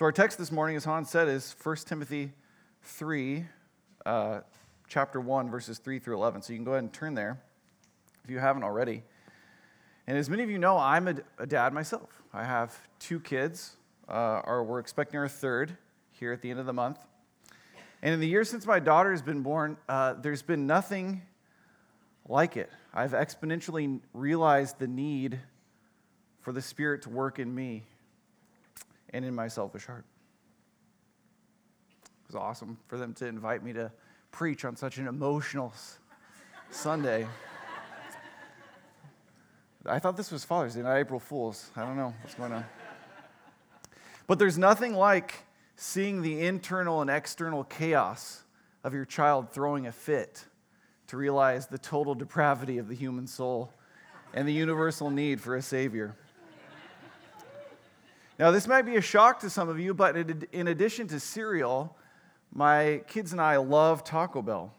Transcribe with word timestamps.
So, 0.00 0.06
our 0.06 0.12
text 0.12 0.38
this 0.38 0.50
morning, 0.50 0.76
as 0.76 0.84
Hans 0.86 1.10
said, 1.10 1.28
is 1.28 1.54
1 1.62 1.76
Timothy 1.84 2.32
3, 2.84 3.44
uh, 4.06 4.40
chapter 4.88 5.20
1, 5.20 5.50
verses 5.50 5.76
3 5.76 5.98
through 5.98 6.16
11. 6.16 6.40
So, 6.40 6.54
you 6.54 6.58
can 6.58 6.64
go 6.64 6.70
ahead 6.70 6.84
and 6.84 6.90
turn 6.90 7.12
there 7.12 7.38
if 8.24 8.30
you 8.30 8.38
haven't 8.38 8.62
already. 8.62 9.02
And 10.06 10.16
as 10.16 10.30
many 10.30 10.42
of 10.42 10.48
you 10.48 10.56
know, 10.56 10.78
I'm 10.78 11.06
a, 11.06 11.16
a 11.36 11.46
dad 11.46 11.74
myself. 11.74 12.22
I 12.32 12.44
have 12.44 12.74
two 12.98 13.20
kids, 13.20 13.76
uh, 14.08 14.40
or 14.46 14.64
we're 14.64 14.78
expecting 14.78 15.20
our 15.20 15.28
third 15.28 15.76
here 16.12 16.32
at 16.32 16.40
the 16.40 16.50
end 16.50 16.60
of 16.60 16.64
the 16.64 16.72
month. 16.72 16.98
And 18.00 18.14
in 18.14 18.20
the 18.20 18.26
years 18.26 18.48
since 18.48 18.64
my 18.64 18.80
daughter 18.80 19.10
has 19.10 19.20
been 19.20 19.42
born, 19.42 19.76
uh, 19.86 20.14
there's 20.14 20.40
been 20.40 20.66
nothing 20.66 21.20
like 22.26 22.56
it. 22.56 22.70
I've 22.94 23.12
exponentially 23.12 24.00
realized 24.14 24.78
the 24.78 24.88
need 24.88 25.40
for 26.40 26.52
the 26.52 26.62
Spirit 26.62 27.02
to 27.02 27.10
work 27.10 27.38
in 27.38 27.54
me 27.54 27.82
and 29.12 29.24
in 29.24 29.34
my 29.34 29.48
selfish 29.48 29.86
heart. 29.86 30.04
It 32.04 32.28
was 32.28 32.36
awesome 32.36 32.78
for 32.86 32.96
them 32.96 33.12
to 33.14 33.26
invite 33.26 33.62
me 33.62 33.72
to 33.72 33.90
preach 34.30 34.64
on 34.64 34.76
such 34.76 34.98
an 34.98 35.08
emotional 35.08 35.74
Sunday. 36.70 37.26
I 39.86 39.98
thought 39.98 40.16
this 40.16 40.30
was 40.30 40.44
Father's 40.44 40.74
Day, 40.74 40.82
not 40.82 40.96
April 40.96 41.18
Fool's. 41.18 41.70
I 41.74 41.84
don't 41.84 41.96
know 41.96 42.14
what's 42.22 42.34
going 42.34 42.52
on. 42.52 42.64
But 44.26 44.38
there's 44.38 44.58
nothing 44.58 44.94
like 44.94 45.46
seeing 45.74 46.22
the 46.22 46.46
internal 46.46 47.00
and 47.00 47.10
external 47.10 47.64
chaos 47.64 48.42
of 48.84 48.94
your 48.94 49.04
child 49.04 49.50
throwing 49.50 49.86
a 49.86 49.92
fit 49.92 50.44
to 51.08 51.16
realize 51.16 51.66
the 51.66 51.78
total 51.78 52.14
depravity 52.14 52.78
of 52.78 52.86
the 52.86 52.94
human 52.94 53.26
soul 53.26 53.72
and 54.32 54.46
the 54.46 54.52
universal 54.52 55.10
need 55.10 55.40
for 55.40 55.56
a 55.56 55.62
Savior. 55.62 56.14
Now, 58.40 58.50
this 58.50 58.66
might 58.66 58.86
be 58.86 58.96
a 58.96 59.02
shock 59.02 59.40
to 59.40 59.50
some 59.50 59.68
of 59.68 59.78
you, 59.78 59.92
but 59.92 60.16
in 60.16 60.68
addition 60.68 61.06
to 61.08 61.20
cereal, 61.20 61.94
my 62.50 63.02
kids 63.06 63.32
and 63.32 63.40
I 63.40 63.58
love 63.58 64.02
Taco 64.02 64.40
Bell. 64.40 64.72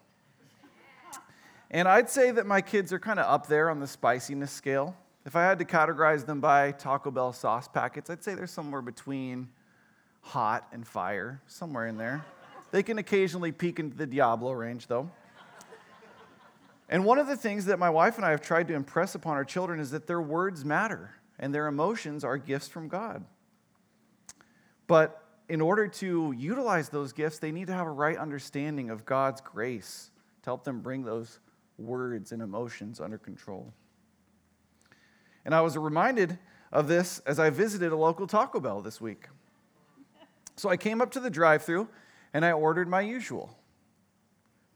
And 1.69 1.87
I'd 1.87 2.09
say 2.09 2.31
that 2.31 2.47
my 2.47 2.61
kids 2.61 2.91
are 2.91 2.97
kind 2.97 3.19
of 3.19 3.27
up 3.27 3.45
there 3.45 3.69
on 3.69 3.79
the 3.79 3.85
spiciness 3.85 4.49
scale. 4.49 4.95
If 5.27 5.35
I 5.35 5.43
had 5.43 5.59
to 5.59 5.65
categorize 5.65 6.25
them 6.25 6.41
by 6.41 6.71
Taco 6.71 7.11
Bell 7.11 7.33
sauce 7.33 7.67
packets, 7.67 8.09
I'd 8.09 8.23
say 8.23 8.33
they're 8.33 8.47
somewhere 8.47 8.81
between 8.81 9.47
hot 10.21 10.67
and 10.71 10.85
fire, 10.87 11.39
somewhere 11.45 11.85
in 11.85 11.97
there. 11.97 12.25
They 12.71 12.81
can 12.81 12.97
occasionally 12.97 13.51
peek 13.51 13.77
into 13.77 13.95
the 13.95 14.07
Diablo 14.07 14.53
range, 14.53 14.87
though. 14.87 15.11
And 16.89 17.05
one 17.05 17.19
of 17.19 17.27
the 17.27 17.37
things 17.37 17.65
that 17.65 17.77
my 17.77 17.91
wife 17.91 18.17
and 18.17 18.25
I 18.25 18.31
have 18.31 18.41
tried 18.41 18.69
to 18.69 18.73
impress 18.73 19.13
upon 19.13 19.35
our 19.35 19.45
children 19.45 19.79
is 19.79 19.91
that 19.91 20.07
their 20.07 20.19
words 20.19 20.65
matter 20.65 21.11
and 21.37 21.53
their 21.53 21.67
emotions 21.67 22.23
are 22.23 22.39
gifts 22.39 22.67
from 22.67 22.87
God. 22.87 23.23
But 24.87 25.23
in 25.49 25.61
order 25.61 25.87
to 25.87 26.33
utilize 26.37 26.89
those 26.89 27.13
gifts, 27.13 27.39
they 27.39 27.51
need 27.51 27.67
to 27.67 27.73
have 27.73 27.87
a 27.87 27.91
right 27.91 28.17
understanding 28.17 28.89
of 28.89 29.05
God's 29.05 29.41
grace 29.41 30.11
to 30.43 30.49
help 30.49 30.63
them 30.63 30.81
bring 30.81 31.03
those 31.03 31.39
words 31.77 32.31
and 32.31 32.41
emotions 32.41 32.99
under 32.99 33.17
control. 33.17 33.73
And 35.45 35.55
I 35.55 35.61
was 35.61 35.77
reminded 35.77 36.37
of 36.71 36.87
this 36.87 37.19
as 37.25 37.39
I 37.39 37.49
visited 37.49 37.91
a 37.91 37.95
local 37.95 38.27
Taco 38.27 38.59
Bell 38.59 38.81
this 38.81 39.01
week. 39.01 39.27
So 40.55 40.69
I 40.69 40.77
came 40.77 41.01
up 41.01 41.11
to 41.11 41.19
the 41.19 41.29
drive 41.29 41.63
through 41.63 41.87
and 42.33 42.45
I 42.45 42.51
ordered 42.51 42.87
my 42.87 43.01
usual 43.01 43.57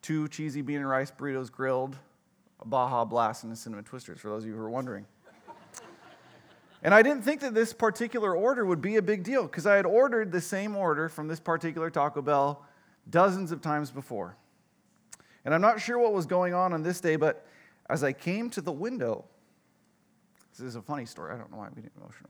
two 0.02 0.28
cheesy 0.28 0.62
bean 0.62 0.78
and 0.78 0.88
rice 0.88 1.10
burritos 1.10 1.52
grilled, 1.52 1.98
a 2.60 2.68
Baja 2.68 3.06
Blast, 3.06 3.44
and 3.44 3.52
a 3.52 3.56
cinnamon 3.56 3.86
twisters, 3.86 4.20
for 4.20 4.30
those 4.30 4.44
of 4.44 4.50
you 4.50 4.56
who 4.56 4.62
are 4.62 4.70
wondering. 4.70 5.08
And 6.86 6.94
I 6.94 7.02
didn't 7.02 7.24
think 7.24 7.42
that 7.42 7.56
this 7.56 7.74
particular 7.74 8.36
order 8.36 8.64
would 8.64 8.80
be 8.80 8.98
a 8.98 9.02
big 9.02 9.24
deal 9.24 9.42
because 9.42 9.66
I 9.66 9.76
had 9.76 9.88
ordered 9.88 10.32
the 10.32 10.40
same 10.40 10.76
order 10.76 11.10
from 11.10 11.28
this 11.28 11.40
particular 11.40 11.90
Taco 11.90 12.22
Bell 12.22 12.64
dozens 13.10 13.52
of 13.52 13.60
times 13.60 13.90
before. 13.90 14.38
And 15.46 15.56
I'm 15.56 15.62
not 15.62 15.82
sure 15.82 15.98
what 15.98 16.14
was 16.14 16.28
going 16.28 16.54
on 16.54 16.74
on 16.74 16.84
this 16.84 17.02
day, 17.02 17.16
but 17.16 17.44
as 17.90 18.04
I 18.04 18.14
came 18.14 18.52
to 18.52 18.62
the 18.62 18.72
window, 18.72 19.26
this 20.52 20.60
is 20.60 20.76
a 20.76 20.82
funny 20.84 21.08
story. 21.08 21.34
I 21.34 21.40
don't 21.40 21.50
know 21.50 21.58
why 21.58 21.66
I'm 21.66 21.74
getting 21.74 21.90
emotional. 21.98 22.30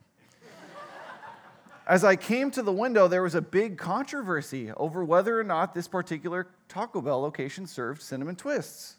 As 1.85 2.05
I 2.05 2.15
came 2.15 2.49
to 2.51 2.61
the 2.61 2.71
window, 2.71 3.09
there 3.09 3.23
was 3.23 3.35
a 3.35 3.41
big 3.41 3.77
controversy 3.77 4.71
over 4.77 5.03
whether 5.03 5.37
or 5.37 5.43
not 5.43 5.73
this 5.73 5.89
particular 5.89 6.47
Taco 6.69 7.01
Bell 7.01 7.19
location 7.19 7.67
served 7.67 8.01
cinnamon 8.01 8.37
twists. 8.37 8.95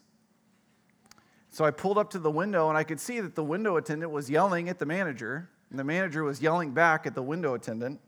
So 1.57 1.65
I 1.65 1.71
pulled 1.71 1.97
up 1.97 2.11
to 2.11 2.19
the 2.19 2.29
window 2.29 2.69
and 2.69 2.77
I 2.77 2.83
could 2.83 2.99
see 2.99 3.19
that 3.19 3.33
the 3.33 3.43
window 3.43 3.77
attendant 3.77 4.11
was 4.11 4.29
yelling 4.29 4.69
at 4.69 4.77
the 4.77 4.85
manager, 4.85 5.49
and 5.71 5.79
the 5.79 5.83
manager 5.83 6.23
was 6.23 6.39
yelling 6.39 6.69
back 6.69 7.07
at 7.07 7.15
the 7.15 7.23
window 7.23 7.55
attendant. 7.55 7.99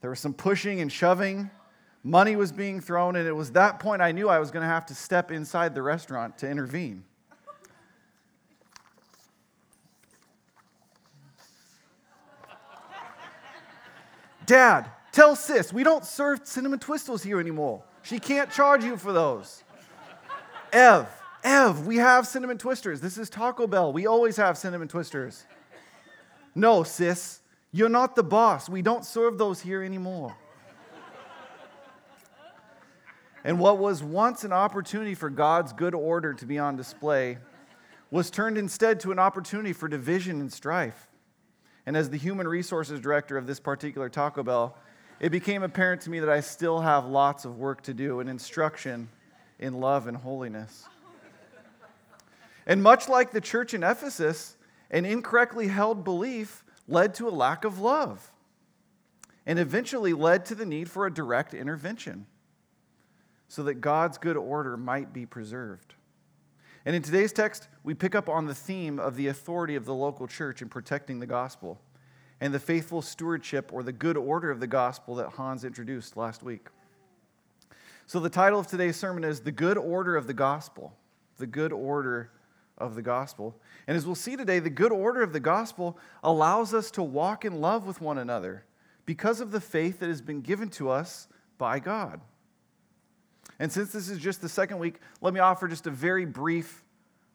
There 0.00 0.10
was 0.10 0.18
some 0.18 0.34
pushing 0.34 0.80
and 0.80 0.90
shoving. 0.90 1.48
Money 2.02 2.34
was 2.34 2.50
being 2.50 2.80
thrown, 2.80 3.14
and 3.14 3.28
it 3.28 3.36
was 3.36 3.52
that 3.52 3.78
point 3.78 4.02
I 4.02 4.10
knew 4.10 4.28
I 4.28 4.40
was 4.40 4.50
going 4.50 4.62
to 4.64 4.68
have 4.68 4.84
to 4.86 4.96
step 4.96 5.30
inside 5.30 5.76
the 5.76 5.82
restaurant 5.82 6.38
to 6.38 6.50
intervene. 6.50 7.04
Dad, 14.44 14.90
tell 15.12 15.36
sis, 15.36 15.72
we 15.72 15.84
don't 15.84 16.04
serve 16.04 16.40
cinnamon 16.42 16.80
twistles 16.80 17.22
here 17.22 17.38
anymore. 17.38 17.84
She 18.02 18.18
can't 18.18 18.50
charge 18.50 18.82
you 18.82 18.96
for 18.96 19.12
those. 19.12 19.62
Ev, 20.72 21.06
Ev, 21.42 21.86
we 21.86 21.96
have 21.96 22.26
cinnamon 22.26 22.58
twisters. 22.58 23.00
This 23.00 23.16
is 23.16 23.30
Taco 23.30 23.66
Bell. 23.66 23.92
We 23.92 24.06
always 24.06 24.36
have 24.36 24.58
cinnamon 24.58 24.88
twisters. 24.88 25.46
No, 26.54 26.82
sis, 26.82 27.40
you're 27.72 27.88
not 27.88 28.16
the 28.16 28.22
boss. 28.22 28.68
We 28.68 28.82
don't 28.82 29.04
serve 29.04 29.38
those 29.38 29.60
here 29.60 29.82
anymore. 29.82 30.36
And 33.42 33.58
what 33.58 33.78
was 33.78 34.02
once 34.02 34.44
an 34.44 34.52
opportunity 34.52 35.14
for 35.14 35.30
God's 35.30 35.72
good 35.72 35.94
order 35.94 36.34
to 36.34 36.44
be 36.44 36.58
on 36.58 36.76
display 36.76 37.38
was 38.10 38.30
turned 38.30 38.58
instead 38.58 39.00
to 39.00 39.12
an 39.12 39.18
opportunity 39.18 39.72
for 39.72 39.88
division 39.88 40.40
and 40.40 40.52
strife. 40.52 41.08
And 41.86 41.96
as 41.96 42.10
the 42.10 42.18
human 42.18 42.46
resources 42.46 43.00
director 43.00 43.38
of 43.38 43.46
this 43.46 43.58
particular 43.58 44.10
Taco 44.10 44.42
Bell, 44.42 44.76
it 45.20 45.30
became 45.30 45.62
apparent 45.62 46.02
to 46.02 46.10
me 46.10 46.20
that 46.20 46.28
I 46.28 46.40
still 46.40 46.80
have 46.80 47.06
lots 47.06 47.46
of 47.46 47.56
work 47.58 47.82
to 47.82 47.94
do 47.94 48.20
in 48.20 48.28
instruction 48.28 49.08
in 49.58 49.80
love 49.80 50.06
and 50.06 50.16
holiness. 50.16 50.86
And 52.66 52.82
much 52.82 53.08
like 53.08 53.32
the 53.32 53.40
church 53.40 53.74
in 53.74 53.82
Ephesus, 53.82 54.56
an 54.90 55.04
incorrectly 55.04 55.68
held 55.68 56.04
belief 56.04 56.64
led 56.86 57.14
to 57.14 57.28
a 57.28 57.30
lack 57.30 57.64
of 57.64 57.78
love 57.78 58.32
and 59.46 59.58
eventually 59.58 60.12
led 60.12 60.44
to 60.46 60.54
the 60.54 60.66
need 60.66 60.90
for 60.90 61.06
a 61.06 61.12
direct 61.12 61.54
intervention 61.54 62.26
so 63.48 63.62
that 63.64 63.74
God's 63.74 64.18
good 64.18 64.36
order 64.36 64.76
might 64.76 65.12
be 65.12 65.26
preserved. 65.26 65.94
And 66.84 66.96
in 66.96 67.02
today's 67.02 67.32
text, 67.32 67.68
we 67.82 67.94
pick 67.94 68.14
up 68.14 68.28
on 68.28 68.46
the 68.46 68.54
theme 68.54 68.98
of 68.98 69.16
the 69.16 69.26
authority 69.26 69.76
of 69.76 69.84
the 69.84 69.94
local 69.94 70.26
church 70.26 70.62
in 70.62 70.68
protecting 70.68 71.20
the 71.20 71.26
gospel 71.26 71.80
and 72.40 72.54
the 72.54 72.58
faithful 72.58 73.02
stewardship 73.02 73.70
or 73.72 73.82
the 73.82 73.92
good 73.92 74.16
order 74.16 74.50
of 74.50 74.60
the 74.60 74.66
gospel 74.66 75.14
that 75.16 75.30
Hans 75.30 75.64
introduced 75.64 76.16
last 76.16 76.42
week. 76.42 76.68
So, 78.06 78.18
the 78.18 78.30
title 78.30 78.58
of 78.58 78.66
today's 78.66 78.96
sermon 78.96 79.24
is 79.24 79.40
The 79.40 79.52
Good 79.52 79.78
Order 79.78 80.16
of 80.16 80.26
the 80.26 80.34
Gospel. 80.34 80.96
The 81.36 81.46
Good 81.46 81.72
Order 81.72 82.30
of 82.80 82.94
the 82.94 83.02
gospel. 83.02 83.60
And 83.86 83.96
as 83.96 84.06
we'll 84.06 84.14
see 84.14 84.36
today, 84.36 84.58
the 84.58 84.70
good 84.70 84.92
order 84.92 85.22
of 85.22 85.32
the 85.32 85.40
gospel 85.40 85.98
allows 86.24 86.74
us 86.74 86.90
to 86.92 87.02
walk 87.02 87.44
in 87.44 87.60
love 87.60 87.86
with 87.86 88.00
one 88.00 88.18
another 88.18 88.64
because 89.06 89.40
of 89.40 89.50
the 89.50 89.60
faith 89.60 90.00
that 90.00 90.08
has 90.08 90.22
been 90.22 90.40
given 90.40 90.68
to 90.70 90.90
us 90.90 91.28
by 91.58 91.78
God. 91.78 92.20
And 93.58 93.70
since 93.70 93.92
this 93.92 94.08
is 94.08 94.18
just 94.18 94.40
the 94.40 94.48
second 94.48 94.78
week, 94.78 95.00
let 95.20 95.34
me 95.34 95.40
offer 95.40 95.68
just 95.68 95.86
a 95.86 95.90
very 95.90 96.24
brief 96.24 96.82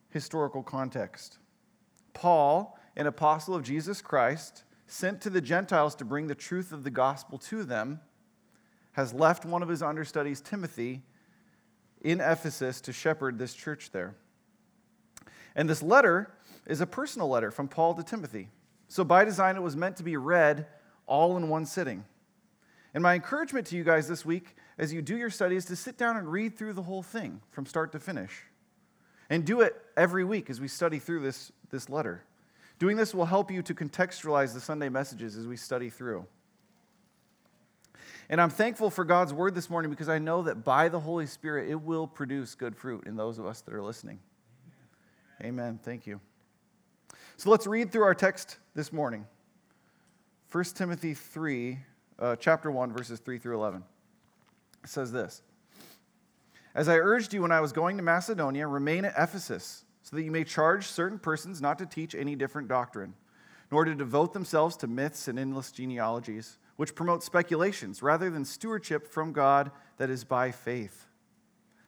historical 0.09 0.63
context. 0.63 1.37
Paul, 2.13 2.79
an 2.95 3.05
apostle 3.05 3.53
of 3.53 3.63
Jesus 3.63 4.01
Christ, 4.01 4.63
sent 4.87 5.21
to 5.21 5.29
the 5.29 5.41
Gentiles 5.41 5.95
to 5.95 6.05
bring 6.05 6.27
the 6.27 6.35
truth 6.35 6.71
of 6.71 6.83
the 6.83 6.89
gospel 6.89 7.37
to 7.39 7.63
them, 7.63 7.99
has 8.93 9.13
left 9.13 9.45
one 9.45 9.61
of 9.61 9.69
his 9.69 9.83
understudies, 9.83 10.41
Timothy, 10.41 11.03
in 12.01 12.21
Ephesus 12.21 12.81
to 12.81 12.93
shepherd 12.93 13.37
this 13.37 13.53
church 13.53 13.91
there. 13.91 14.15
And 15.55 15.69
this 15.69 15.81
letter 15.81 16.31
is 16.65 16.81
a 16.81 16.87
personal 16.87 17.29
letter 17.29 17.51
from 17.51 17.67
Paul 17.67 17.93
to 17.95 18.03
Timothy. 18.03 18.49
So, 18.87 19.03
by 19.03 19.25
design, 19.25 19.55
it 19.55 19.61
was 19.61 19.75
meant 19.75 19.97
to 19.97 20.03
be 20.03 20.17
read 20.17 20.67
all 21.07 21.37
in 21.37 21.49
one 21.49 21.65
sitting. 21.65 22.05
And 22.93 23.01
my 23.03 23.13
encouragement 23.13 23.67
to 23.67 23.75
you 23.75 23.83
guys 23.83 24.07
this 24.07 24.25
week, 24.25 24.55
as 24.77 24.93
you 24.93 25.01
do 25.01 25.17
your 25.17 25.29
study, 25.29 25.55
is 25.55 25.65
to 25.65 25.75
sit 25.75 25.97
down 25.97 26.17
and 26.17 26.31
read 26.31 26.57
through 26.57 26.73
the 26.73 26.83
whole 26.83 27.03
thing 27.03 27.41
from 27.51 27.65
start 27.65 27.91
to 27.91 27.99
finish. 27.99 28.43
And 29.29 29.43
do 29.43 29.61
it 29.61 29.75
every 29.97 30.23
week 30.23 30.49
as 30.49 30.61
we 30.61 30.67
study 30.67 30.99
through 30.99 31.21
this, 31.21 31.51
this 31.71 31.89
letter. 31.89 32.23
Doing 32.77 32.95
this 32.95 33.13
will 33.13 33.25
help 33.25 33.51
you 33.51 33.61
to 33.63 33.73
contextualize 33.73 34.53
the 34.53 34.59
Sunday 34.59 34.89
messages 34.89 35.35
as 35.35 35.47
we 35.47 35.57
study 35.57 35.89
through. 35.89 36.25
And 38.29 38.41
I'm 38.41 38.49
thankful 38.49 38.89
for 38.89 39.03
God's 39.03 39.33
word 39.33 39.55
this 39.55 39.69
morning 39.69 39.91
because 39.91 40.09
I 40.09 40.19
know 40.19 40.43
that 40.43 40.63
by 40.63 40.89
the 40.89 40.99
Holy 40.99 41.25
Spirit, 41.25 41.69
it 41.69 41.81
will 41.81 42.07
produce 42.07 42.55
good 42.55 42.75
fruit 42.75 43.05
in 43.05 43.15
those 43.15 43.39
of 43.39 43.45
us 43.45 43.61
that 43.61 43.73
are 43.73 43.83
listening. 43.83 44.19
Amen. 45.43 45.79
Thank 45.83 46.07
you. 46.07 46.21
So 47.37 47.49
let's 47.49 47.67
read 47.67 47.91
through 47.91 48.03
our 48.03 48.15
text 48.15 48.57
this 48.73 48.93
morning 48.93 49.25
1 50.51 50.63
Timothy 50.75 51.13
3, 51.13 51.77
uh, 52.17 52.35
chapter 52.37 52.71
1, 52.71 52.93
verses 52.93 53.19
3 53.19 53.37
through 53.37 53.55
11. 53.55 53.83
It 54.83 54.89
says 54.89 55.11
this 55.11 55.41
As 56.73 56.87
I 56.87 56.97
urged 56.97 57.33
you 57.33 57.41
when 57.41 57.51
I 57.51 57.59
was 57.59 57.73
going 57.73 57.97
to 57.97 58.03
Macedonia, 58.03 58.65
remain 58.67 59.03
at 59.03 59.13
Ephesus, 59.17 59.83
so 60.03 60.15
that 60.15 60.23
you 60.23 60.31
may 60.31 60.45
charge 60.45 60.87
certain 60.87 61.19
persons 61.19 61.61
not 61.61 61.77
to 61.79 61.85
teach 61.85 62.15
any 62.15 62.37
different 62.37 62.69
doctrine, 62.69 63.13
nor 63.71 63.83
to 63.83 63.93
devote 63.93 64.31
themselves 64.31 64.77
to 64.77 64.87
myths 64.87 65.27
and 65.27 65.37
endless 65.37 65.71
genealogies, 65.71 66.57
which 66.77 66.95
promote 66.95 67.23
speculations 67.23 68.01
rather 68.01 68.29
than 68.29 68.45
stewardship 68.45 69.05
from 69.05 69.33
God 69.33 69.71
that 69.97 70.09
is 70.09 70.23
by 70.23 70.51
faith. 70.51 71.07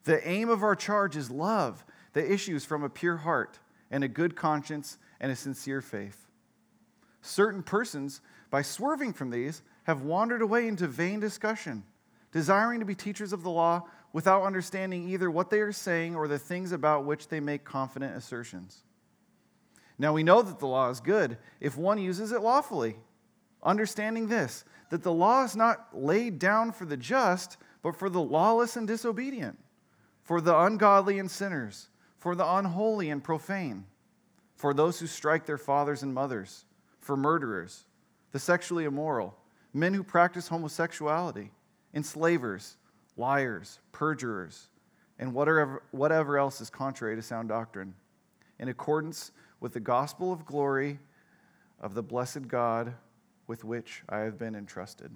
The 0.03 0.25
aim 0.27 0.49
of 0.49 0.63
our 0.63 0.75
charge 0.75 1.15
is 1.15 1.31
love 1.31 1.85
that 2.17 2.33
issues 2.33 2.65
from 2.65 2.83
a 2.83 2.89
pure 2.89 3.17
heart 3.17 3.59
and 3.91 4.03
a 4.03 4.07
good 4.07 4.35
conscience 4.35 4.97
and 5.19 5.31
a 5.31 5.35
sincere 5.35 5.81
faith. 5.81 6.25
Certain 7.21 7.61
persons, 7.61 8.21
by 8.49 8.63
swerving 8.63 9.13
from 9.13 9.29
these, 9.29 9.61
have 9.83 10.01
wandered 10.01 10.41
away 10.41 10.67
into 10.67 10.87
vain 10.87 11.19
discussion, 11.19 11.83
desiring 12.31 12.79
to 12.79 12.87
be 12.87 12.95
teachers 12.95 13.33
of 13.33 13.43
the 13.43 13.51
law 13.51 13.83
without 14.13 14.41
understanding 14.41 15.07
either 15.07 15.29
what 15.29 15.51
they 15.51 15.59
are 15.59 15.71
saying 15.71 16.15
or 16.15 16.27
the 16.27 16.39
things 16.39 16.71
about 16.71 17.05
which 17.05 17.27
they 17.27 17.39
make 17.39 17.63
confident 17.63 18.17
assertions. 18.17 18.81
Now 19.99 20.11
we 20.11 20.23
know 20.23 20.41
that 20.41 20.57
the 20.57 20.65
law 20.65 20.89
is 20.89 20.99
good 20.99 21.37
if 21.59 21.77
one 21.77 21.99
uses 21.99 22.31
it 22.31 22.41
lawfully, 22.41 22.95
understanding 23.61 24.27
this, 24.27 24.65
that 24.89 25.03
the 25.03 25.13
law 25.13 25.43
is 25.43 25.55
not 25.55 25.89
laid 25.93 26.39
down 26.39 26.71
for 26.71 26.85
the 26.85 26.97
just, 26.97 27.57
but 27.83 27.95
for 27.95 28.09
the 28.09 28.19
lawless 28.19 28.75
and 28.75 28.87
disobedient 28.87 29.59
for 30.27 30.41
the 30.41 30.57
ungodly 30.59 31.19
and 31.19 31.31
sinners, 31.31 31.89
for 32.17 32.35
the 32.35 32.47
unholy 32.47 33.09
and 33.09 33.23
profane, 33.23 33.85
for 34.55 34.73
those 34.73 34.99
who 34.99 35.07
strike 35.07 35.45
their 35.45 35.57
fathers 35.57 36.03
and 36.03 36.13
mothers, 36.13 36.65
for 36.99 37.15
murderers, 37.15 37.85
the 38.31 38.39
sexually 38.39 38.85
immoral, 38.85 39.37
men 39.73 39.93
who 39.93 40.03
practice 40.03 40.47
homosexuality, 40.47 41.51
enslavers, 41.93 42.77
liars, 43.15 43.79
perjurers, 43.91 44.69
and 45.19 45.33
whatever, 45.33 45.83
whatever 45.91 46.37
else 46.37 46.61
is 46.61 46.69
contrary 46.69 47.15
to 47.15 47.21
sound 47.21 47.49
doctrine, 47.49 47.93
in 48.59 48.67
accordance 48.67 49.31
with 49.59 49.73
the 49.73 49.79
gospel 49.79 50.31
of 50.31 50.45
glory 50.45 50.99
of 51.79 51.93
the 51.93 52.03
blessed 52.03 52.47
God 52.47 52.93
with 53.45 53.63
which 53.63 54.03
I 54.09 54.19
have 54.19 54.37
been 54.37 54.55
entrusted. 54.55 55.11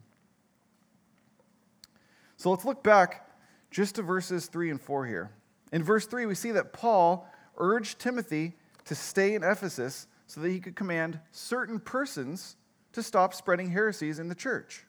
So 2.38 2.50
let's 2.50 2.66
look 2.66 2.84
back 2.84 3.30
just 3.70 3.96
to 3.96 4.02
verses 4.02 4.48
3 4.48 4.72
and 4.72 4.82
4 4.82 5.06
here. 5.06 5.32
In 5.72 5.84
verse 5.84 6.06
3, 6.06 6.26
we 6.26 6.36
see 6.36 6.52
that 6.52 6.74
Paul 6.74 7.28
urged 7.58 8.00
Timothy 8.00 8.54
to 8.86 8.96
stay 8.96 9.36
in 9.36 9.44
Ephesus 9.44 10.08
so 10.28 10.42
that 10.42 10.50
he 10.50 10.60
could 10.60 10.76
command 10.76 11.20
certain 11.32 11.80
persons 11.80 12.56
to 12.94 13.04
stop 13.04 13.34
spreading 13.34 13.72
heresies 13.72 14.20
in 14.20 14.28
the 14.28 14.36
church. 14.36 14.86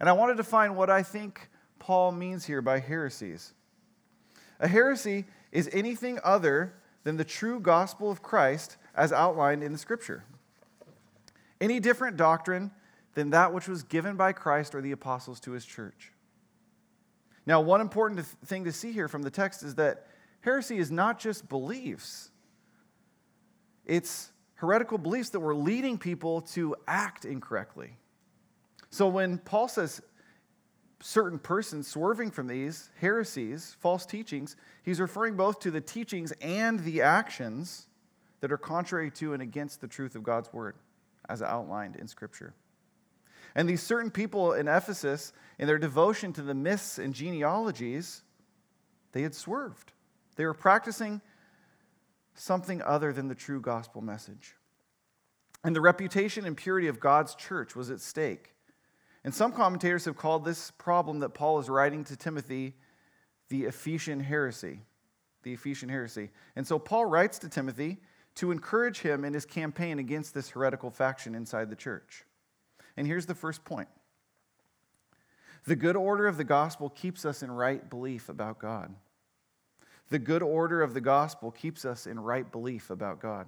And 0.00 0.08
I 0.08 0.12
wanted 0.12 0.36
to 0.38 0.44
find 0.44 0.76
what 0.76 0.90
I 0.90 1.02
think 1.02 1.48
Paul 1.78 2.12
means 2.12 2.44
here 2.44 2.62
by 2.62 2.80
heresies. 2.80 3.52
A 4.58 4.68
heresy 4.68 5.26
is 5.52 5.68
anything 5.72 6.18
other 6.24 6.74
than 7.04 7.16
the 7.16 7.24
true 7.24 7.60
gospel 7.60 8.10
of 8.10 8.22
Christ 8.22 8.76
as 8.94 9.12
outlined 9.12 9.62
in 9.62 9.72
the 9.72 9.78
scripture. 9.78 10.24
Any 11.60 11.78
different 11.80 12.16
doctrine 12.16 12.70
than 13.14 13.30
that 13.30 13.52
which 13.52 13.68
was 13.68 13.82
given 13.82 14.16
by 14.16 14.32
Christ 14.32 14.74
or 14.74 14.80
the 14.80 14.92
apostles 14.92 15.38
to 15.40 15.52
his 15.52 15.64
church. 15.64 16.13
Now, 17.46 17.60
one 17.60 17.80
important 17.80 18.24
thing 18.46 18.64
to 18.64 18.72
see 18.72 18.92
here 18.92 19.08
from 19.08 19.22
the 19.22 19.30
text 19.30 19.62
is 19.62 19.74
that 19.74 20.06
heresy 20.40 20.78
is 20.78 20.90
not 20.90 21.18
just 21.18 21.48
beliefs, 21.48 22.30
it's 23.84 24.30
heretical 24.54 24.98
beliefs 24.98 25.30
that 25.30 25.40
were 25.40 25.54
leading 25.54 25.98
people 25.98 26.40
to 26.40 26.74
act 26.88 27.24
incorrectly. 27.24 27.96
So 28.88 29.08
when 29.08 29.38
Paul 29.38 29.68
says 29.68 30.00
certain 31.02 31.38
persons 31.38 31.86
swerving 31.86 32.30
from 32.30 32.46
these 32.46 32.90
heresies, 32.98 33.76
false 33.80 34.06
teachings, 34.06 34.56
he's 34.82 35.00
referring 35.00 35.36
both 35.36 35.60
to 35.60 35.70
the 35.70 35.82
teachings 35.82 36.32
and 36.40 36.80
the 36.80 37.02
actions 37.02 37.88
that 38.40 38.52
are 38.52 38.56
contrary 38.56 39.10
to 39.10 39.34
and 39.34 39.42
against 39.42 39.82
the 39.82 39.88
truth 39.88 40.14
of 40.14 40.22
God's 40.22 40.50
word, 40.52 40.76
as 41.28 41.42
outlined 41.42 41.96
in 41.96 42.08
Scripture. 42.08 42.54
And 43.54 43.68
these 43.68 43.82
certain 43.82 44.10
people 44.10 44.52
in 44.52 44.66
Ephesus, 44.66 45.32
in 45.58 45.66
their 45.66 45.78
devotion 45.78 46.32
to 46.32 46.42
the 46.42 46.54
myths 46.54 46.98
and 46.98 47.14
genealogies, 47.14 48.22
they 49.12 49.22
had 49.22 49.34
swerved. 49.34 49.92
They 50.36 50.44
were 50.44 50.54
practicing 50.54 51.20
something 52.34 52.82
other 52.82 53.12
than 53.12 53.28
the 53.28 53.34
true 53.34 53.60
gospel 53.60 54.02
message. 54.02 54.56
And 55.62 55.74
the 55.74 55.80
reputation 55.80 56.44
and 56.44 56.56
purity 56.56 56.88
of 56.88 57.00
God's 57.00 57.34
church 57.34 57.76
was 57.76 57.90
at 57.90 58.00
stake. 58.00 58.54
And 59.22 59.32
some 59.32 59.52
commentators 59.52 60.04
have 60.04 60.16
called 60.16 60.44
this 60.44 60.70
problem 60.72 61.20
that 61.20 61.30
Paul 61.30 61.58
is 61.58 61.70
writing 61.70 62.04
to 62.04 62.16
Timothy 62.16 62.74
the 63.48 63.64
Ephesian 63.64 64.20
heresy. 64.20 64.80
The 65.42 65.52
Ephesian 65.52 65.88
heresy. 65.88 66.30
And 66.56 66.66
so 66.66 66.78
Paul 66.78 67.06
writes 67.06 67.38
to 67.40 67.48
Timothy 67.48 67.98
to 68.34 68.50
encourage 68.50 69.00
him 69.00 69.24
in 69.24 69.32
his 69.32 69.46
campaign 69.46 69.98
against 69.98 70.34
this 70.34 70.50
heretical 70.50 70.90
faction 70.90 71.34
inside 71.34 71.70
the 71.70 71.76
church. 71.76 72.24
And 72.96 73.06
here's 73.06 73.26
the 73.26 73.34
first 73.34 73.64
point 73.64 73.88
the 75.64 75.76
good 75.76 75.96
order 75.96 76.26
of 76.26 76.36
the 76.36 76.44
gospel 76.44 76.90
keeps 76.90 77.24
us 77.24 77.42
in 77.42 77.50
right 77.50 77.88
belief 77.88 78.28
about 78.28 78.58
God. 78.58 78.94
The 80.10 80.18
good 80.18 80.42
order 80.42 80.82
of 80.82 80.92
the 80.92 81.00
gospel 81.00 81.50
keeps 81.50 81.84
us 81.84 82.06
in 82.06 82.20
right 82.20 82.50
belief 82.50 82.90
about 82.90 83.20
God. 83.20 83.46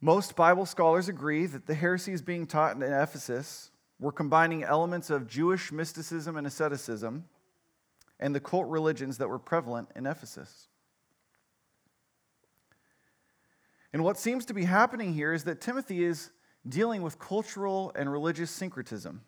Most 0.00 0.36
Bible 0.36 0.66
scholars 0.66 1.08
agree 1.08 1.46
that 1.46 1.66
the 1.66 1.74
heresies 1.74 2.22
being 2.22 2.46
taught 2.46 2.76
in 2.76 2.82
Ephesus 2.82 3.70
were 3.98 4.12
combining 4.12 4.62
elements 4.62 5.10
of 5.10 5.26
Jewish 5.26 5.72
mysticism 5.72 6.36
and 6.36 6.46
asceticism 6.46 7.24
and 8.20 8.34
the 8.34 8.40
cult 8.40 8.68
religions 8.68 9.18
that 9.18 9.28
were 9.28 9.38
prevalent 9.38 9.88
in 9.96 10.06
Ephesus. 10.06 10.68
And 13.92 14.04
what 14.04 14.18
seems 14.18 14.44
to 14.46 14.54
be 14.54 14.64
happening 14.64 15.14
here 15.14 15.32
is 15.32 15.44
that 15.44 15.60
Timothy 15.60 16.04
is 16.04 16.30
dealing 16.66 17.02
with 17.02 17.18
cultural 17.18 17.92
and 17.94 18.10
religious 18.10 18.50
syncretism. 18.50 19.22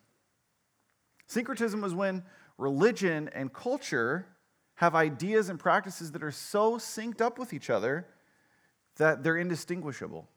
Syncretism 1.27 1.83
is 1.83 1.93
when 1.93 2.23
religion 2.57 3.29
and 3.33 3.53
culture 3.53 4.27
have 4.75 4.95
ideas 4.95 5.49
and 5.49 5.59
practices 5.59 6.11
that 6.11 6.23
are 6.23 6.31
so 6.31 6.77
synced 6.77 7.21
up 7.21 7.37
with 7.37 7.53
each 7.53 7.69
other 7.69 8.07
that 8.97 9.23
they're 9.23 9.37
indistinguishable. 9.37 10.27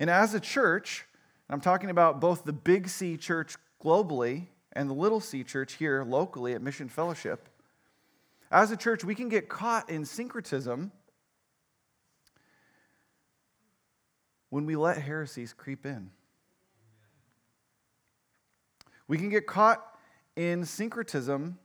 And 0.00 0.10
as 0.10 0.34
a 0.34 0.40
church, 0.40 1.06
I'm 1.48 1.60
talking 1.60 1.90
about 1.90 2.20
both 2.20 2.44
the 2.44 2.52
big 2.52 2.88
C 2.88 3.16
church 3.16 3.56
globally 3.82 4.46
and 4.72 4.88
the 4.88 4.94
little 4.94 5.20
c 5.20 5.44
church 5.44 5.74
here 5.74 6.02
locally 6.02 6.54
at 6.54 6.62
Mission 6.62 6.88
Fellowship. 6.88 7.48
As 8.50 8.70
a 8.70 8.76
church, 8.76 9.04
we 9.04 9.14
can 9.14 9.28
get 9.28 9.48
caught 9.48 9.88
in 9.90 10.04
syncretism 10.04 10.92
when 14.54 14.66
we 14.66 14.76
let 14.76 14.98
heresies 14.98 15.52
creep 15.52 15.84
in. 15.84 16.08
We 19.08 19.18
can 19.18 19.28
get 19.28 19.48
caught 19.48 19.84
in 20.36 20.64
syncretism 20.64 21.58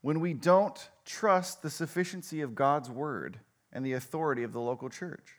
when 0.00 0.18
we 0.20 0.32
don't 0.32 0.88
trust 1.04 1.60
the 1.60 1.68
sufficiency 1.68 2.40
of 2.40 2.54
God's 2.54 2.88
word 2.88 3.40
and 3.74 3.84
the 3.84 3.92
authority 3.92 4.42
of 4.42 4.54
the 4.54 4.58
local 4.58 4.88
church. 4.88 5.34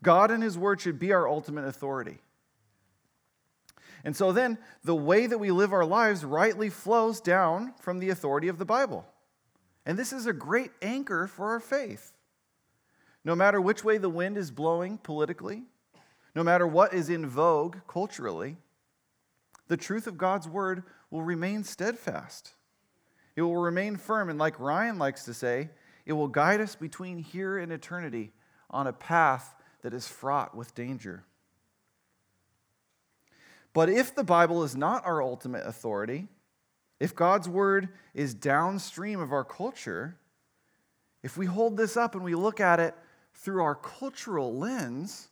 God 0.00 0.30
and 0.30 0.44
his 0.44 0.56
word 0.56 0.80
should 0.80 0.96
be 0.96 1.12
our 1.12 1.28
ultimate 1.28 1.64
authority. 1.64 2.18
And 4.04 4.14
so 4.14 4.30
then 4.30 4.58
the 4.84 4.94
way 4.94 5.26
that 5.26 5.38
we 5.38 5.50
live 5.50 5.72
our 5.72 5.84
lives 5.84 6.24
rightly 6.24 6.70
flows 6.70 7.20
down 7.20 7.74
from 7.80 7.98
the 7.98 8.10
authority 8.10 8.46
of 8.46 8.58
the 8.58 8.64
Bible. 8.64 9.04
And 9.84 9.98
this 9.98 10.12
is 10.12 10.26
a 10.26 10.32
great 10.32 10.70
anchor 10.82 11.26
for 11.26 11.50
our 11.50 11.58
faith. 11.58 12.12
No 13.24 13.34
matter 13.34 13.60
which 13.60 13.84
way 13.84 13.98
the 13.98 14.08
wind 14.08 14.36
is 14.36 14.50
blowing 14.50 14.98
politically, 14.98 15.64
no 16.34 16.42
matter 16.42 16.66
what 16.66 16.94
is 16.94 17.10
in 17.10 17.26
vogue 17.26 17.76
culturally, 17.88 18.56
the 19.66 19.76
truth 19.76 20.06
of 20.06 20.18
God's 20.18 20.48
word 20.48 20.82
will 21.10 21.22
remain 21.22 21.64
steadfast. 21.64 22.54
It 23.36 23.42
will 23.42 23.56
remain 23.56 23.96
firm, 23.96 24.30
and 24.30 24.38
like 24.38 24.58
Ryan 24.58 24.98
likes 24.98 25.24
to 25.24 25.34
say, 25.34 25.70
it 26.06 26.12
will 26.12 26.28
guide 26.28 26.60
us 26.60 26.74
between 26.74 27.18
here 27.18 27.58
and 27.58 27.70
eternity 27.70 28.32
on 28.70 28.86
a 28.86 28.92
path 28.92 29.54
that 29.82 29.94
is 29.94 30.08
fraught 30.08 30.56
with 30.56 30.74
danger. 30.74 31.24
But 33.72 33.88
if 33.88 34.14
the 34.14 34.24
Bible 34.24 34.64
is 34.64 34.74
not 34.74 35.04
our 35.06 35.22
ultimate 35.22 35.66
authority, 35.66 36.28
if 36.98 37.14
God's 37.14 37.48
word 37.48 37.90
is 38.14 38.34
downstream 38.34 39.20
of 39.20 39.32
our 39.32 39.44
culture, 39.44 40.16
if 41.22 41.36
we 41.36 41.46
hold 41.46 41.76
this 41.76 41.96
up 41.96 42.14
and 42.14 42.24
we 42.24 42.34
look 42.34 42.58
at 42.58 42.80
it 42.80 42.94
through 43.38 43.62
our 43.62 43.74
cultural 43.74 44.54
lens, 44.54 45.28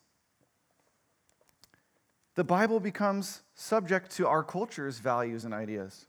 the 2.35 2.45
Bible 2.45 2.81
becomes 2.81 3.43
subject 3.55 4.11
to 4.13 4.27
our 4.27 4.43
culture's 4.43 4.99
values 4.99 5.45
and 5.45 5.53
ideas. 5.53 6.07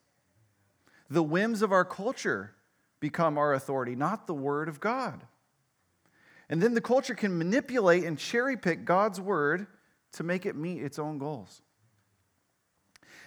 The 1.09 1.23
whims 1.23 1.61
of 1.61 1.71
our 1.71 1.85
culture 1.85 2.53
become 2.99 3.37
our 3.37 3.53
authority, 3.53 3.95
not 3.95 4.27
the 4.27 4.33
Word 4.33 4.69
of 4.69 4.79
God. 4.79 5.23
And 6.49 6.61
then 6.61 6.73
the 6.73 6.81
culture 6.81 7.15
can 7.15 7.37
manipulate 7.37 8.03
and 8.03 8.17
cherry 8.17 8.57
pick 8.57 8.85
God's 8.85 9.19
Word 9.19 9.67
to 10.13 10.23
make 10.23 10.45
it 10.45 10.55
meet 10.55 10.81
its 10.81 10.99
own 10.99 11.17
goals. 11.17 11.61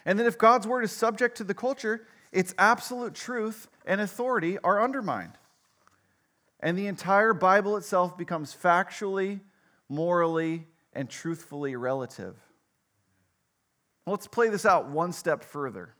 And 0.04 0.18
then 0.18 0.26
if 0.26 0.38
God's 0.38 0.66
word 0.66 0.84
is 0.84 0.92
subject 0.92 1.36
to 1.38 1.44
the 1.44 1.54
culture, 1.54 2.06
its 2.32 2.54
absolute 2.58 3.14
truth 3.14 3.68
and 3.84 4.00
authority 4.00 4.58
are 4.58 4.82
undermined. 4.82 5.32
And 6.60 6.76
the 6.76 6.86
entire 6.86 7.32
Bible 7.32 7.76
itself 7.76 8.16
becomes 8.16 8.54
factually, 8.54 9.40
morally, 9.88 10.66
and 10.92 11.08
truthfully 11.08 11.74
relative. 11.74 12.36
Let's 14.06 14.26
play 14.26 14.48
this 14.48 14.66
out 14.66 14.88
one 14.88 15.12
step 15.12 15.42
further. 15.42 15.94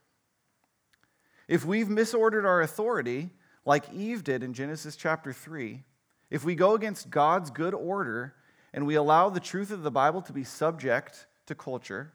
If 1.48 1.64
we've 1.64 1.88
misordered 1.88 2.44
our 2.44 2.60
authority, 2.60 3.30
like 3.64 3.92
Eve 3.92 4.22
did 4.22 4.42
in 4.42 4.52
Genesis 4.52 4.96
chapter 4.96 5.32
3, 5.32 5.82
if 6.30 6.44
we 6.44 6.54
go 6.54 6.74
against 6.74 7.10
God's 7.10 7.50
good 7.50 7.74
order 7.74 8.34
and 8.72 8.86
we 8.86 8.94
allow 8.94 9.30
the 9.30 9.40
truth 9.40 9.70
of 9.70 9.82
the 9.82 9.90
Bible 9.90 10.22
to 10.22 10.32
be 10.32 10.44
subject 10.44 11.26
to 11.46 11.54
culture, 11.54 12.12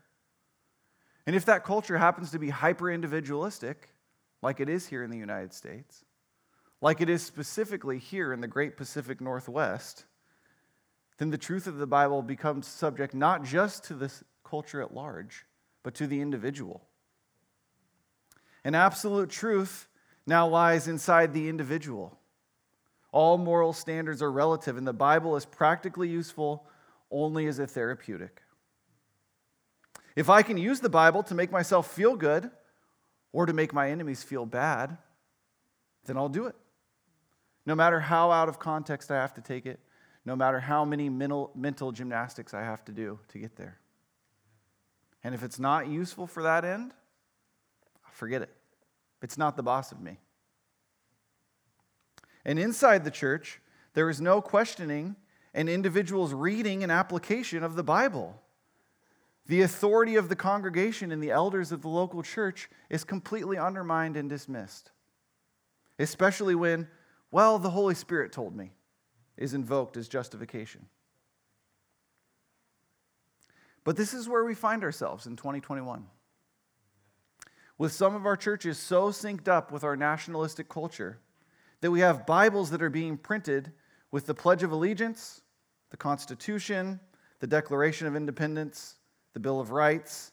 and 1.27 1.35
if 1.35 1.45
that 1.45 1.65
culture 1.65 1.97
happens 1.97 2.31
to 2.31 2.39
be 2.39 2.49
hyper 2.49 2.89
individualistic, 2.89 3.89
like 4.41 4.59
it 4.59 4.69
is 4.69 4.87
here 4.87 5.03
in 5.03 5.09
the 5.09 5.17
United 5.17 5.53
States, 5.53 6.04
like 6.82 7.01
it 7.01 7.10
is 7.10 7.24
specifically 7.24 7.98
here 7.98 8.34
in 8.34 8.41
the 8.41 8.48
great 8.48 8.77
Pacific 8.77 9.22
Northwest, 9.22 10.05
then 11.17 11.29
the 11.29 11.38
truth 11.38 11.67
of 11.67 11.77
the 11.77 11.88
Bible 11.88 12.22
becomes 12.22 12.67
subject 12.67 13.13
not 13.13 13.44
just 13.44 13.86
to 13.86 13.94
this 13.94 14.24
culture 14.44 14.82
at 14.82 14.94
large, 14.94 15.46
but 15.84 15.96
to 15.96 16.08
the 16.08 16.22
individual. 16.22 16.86
And 18.63 18.75
absolute 18.75 19.29
truth 19.29 19.88
now 20.27 20.48
lies 20.48 20.88
inside 20.88 21.34
the 21.34 21.48
individual. 21.48 22.17
All 23.12 23.38
moral 23.38 23.72
standards 23.72 24.22
are 24.22 24.32
relative, 24.32 24.75
and 24.75 24.86
the 24.86 24.94
Bible 24.94 25.36
is 25.38 25.46
practically 25.46 26.10
useful 26.10 26.67
only 27.10 27.48
as 27.48 27.60
a 27.60 27.67
therapeutic. 27.67 28.41
If 30.15 30.29
I 30.29 30.41
can 30.41 30.58
use 30.58 30.79
the 30.79 30.89
Bible 30.89 31.24
to 31.24 31.36
make 31.36 31.51
myself 31.51 31.91
feel 31.94 32.15
good 32.15 32.50
or 33.32 33.46
to 33.46 33.53
make 33.53 33.74
my 33.74 33.91
enemies 33.91 34.24
feel 34.24 34.46
bad, 34.46 34.98
then 36.05 36.17
I'll 36.17 36.29
do 36.29 36.48
it. 36.48 36.55
No 37.65 37.75
matter 37.75 38.00
how 38.00 38.31
out 38.31 38.50
of 38.50 38.60
context 38.60 39.12
I 39.12 39.15
have 39.15 39.34
to 39.36 39.41
take 39.41 39.65
it, 39.65 39.79
no 40.25 40.36
matter 40.36 40.60
how 40.60 40.86
many 40.86 41.10
mental, 41.10 41.51
mental 41.55 41.91
gymnastics 41.91 42.53
I 42.53 42.62
have 42.62 42.84
to 42.86 42.91
do 42.91 43.19
to 43.29 43.39
get 43.39 43.55
there. 43.55 43.79
And 45.24 45.34
if 45.34 45.43
it's 45.43 45.60
not 45.60 45.88
useful 45.88 46.27
for 46.27 46.43
that 46.43 46.63
end, 46.65 46.93
forget 48.12 48.41
it. 48.41 48.53
It's 49.22 49.38
not 49.38 49.57
the 49.57 49.63
boss 49.63 49.91
of 49.91 50.00
me. 50.00 50.17
And 52.45 52.57
inside 52.57 53.03
the 53.03 53.12
church, 53.12 53.60
there 53.93 54.10
is 54.10 54.22
no 54.22 54.41
questioning 54.41 55.15
an 55.53 55.67
individual's 55.67 56.34
reading 56.34 56.84
and 56.84 56.91
application 56.91 57.63
of 57.63 57.75
the 57.75 57.84
Bible. 57.84 58.41
The 59.48 59.62
authority 59.62 60.15
of 60.15 60.29
the 60.29 60.36
congregation 60.36 61.12
and 61.12 61.22
the 61.22 61.31
elders 61.31 61.72
of 61.72 61.81
the 61.81 61.88
local 61.88 62.24
church 62.24 62.69
is 62.89 63.03
completely 63.03 63.57
undermined 63.57 64.17
and 64.17 64.29
dismissed, 64.29 64.91
especially 66.00 66.55
when, 66.55 66.88
well, 67.36 67.60
the 67.60 67.72
Holy 67.72 67.96
Spirit 67.96 68.32
told 68.32 68.56
me, 68.56 68.72
is 69.36 69.54
invoked 69.54 69.98
as 69.98 70.08
justification. 70.08 70.86
But 73.84 73.98
this 73.98 74.13
is 74.13 74.30
where 74.30 74.46
we 74.46 74.56
find 74.56 74.86
ourselves 74.86 75.25
in 75.25 75.36
2021. 75.36 76.06
With 77.77 77.92
some 77.92 78.15
of 78.15 78.25
our 78.25 78.38
churches 78.38 78.77
so 78.77 79.10
synced 79.10 79.50
up 79.50 79.70
with 79.70 79.84
our 79.84 79.98
nationalistic 79.98 80.70
culture 80.70 81.20
that 81.82 81.92
we 81.92 82.00
have 82.00 82.25
Bibles 82.25 82.70
that 82.70 82.82
are 82.82 82.89
being 82.89 83.18
printed 83.18 83.74
with 84.12 84.27
the 84.27 84.34
Pledge 84.34 84.63
of 84.63 84.72
Allegiance, 84.72 85.42
the 85.89 85.98
Constitution, 85.98 87.01
the 87.42 87.48
Declaration 87.48 88.08
of 88.08 88.15
Independence, 88.15 88.96
the 89.34 89.42
Bill 89.42 89.60
of 89.60 89.72
Rights, 89.72 90.32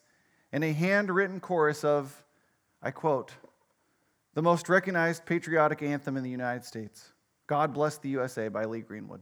and 0.52 0.62
a 0.62 0.72
handwritten 0.72 1.40
chorus 1.40 1.82
of, 1.82 2.24
I 2.80 2.92
quote, 2.92 3.32
the 4.34 4.42
most 4.42 4.68
recognized 4.68 5.26
patriotic 5.26 5.82
anthem 5.82 6.16
in 6.16 6.22
the 6.22 6.30
United 6.30 6.64
States 6.64 7.12
God 7.46 7.74
Bless 7.74 7.98
the 7.98 8.08
USA 8.10 8.48
by 8.48 8.64
Lee 8.64 8.80
Greenwood. 8.80 9.20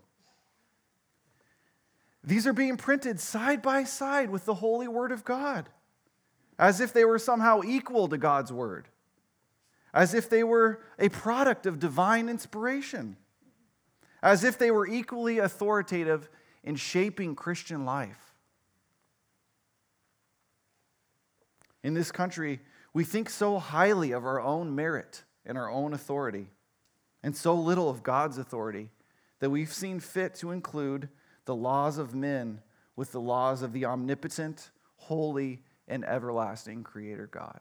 These 2.22 2.46
are 2.46 2.52
being 2.52 2.76
printed 2.76 3.18
side 3.18 3.62
by 3.62 3.84
side 3.84 4.30
with 4.30 4.44
the 4.44 4.54
holy 4.54 4.88
word 4.88 5.10
of 5.10 5.24
God, 5.24 5.68
as 6.58 6.80
if 6.80 6.92
they 6.92 7.04
were 7.04 7.18
somehow 7.18 7.62
equal 7.64 8.08
to 8.08 8.18
God's 8.18 8.52
word, 8.52 8.88
as 9.92 10.12
if 10.12 10.28
they 10.28 10.44
were 10.44 10.80
a 10.98 11.08
product 11.08 11.66
of 11.66 11.78
divine 11.78 12.28
inspiration, 12.28 13.16
as 14.22 14.44
if 14.44 14.58
they 14.58 14.70
were 14.70 14.86
equally 14.86 15.38
authoritative 15.38 16.28
in 16.62 16.76
shaping 16.76 17.34
Christian 17.34 17.86
life. 17.86 18.34
In 21.82 21.94
this 21.94 22.12
country, 22.12 22.60
we 22.92 23.04
think 23.04 23.30
so 23.30 23.58
highly 23.58 24.12
of 24.12 24.24
our 24.24 24.40
own 24.40 24.74
merit 24.74 25.22
and 25.46 25.56
our 25.56 25.70
own 25.70 25.92
authority, 25.92 26.48
and 27.22 27.36
so 27.36 27.54
little 27.54 27.88
of 27.88 28.02
God's 28.02 28.38
authority 28.38 28.90
that 29.40 29.50
we've 29.50 29.72
seen 29.72 30.00
fit 30.00 30.34
to 30.36 30.50
include 30.50 31.08
the 31.44 31.54
laws 31.54 31.98
of 31.98 32.14
men 32.14 32.60
with 32.96 33.12
the 33.12 33.20
laws 33.20 33.62
of 33.62 33.72
the 33.72 33.86
omnipotent, 33.86 34.70
holy, 34.96 35.62
and 35.88 36.04
everlasting 36.04 36.84
Creator 36.84 37.28
God. 37.32 37.60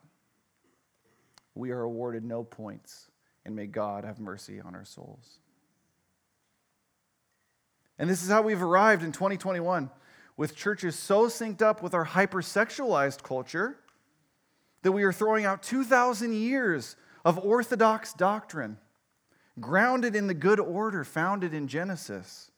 We 1.56 1.72
are 1.72 1.82
awarded 1.82 2.24
no 2.24 2.44
points, 2.44 3.10
and 3.46 3.56
may 3.56 3.68
God 3.68 4.04
have 4.04 4.20
mercy 4.20 4.60
on 4.60 4.76
our 4.76 4.86
souls. 4.86 5.40
And 7.98 8.10
this 8.10 8.24
is 8.24 8.30
how 8.30 8.42
we've 8.42 8.62
arrived 8.62 9.04
in 9.04 9.12
2021 9.12 9.90
with 10.38 10.56
churches 10.56 10.98
so 10.98 11.28
synced 11.28 11.62
up 11.62 11.84
with 11.84 11.94
our 11.94 12.06
hypersexualized 12.06 13.24
culture 13.24 13.78
that 14.82 14.92
we 14.92 15.04
are 15.04 15.14
throwing 15.14 15.46
out 15.46 15.64
2,000 15.64 16.34
years 16.34 16.96
of 17.26 17.38
orthodox 17.40 18.14
doctrine, 18.14 18.78
grounded 19.60 20.16
in 20.16 20.28
the 20.28 20.34
good 20.34 20.60
order 20.60 21.04
founded 21.04 21.54
in 21.54 21.68
Genesis, 21.68 22.52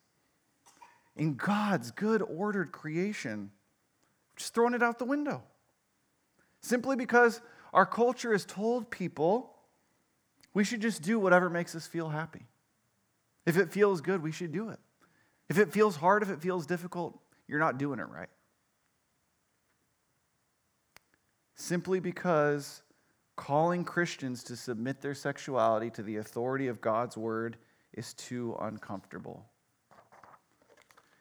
in 1.16 1.36
God's 1.36 1.92
good 1.92 2.22
ordered 2.22 2.72
creation, 2.72 3.52
just 4.36 4.54
throwing 4.54 4.74
it 4.74 4.84
out 4.84 5.00
the 5.00 5.06
window. 5.06 5.44
Simply 6.62 6.96
because 6.96 7.42
our 7.74 7.86
culture 7.86 8.32
has 8.32 8.46
told 8.46 8.90
people 8.92 9.56
we 10.54 10.64
should 10.64 10.82
just 10.82 11.02
do 11.02 11.18
whatever 11.18 11.50
makes 11.50 11.76
us 11.76 11.88
feel 11.88 12.10
happy. 12.10 12.46
If 13.46 13.58
it 13.58 13.72
feels 13.72 14.02
good, 14.02 14.22
we 14.22 14.32
should 14.32 14.52
do 14.52 14.70
it. 14.70 14.80
If 15.50 15.58
it 15.58 15.72
feels 15.72 15.96
hard, 15.96 16.24
if 16.24 16.30
it 16.30 16.42
feels 16.42 16.66
difficult, 16.66 17.20
you're 17.48 17.60
not 17.60 17.78
doing 17.78 18.00
it 18.00 18.08
right. 18.08 18.30
Simply 21.62 22.00
because 22.00 22.82
calling 23.36 23.84
Christians 23.84 24.44
to 24.44 24.56
submit 24.56 25.02
their 25.02 25.14
sexuality 25.14 25.90
to 25.92 26.04
the 26.04 26.18
authority 26.18 26.68
of 26.68 26.82
God's 26.82 27.18
word 27.18 27.58
is 27.94 28.14
too 28.14 28.56
uncomfortable. 28.60 29.46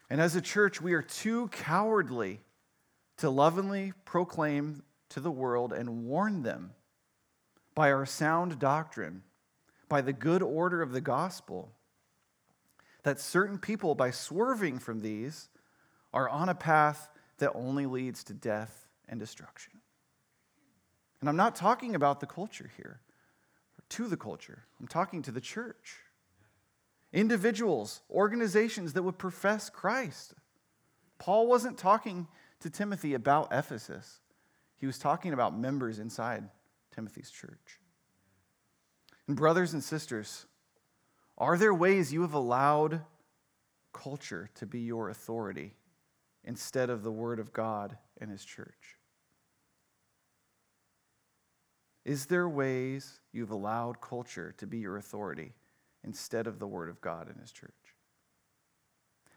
And 0.08 0.20
as 0.20 0.34
a 0.34 0.40
church, 0.40 0.80
we 0.80 0.92
are 0.92 1.02
too 1.02 1.48
cowardly 1.48 2.40
to 3.18 3.30
lovingly 3.30 3.92
proclaim 4.04 4.82
to 5.10 5.20
the 5.20 5.30
world 5.30 5.72
and 5.72 6.04
warn 6.04 6.42
them 6.42 6.72
by 7.74 7.92
our 7.92 8.06
sound 8.06 8.58
doctrine, 8.58 9.22
by 9.88 10.00
the 10.00 10.12
good 10.12 10.42
order 10.42 10.82
of 10.82 10.92
the 10.92 11.00
gospel, 11.00 11.72
that 13.02 13.20
certain 13.20 13.58
people, 13.58 13.94
by 13.94 14.10
swerving 14.10 14.78
from 14.78 15.00
these, 15.00 15.48
are 16.12 16.28
on 16.28 16.48
a 16.48 16.54
path 16.54 17.08
that 17.38 17.52
only 17.54 17.86
leads 17.86 18.24
to 18.24 18.34
death 18.34 18.88
and 19.08 19.18
destruction. 19.18 19.79
And 21.20 21.28
I'm 21.28 21.36
not 21.36 21.54
talking 21.54 21.94
about 21.94 22.20
the 22.20 22.26
culture 22.26 22.70
here, 22.76 23.00
to 23.90 24.06
the 24.06 24.16
culture. 24.16 24.64
I'm 24.80 24.88
talking 24.88 25.22
to 25.22 25.32
the 25.32 25.40
church. 25.40 25.96
Individuals, 27.12 28.02
organizations 28.10 28.92
that 28.92 29.02
would 29.02 29.18
profess 29.18 29.68
Christ. 29.68 30.34
Paul 31.18 31.46
wasn't 31.46 31.76
talking 31.76 32.28
to 32.60 32.70
Timothy 32.70 33.14
about 33.14 33.48
Ephesus, 33.52 34.20
he 34.76 34.86
was 34.86 34.98
talking 34.98 35.34
about 35.34 35.58
members 35.58 35.98
inside 35.98 36.48
Timothy's 36.94 37.30
church. 37.30 37.80
And, 39.26 39.36
brothers 39.36 39.74
and 39.74 39.84
sisters, 39.84 40.46
are 41.36 41.58
there 41.58 41.74
ways 41.74 42.12
you 42.12 42.22
have 42.22 42.32
allowed 42.32 43.02
culture 43.92 44.48
to 44.54 44.66
be 44.66 44.80
your 44.80 45.10
authority 45.10 45.74
instead 46.44 46.88
of 46.90 47.02
the 47.02 47.12
Word 47.12 47.38
of 47.38 47.52
God 47.52 47.96
and 48.20 48.30
His 48.30 48.44
church? 48.44 48.96
Is 52.04 52.26
there 52.26 52.48
ways 52.48 53.20
you've 53.32 53.50
allowed 53.50 54.00
culture 54.00 54.54
to 54.58 54.66
be 54.66 54.78
your 54.78 54.96
authority 54.96 55.52
instead 56.02 56.46
of 56.46 56.58
the 56.58 56.66
Word 56.66 56.88
of 56.88 57.00
God 57.00 57.28
in 57.28 57.40
His 57.40 57.52
church? 57.52 57.72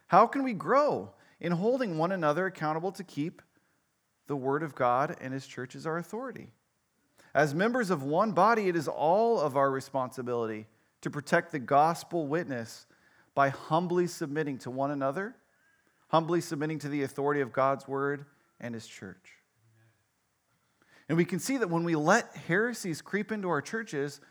How 0.08 0.28
can 0.28 0.44
we 0.44 0.54
grow 0.54 1.12
in 1.40 1.52
holding 1.52 1.98
one 1.98 2.12
another 2.12 2.46
accountable 2.46 2.92
to 2.94 3.04
keep 3.04 3.42
the 4.28 4.36
Word 4.36 4.64
of 4.64 4.76
God 4.76 5.18
and 5.20 5.34
His 5.34 5.46
church 5.46 5.76
as 5.76 5.86
our 5.86 5.98
authority? 5.98 6.52
As 7.34 7.56
members 7.56 7.90
of 7.90 8.04
one 8.04 8.32
body, 8.32 8.70
it 8.70 8.76
is 8.76 8.88
all 8.88 9.40
of 9.40 9.58
our 9.58 9.72
responsibility 9.72 10.68
to 11.02 11.10
protect 11.10 11.52
the 11.52 11.60
gospel 11.60 12.28
witness 12.28 12.86
by 13.36 13.50
humbly 13.50 14.08
submitting 14.08 14.58
to 14.60 14.72
one 14.72 14.92
another, 14.92 15.36
humbly 16.10 16.40
submitting 16.40 16.80
to 16.80 16.90
the 16.90 17.04
authority 17.04 17.42
of 17.42 17.52
God's 17.52 17.88
Word 17.88 18.26
and 18.60 18.74
His 18.74 18.88
church. 18.88 19.43
And 21.10 21.18
we 21.18 21.26
can 21.26 21.40
see 21.40 21.58
that 21.58 21.70
when 21.70 21.84
we 21.84 21.96
let 21.96 22.36
heresies 22.36 23.02
creep 23.02 23.32
into 23.32 23.50
our 23.50 23.62
churches, 23.62 24.22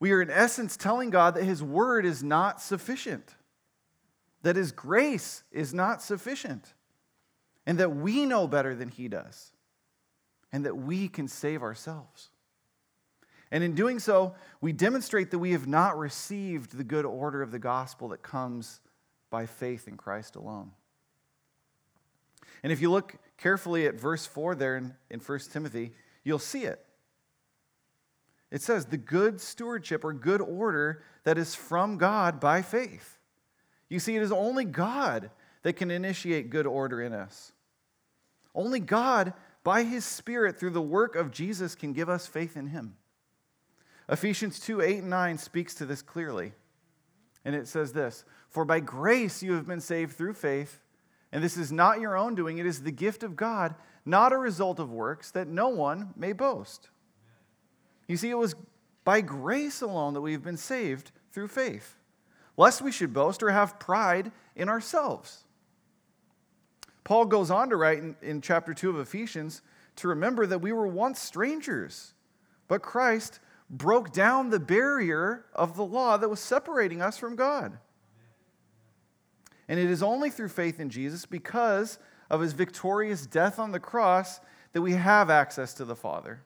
we 0.00 0.12
are 0.12 0.22
in 0.22 0.30
essence 0.30 0.76
telling 0.76 1.10
God 1.10 1.34
that 1.34 1.44
His 1.44 1.62
word 1.62 2.06
is 2.06 2.22
not 2.22 2.60
sufficient, 2.60 3.34
that 4.42 4.56
His 4.56 4.72
grace 4.72 5.42
is 5.50 5.74
not 5.74 6.02
sufficient, 6.02 6.74
and 7.66 7.78
that 7.78 7.94
we 7.94 8.24
know 8.24 8.46
better 8.46 8.74
than 8.74 8.88
He 8.88 9.08
does, 9.08 9.52
and 10.52 10.64
that 10.64 10.76
we 10.76 11.08
can 11.08 11.28
save 11.28 11.62
ourselves. 11.62 12.30
And 13.50 13.64
in 13.64 13.74
doing 13.74 13.98
so, 13.98 14.34
we 14.60 14.72
demonstrate 14.72 15.30
that 15.30 15.38
we 15.38 15.52
have 15.52 15.66
not 15.66 15.98
received 15.98 16.76
the 16.76 16.84
good 16.84 17.04
order 17.04 17.42
of 17.42 17.50
the 17.50 17.58
gospel 17.58 18.08
that 18.08 18.22
comes 18.22 18.80
by 19.30 19.46
faith 19.46 19.88
in 19.88 19.96
Christ 19.96 20.36
alone. 20.36 20.72
And 22.62 22.72
if 22.72 22.80
you 22.80 22.90
look 22.90 23.16
carefully 23.36 23.86
at 23.86 23.94
verse 23.94 24.26
4 24.26 24.54
there 24.54 24.76
in, 24.76 24.94
in 25.10 25.20
1 25.20 25.38
Timothy, 25.52 25.92
you'll 26.24 26.38
see 26.38 26.64
it. 26.64 26.84
It 28.50 28.62
says, 28.62 28.86
the 28.86 28.96
good 28.96 29.40
stewardship 29.40 30.04
or 30.04 30.12
good 30.12 30.40
order 30.40 31.02
that 31.24 31.38
is 31.38 31.54
from 31.54 31.98
God 31.98 32.40
by 32.40 32.62
faith. 32.62 33.18
You 33.88 34.00
see, 34.00 34.16
it 34.16 34.22
is 34.22 34.32
only 34.32 34.64
God 34.64 35.30
that 35.62 35.74
can 35.74 35.90
initiate 35.90 36.50
good 36.50 36.66
order 36.66 37.02
in 37.02 37.12
us. 37.12 37.52
Only 38.54 38.80
God, 38.80 39.34
by 39.64 39.82
His 39.82 40.04
Spirit, 40.04 40.58
through 40.58 40.70
the 40.70 40.80
work 40.80 41.14
of 41.14 41.30
Jesus, 41.30 41.74
can 41.74 41.92
give 41.92 42.08
us 42.08 42.26
faith 42.26 42.56
in 42.56 42.68
Him. 42.68 42.96
Ephesians 44.08 44.58
2 44.60 44.80
8 44.80 44.98
and 44.98 45.10
9 45.10 45.38
speaks 45.38 45.74
to 45.74 45.86
this 45.86 46.02
clearly. 46.02 46.52
And 47.44 47.54
it 47.54 47.68
says 47.68 47.92
this 47.92 48.24
For 48.48 48.64
by 48.64 48.80
grace 48.80 49.42
you 49.42 49.52
have 49.52 49.66
been 49.66 49.80
saved 49.80 50.16
through 50.16 50.34
faith, 50.34 50.80
and 51.32 51.42
this 51.42 51.56
is 51.56 51.70
not 51.70 52.00
your 52.00 52.16
own 52.16 52.34
doing, 52.34 52.58
it 52.58 52.66
is 52.66 52.82
the 52.82 52.90
gift 52.90 53.22
of 53.22 53.36
God, 53.36 53.74
not 54.04 54.32
a 54.32 54.38
result 54.38 54.78
of 54.78 54.90
works, 54.90 55.30
that 55.32 55.48
no 55.48 55.68
one 55.68 56.14
may 56.16 56.32
boast. 56.32 56.88
You 58.06 58.16
see, 58.16 58.30
it 58.30 58.38
was 58.38 58.54
by 59.04 59.20
grace 59.20 59.82
alone 59.82 60.14
that 60.14 60.20
we've 60.20 60.42
been 60.42 60.56
saved 60.56 61.12
through 61.32 61.48
faith, 61.48 61.96
lest 62.56 62.82
we 62.82 62.92
should 62.92 63.12
boast 63.12 63.42
or 63.42 63.50
have 63.50 63.78
pride 63.78 64.32
in 64.56 64.68
ourselves. 64.68 65.44
Paul 67.04 67.26
goes 67.26 67.50
on 67.50 67.70
to 67.70 67.76
write 67.76 67.98
in, 67.98 68.16
in 68.20 68.40
chapter 68.40 68.74
2 68.74 68.90
of 68.90 68.98
Ephesians 68.98 69.62
to 69.96 70.08
remember 70.08 70.46
that 70.46 70.60
we 70.60 70.72
were 70.72 70.86
once 70.86 71.20
strangers, 71.20 72.14
but 72.68 72.82
Christ 72.82 73.40
broke 73.70 74.12
down 74.12 74.50
the 74.50 74.60
barrier 74.60 75.44
of 75.54 75.76
the 75.76 75.84
law 75.84 76.16
that 76.16 76.28
was 76.28 76.40
separating 76.40 77.02
us 77.02 77.18
from 77.18 77.36
God. 77.36 77.78
And 79.68 79.78
it 79.78 79.90
is 79.90 80.02
only 80.02 80.30
through 80.30 80.48
faith 80.48 80.80
in 80.80 80.88
Jesus, 80.88 81.26
because 81.26 81.98
of 82.30 82.40
his 82.40 82.52
victorious 82.52 83.26
death 83.26 83.58
on 83.58 83.72
the 83.72 83.80
cross, 83.80 84.40
that 84.72 84.82
we 84.82 84.92
have 84.94 85.30
access 85.30 85.74
to 85.74 85.84
the 85.84 85.96
Father. 85.96 86.40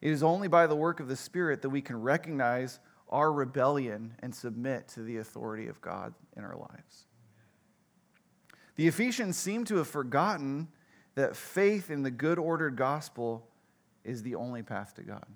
It 0.00 0.10
is 0.10 0.22
only 0.22 0.48
by 0.48 0.66
the 0.66 0.76
work 0.76 1.00
of 1.00 1.08
the 1.08 1.16
Spirit 1.16 1.62
that 1.62 1.70
we 1.70 1.80
can 1.80 2.00
recognize 2.00 2.78
our 3.08 3.32
rebellion 3.32 4.14
and 4.20 4.34
submit 4.34 4.88
to 4.88 5.02
the 5.02 5.18
authority 5.18 5.66
of 5.68 5.80
God 5.80 6.14
in 6.36 6.44
our 6.44 6.56
lives. 6.56 7.06
The 8.76 8.88
Ephesians 8.88 9.36
seem 9.36 9.64
to 9.66 9.76
have 9.76 9.88
forgotten 9.88 10.68
that 11.14 11.36
faith 11.36 11.90
in 11.90 12.02
the 12.02 12.10
good 12.10 12.38
ordered 12.38 12.76
gospel 12.76 13.46
is 14.04 14.22
the 14.22 14.34
only 14.34 14.62
path 14.62 14.94
to 14.96 15.02
God. 15.02 15.26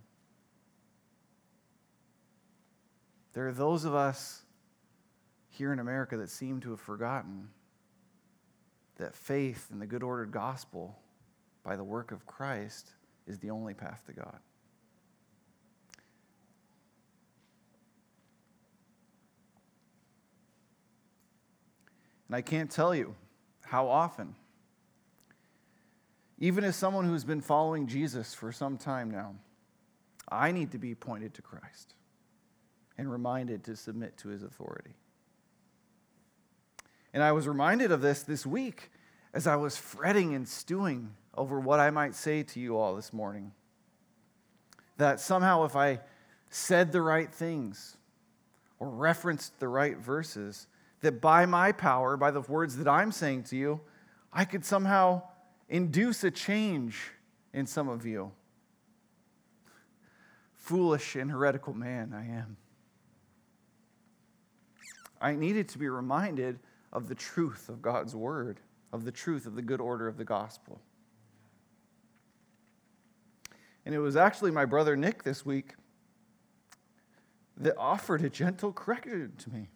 There 3.33 3.47
are 3.47 3.53
those 3.53 3.85
of 3.85 3.95
us 3.95 4.43
here 5.59 5.73
in 5.73 5.81
America 5.81 6.17
that 6.17 6.31
seem 6.31 6.61
to 6.61 6.71
have 6.71 6.81
forgotten 6.81 7.49
that 8.97 9.15
faith 9.15 9.69
in 9.73 9.81
the 9.81 9.87
good 9.87 10.05
ordered 10.05 10.31
gospel 10.31 10.97
by 11.65 11.75
the 11.75 11.83
work 11.83 12.13
of 12.13 12.25
Christ 12.27 12.93
is 13.27 13.39
the 13.41 13.51
only 13.51 13.75
path 13.75 14.03
to 14.07 14.13
God. 14.13 14.39
And 22.29 22.37
I 22.37 22.41
can't 22.41 22.71
tell 22.71 22.95
you 22.95 23.15
how 23.63 23.89
often 23.89 24.35
even 26.39 26.63
as 26.63 26.77
someone 26.77 27.05
who's 27.05 27.25
been 27.25 27.41
following 27.41 27.89
Jesus 27.89 28.33
for 28.33 28.53
some 28.53 28.79
time 28.79 29.11
now, 29.11 29.35
I 30.29 30.53
need 30.53 30.71
to 30.71 30.79
be 30.79 30.95
pointed 30.95 31.35
to 31.35 31.43
Christ 31.43 31.95
and 32.97 33.11
reminded 33.11 33.65
to 33.65 33.75
submit 33.75 34.17
to 34.19 34.29
his 34.29 34.45
authority. 34.45 34.93
And 37.13 37.23
I 37.23 37.33
was 37.33 37.49
reminded 37.49 37.93
of 37.93 38.01
this 38.01 38.23
this 38.23 38.45
week 38.45 38.91
as 39.33 39.47
I 39.47 39.57
was 39.57 39.77
fretting 39.77 40.35
and 40.35 40.47
stewing 40.47 41.15
over 41.35 41.61
what 41.61 41.81
I 41.81 41.91
might 41.91 42.15
say 42.15 42.43
to 42.43 42.61
you 42.61 42.77
all 42.77 42.97
this 42.97 43.13
morning. 43.13 43.53
That 44.97 45.21
somehow, 45.21 45.65
if 45.65 45.77
I 45.77 46.01
said 46.51 46.93
the 46.93 47.03
right 47.03 47.33
things 47.33 47.97
or 48.79 48.89
referenced 48.89 49.59
the 49.61 49.69
right 49.69 49.97
verses, 49.97 50.67
that 51.01 51.21
by 51.21 51.47
my 51.47 51.73
power, 51.73 52.17
by 52.17 52.31
the 52.31 52.41
words 52.41 52.77
that 52.77 52.89
I'm 52.89 53.13
saying 53.13 53.45
to 53.45 53.57
you, 53.57 53.81
I 54.33 54.45
could 54.45 54.65
somehow 54.65 55.23
induce 55.69 56.25
a 56.25 56.31
change 56.31 57.13
in 57.53 57.67
some 57.67 57.89
of 57.89 58.05
you. 58.05 58.33
Foolish 60.57 61.17
and 61.17 61.31
heretical 61.31 61.75
man 61.75 62.13
I 62.13 62.27
am. 62.27 62.57
I 65.21 65.35
needed 65.35 65.69
to 65.71 65.79
be 65.79 65.89
reminded 65.89 66.59
of 66.93 67.09
the 67.09 67.15
truth 67.15 67.69
of 67.69 67.83
God's 67.83 68.15
word, 68.15 68.61
of 68.93 69.05
the 69.05 69.13
truth 69.13 69.47
of 69.47 69.55
the 69.55 69.63
good 69.63 69.81
order 69.81 70.09
of 70.09 70.17
the 70.17 70.25
gospel. 70.25 70.81
And 73.85 73.95
it 73.95 73.99
was 73.99 74.17
actually 74.17 74.51
my 74.51 74.65
brother 74.65 74.97
Nick 74.97 75.23
this 75.23 75.47
week 75.47 75.75
that 77.57 77.77
offered 77.77 78.23
a 78.23 78.31
gentle 78.31 78.73
correction 78.73 79.33
to 79.39 79.51
me. 79.51 79.69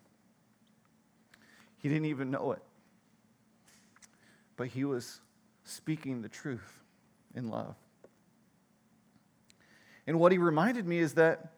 He 1.79 1.89
didn't 1.89 2.07
even 2.07 2.31
know 2.31 2.53
it. 2.53 2.63
But 4.57 4.69
he 4.69 4.85
was 4.85 5.21
speaking 5.65 6.23
the 6.23 6.29
truth 6.29 6.81
in 7.35 7.49
love. 7.49 7.75
And 10.07 10.19
what 10.19 10.33
he 10.33 10.39
reminded 10.39 10.87
me 10.87 10.99
is 10.99 11.15
that 11.15 11.53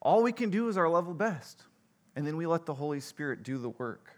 all 0.00 0.22
we 0.22 0.32
can 0.32 0.50
do 0.50 0.68
is 0.68 0.76
our 0.76 0.88
level 0.88 1.14
best, 1.14 1.62
and 2.16 2.26
then 2.26 2.36
we 2.36 2.46
let 2.46 2.66
the 2.66 2.74
Holy 2.74 3.00
Spirit 3.00 3.42
do 3.42 3.58
the 3.58 3.70
work. 3.70 4.11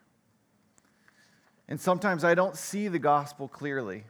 And 1.68 1.81
sometimes 1.81 2.24
I 2.24 2.35
don't 2.35 2.57
see 2.57 2.88
the 2.88 2.98
gospel 2.98 3.48
clearly. 3.48 4.05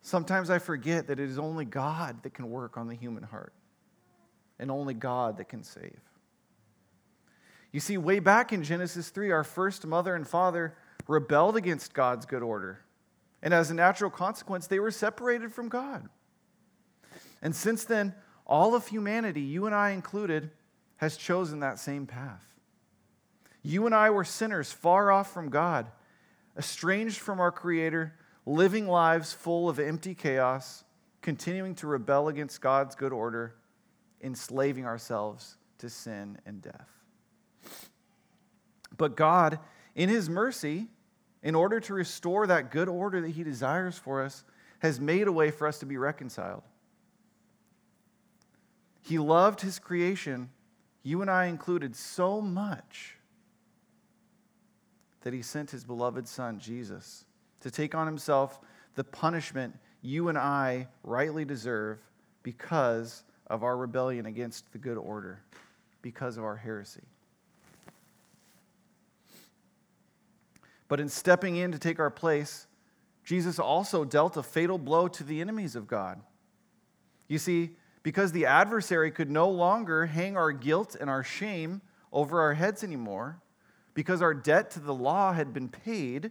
Sometimes 0.00 0.48
I 0.48 0.58
forget 0.58 1.06
that 1.08 1.20
it 1.20 1.28
is 1.28 1.38
only 1.38 1.64
God 1.64 2.22
that 2.22 2.32
can 2.32 2.50
work 2.50 2.78
on 2.78 2.88
the 2.88 2.94
human 2.94 3.24
heart, 3.24 3.52
and 4.58 4.70
only 4.70 4.94
God 4.94 5.36
that 5.36 5.48
can 5.48 5.62
save. 5.62 6.00
You 7.72 7.80
see, 7.80 7.98
way 7.98 8.18
back 8.18 8.52
in 8.52 8.62
Genesis 8.62 9.10
3, 9.10 9.30
our 9.30 9.44
first 9.44 9.86
mother 9.86 10.14
and 10.14 10.26
father 10.26 10.74
rebelled 11.06 11.56
against 11.56 11.92
God's 11.92 12.24
good 12.24 12.42
order. 12.42 12.80
And 13.42 13.52
as 13.52 13.70
a 13.70 13.74
natural 13.74 14.10
consequence, 14.10 14.66
they 14.66 14.80
were 14.80 14.90
separated 14.90 15.52
from 15.52 15.68
God. 15.68 16.08
And 17.42 17.54
since 17.54 17.84
then, 17.84 18.14
all 18.46 18.74
of 18.74 18.88
humanity, 18.88 19.42
you 19.42 19.66
and 19.66 19.74
I 19.74 19.90
included, 19.90 20.50
has 20.96 21.16
chosen 21.16 21.60
that 21.60 21.78
same 21.78 22.06
path. 22.06 22.47
You 23.62 23.86
and 23.86 23.94
I 23.94 24.10
were 24.10 24.24
sinners 24.24 24.72
far 24.72 25.10
off 25.10 25.32
from 25.32 25.50
God, 25.50 25.90
estranged 26.56 27.18
from 27.18 27.40
our 27.40 27.52
Creator, 27.52 28.14
living 28.46 28.86
lives 28.86 29.32
full 29.32 29.68
of 29.68 29.78
empty 29.78 30.14
chaos, 30.14 30.84
continuing 31.22 31.74
to 31.76 31.86
rebel 31.86 32.28
against 32.28 32.60
God's 32.60 32.94
good 32.94 33.12
order, 33.12 33.54
enslaving 34.22 34.86
ourselves 34.86 35.56
to 35.78 35.90
sin 35.90 36.38
and 36.46 36.62
death. 36.62 36.88
But 38.96 39.16
God, 39.16 39.58
in 39.94 40.08
His 40.08 40.30
mercy, 40.30 40.88
in 41.42 41.54
order 41.54 41.78
to 41.80 41.94
restore 41.94 42.46
that 42.46 42.70
good 42.70 42.88
order 42.88 43.20
that 43.20 43.30
He 43.30 43.44
desires 43.44 43.98
for 43.98 44.22
us, 44.22 44.44
has 44.80 45.00
made 45.00 45.28
a 45.28 45.32
way 45.32 45.50
for 45.50 45.66
us 45.66 45.78
to 45.80 45.86
be 45.86 45.96
reconciled. 45.96 46.62
He 49.02 49.18
loved 49.18 49.60
His 49.60 49.78
creation, 49.78 50.50
you 51.02 51.22
and 51.22 51.30
I 51.30 51.46
included, 51.46 51.94
so 51.94 52.40
much 52.40 53.17
that 55.22 55.32
He 55.32 55.42
sent 55.42 55.70
His 55.70 55.84
beloved 55.84 56.26
Son, 56.26 56.58
Jesus, 56.58 57.24
to 57.60 57.70
take 57.70 57.94
on 57.94 58.06
Himself 58.06 58.60
the 58.94 59.04
punishment 59.04 59.74
you 60.02 60.28
and 60.28 60.38
I 60.38 60.88
rightly 61.02 61.44
deserve 61.44 61.98
because 62.42 63.24
of 63.46 63.62
our 63.62 63.76
rebellion 63.76 64.26
against 64.26 64.72
the 64.72 64.78
good 64.78 64.96
order, 64.96 65.40
because 66.02 66.36
of 66.36 66.44
our 66.44 66.56
heresy. 66.56 67.02
But 70.88 71.00
in 71.00 71.08
stepping 71.08 71.56
in 71.56 71.72
to 71.72 71.78
take 71.78 71.98
our 71.98 72.10
place, 72.10 72.66
Jesus 73.24 73.58
also 73.58 74.04
dealt 74.04 74.36
a 74.36 74.42
fatal 74.42 74.78
blow 74.78 75.06
to 75.08 75.22
the 75.22 75.40
enemies 75.40 75.76
of 75.76 75.86
God. 75.86 76.20
You 77.28 77.38
see, 77.38 77.76
because 78.02 78.32
the 78.32 78.46
adversary 78.46 79.10
could 79.10 79.30
no 79.30 79.50
longer 79.50 80.06
hang 80.06 80.36
our 80.36 80.52
guilt 80.52 80.96
and 80.98 81.10
our 81.10 81.22
shame 81.22 81.82
over 82.10 82.40
our 82.40 82.54
heads 82.54 82.82
anymore, 82.82 83.42
because 83.98 84.22
our 84.22 84.32
debt 84.32 84.70
to 84.70 84.78
the 84.78 84.94
law 84.94 85.32
had 85.32 85.52
been 85.52 85.68
paid, 85.68 86.30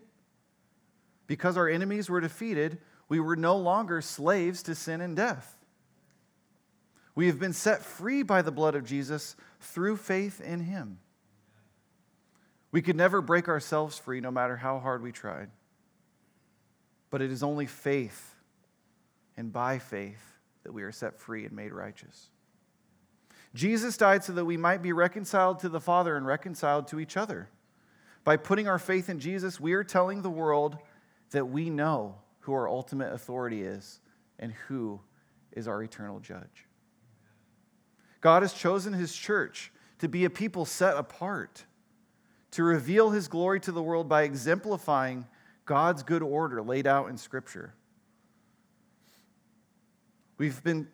because 1.28 1.58
our 1.58 1.68
enemies 1.68 2.10
were 2.10 2.22
defeated, 2.22 2.78
we 3.10 3.20
were 3.20 3.36
no 3.36 3.58
longer 3.58 4.00
slaves 4.00 4.64
to 4.64 4.74
sin 4.74 5.02
and 5.02 5.18
death. 5.18 5.58
We 7.14 7.28
have 7.28 7.40
been 7.40 7.52
set 7.52 7.84
free 7.84 8.24
by 8.24 8.42
the 8.42 8.54
blood 8.54 8.76
of 8.76 8.86
Jesus 8.86 9.36
through 9.60 9.98
faith 9.98 10.40
in 10.40 10.62
him. 10.62 11.00
We 12.72 12.82
could 12.82 12.96
never 12.96 13.20
break 13.20 13.50
ourselves 13.50 14.00
free 14.00 14.22
no 14.22 14.32
matter 14.32 14.56
how 14.56 14.80
hard 14.80 15.04
we 15.04 15.12
tried. 15.12 15.50
But 17.10 17.22
it 17.22 17.34
is 17.34 17.44
only 17.44 17.66
faith 17.66 18.34
and 19.36 19.52
by 19.52 19.78
faith 19.78 20.24
that 20.64 20.72
we 20.72 20.84
are 20.84 20.94
set 20.94 21.20
free 21.20 21.44
and 21.44 21.54
made 21.54 21.74
righteous. 21.74 22.30
Jesus 23.54 23.98
died 23.98 24.24
so 24.24 24.32
that 24.32 24.46
we 24.46 24.56
might 24.56 24.82
be 24.82 24.94
reconciled 24.94 25.60
to 25.60 25.68
the 25.68 25.82
Father 25.82 26.16
and 26.16 26.26
reconciled 26.26 26.88
to 26.88 27.02
each 27.02 27.18
other. 27.18 27.50
By 28.28 28.36
putting 28.36 28.68
our 28.68 28.78
faith 28.78 29.08
in 29.08 29.22
Jesus, 29.22 29.58
we 29.58 29.72
are 29.72 29.86
telling 29.86 30.22
the 30.22 30.30
world 30.30 30.78
that 31.32 31.46
we 31.46 31.70
know 31.70 32.16
who 32.42 32.52
our 32.52 32.68
ultimate 32.68 33.14
authority 33.14 33.64
is 33.64 34.02
and 34.38 34.52
who 34.68 35.00
is 35.54 35.66
our 35.66 35.82
eternal 35.82 36.20
judge. 36.20 36.68
God 38.20 38.42
has 38.42 38.52
chosen 38.52 38.92
his 38.92 39.16
church 39.16 39.72
to 40.00 40.10
be 40.10 40.26
a 40.26 40.30
people 40.30 40.66
set 40.66 40.98
apart, 40.98 41.64
to 42.52 42.64
reveal 42.64 43.12
his 43.12 43.30
glory 43.30 43.62
to 43.62 43.72
the 43.72 43.82
world 43.82 44.10
by 44.10 44.24
exemplifying 44.24 45.26
God's 45.64 46.04
good 46.04 46.22
order 46.22 46.62
laid 46.62 46.86
out 46.86 47.08
in 47.08 47.16
Scripture. 47.16 47.76
We've 50.38 50.62
been 50.66 50.90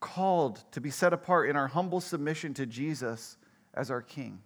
called 0.00 0.64
to 0.72 0.80
be 0.80 0.90
set 0.90 1.12
apart 1.12 1.48
in 1.48 1.54
our 1.54 1.68
humble 1.68 2.00
submission 2.00 2.52
to 2.54 2.66
Jesus 2.66 3.36
as 3.74 3.92
our 3.92 4.02
King. 4.02 4.40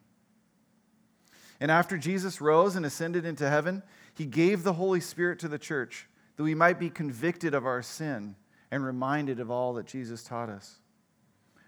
And 1.60 1.70
after 1.70 1.98
Jesus 1.98 2.40
rose 2.40 2.76
and 2.76 2.86
ascended 2.86 3.24
into 3.24 3.48
heaven, 3.48 3.82
he 4.14 4.26
gave 4.26 4.62
the 4.62 4.74
Holy 4.74 5.00
Spirit 5.00 5.38
to 5.40 5.48
the 5.48 5.58
church 5.58 6.08
that 6.36 6.42
we 6.44 6.54
might 6.54 6.78
be 6.78 6.90
convicted 6.90 7.54
of 7.54 7.66
our 7.66 7.82
sin 7.82 8.36
and 8.70 8.84
reminded 8.84 9.40
of 9.40 9.50
all 9.50 9.74
that 9.74 9.86
Jesus 9.86 10.22
taught 10.22 10.48
us. 10.48 10.78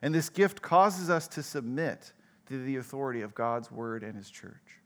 And 0.02 0.14
this 0.14 0.28
gift 0.28 0.62
causes 0.62 1.10
us 1.10 1.26
to 1.28 1.42
submit 1.42 2.12
to 2.46 2.62
the 2.62 2.76
authority 2.76 3.22
of 3.22 3.34
God's 3.34 3.70
word 3.70 4.02
and 4.02 4.16
his 4.16 4.30
church. 4.30 4.80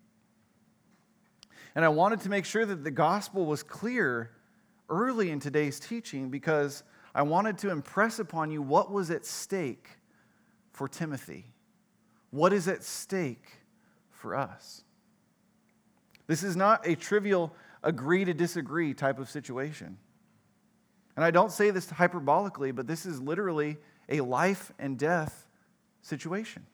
And 1.74 1.84
I 1.84 1.88
wanted 1.88 2.20
to 2.20 2.28
make 2.28 2.44
sure 2.44 2.64
that 2.64 2.84
the 2.84 2.90
gospel 2.90 3.46
was 3.46 3.62
clear 3.62 4.30
early 4.88 5.30
in 5.30 5.40
today's 5.40 5.80
teaching 5.80 6.30
because 6.30 6.82
I 7.14 7.22
wanted 7.22 7.58
to 7.58 7.70
impress 7.70 8.18
upon 8.18 8.50
you 8.50 8.62
what 8.62 8.90
was 8.90 9.10
at 9.10 9.26
stake 9.26 9.88
for 10.72 10.88
Timothy. 10.88 11.46
What 12.30 12.52
is 12.52 12.68
at 12.68 12.82
stake 12.82 13.46
for 14.10 14.34
us? 14.34 14.83
This 16.26 16.42
is 16.42 16.56
not 16.56 16.86
a 16.86 16.96
trivial 16.96 17.54
agree 17.82 18.24
to 18.24 18.34
disagree 18.34 18.94
type 18.94 19.18
of 19.18 19.28
situation. 19.28 19.98
And 21.16 21.24
I 21.24 21.30
don't 21.30 21.52
say 21.52 21.70
this 21.70 21.86
hyperbolically, 21.86 22.74
but 22.74 22.86
this 22.86 23.06
is 23.06 23.20
literally 23.20 23.76
a 24.08 24.20
life 24.20 24.72
and 24.78 24.98
death 24.98 25.46
situation. 26.02 26.66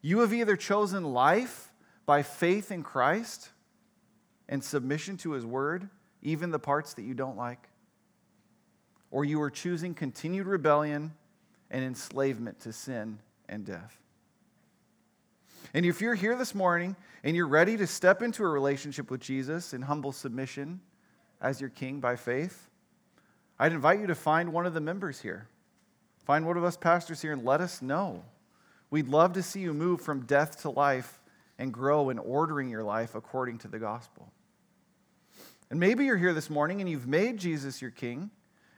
You 0.00 0.20
have 0.20 0.32
either 0.32 0.56
chosen 0.56 1.04
life 1.04 1.72
by 2.06 2.22
faith 2.22 2.70
in 2.70 2.82
Christ 2.82 3.50
and 4.48 4.62
submission 4.62 5.16
to 5.18 5.32
his 5.32 5.44
word, 5.44 5.88
even 6.22 6.50
the 6.50 6.58
parts 6.58 6.94
that 6.94 7.02
you 7.02 7.14
don't 7.14 7.36
like, 7.36 7.68
or 9.10 9.24
you 9.24 9.42
are 9.42 9.50
choosing 9.50 9.94
continued 9.94 10.46
rebellion 10.46 11.12
and 11.70 11.84
enslavement 11.84 12.60
to 12.60 12.72
sin 12.72 13.18
and 13.48 13.64
death. 13.64 13.98
And 15.74 15.84
if 15.84 16.00
you're 16.00 16.14
here 16.14 16.36
this 16.36 16.54
morning 16.54 16.96
and 17.22 17.36
you're 17.36 17.48
ready 17.48 17.76
to 17.76 17.86
step 17.86 18.22
into 18.22 18.42
a 18.42 18.48
relationship 18.48 19.10
with 19.10 19.20
Jesus 19.20 19.74
in 19.74 19.82
humble 19.82 20.12
submission 20.12 20.80
as 21.40 21.60
your 21.60 21.70
king 21.70 22.00
by 22.00 22.16
faith, 22.16 22.68
I'd 23.58 23.72
invite 23.72 24.00
you 24.00 24.06
to 24.06 24.14
find 24.14 24.52
one 24.52 24.66
of 24.66 24.74
the 24.74 24.80
members 24.80 25.20
here. 25.20 25.48
Find 26.24 26.46
one 26.46 26.56
of 26.56 26.64
us 26.64 26.76
pastors 26.76 27.20
here 27.20 27.32
and 27.32 27.44
let 27.44 27.60
us 27.60 27.82
know. 27.82 28.24
We'd 28.90 29.08
love 29.08 29.34
to 29.34 29.42
see 29.42 29.60
you 29.60 29.74
move 29.74 30.00
from 30.00 30.24
death 30.24 30.62
to 30.62 30.70
life 30.70 31.20
and 31.58 31.72
grow 31.72 32.10
in 32.10 32.18
ordering 32.18 32.70
your 32.70 32.84
life 32.84 33.14
according 33.14 33.58
to 33.58 33.68
the 33.68 33.78
gospel. 33.78 34.32
And 35.70 35.78
maybe 35.78 36.06
you're 36.06 36.16
here 36.16 36.32
this 36.32 36.48
morning 36.48 36.80
and 36.80 36.88
you've 36.88 37.06
made 37.06 37.36
Jesus 37.36 37.82
your 37.82 37.90
king 37.90 38.30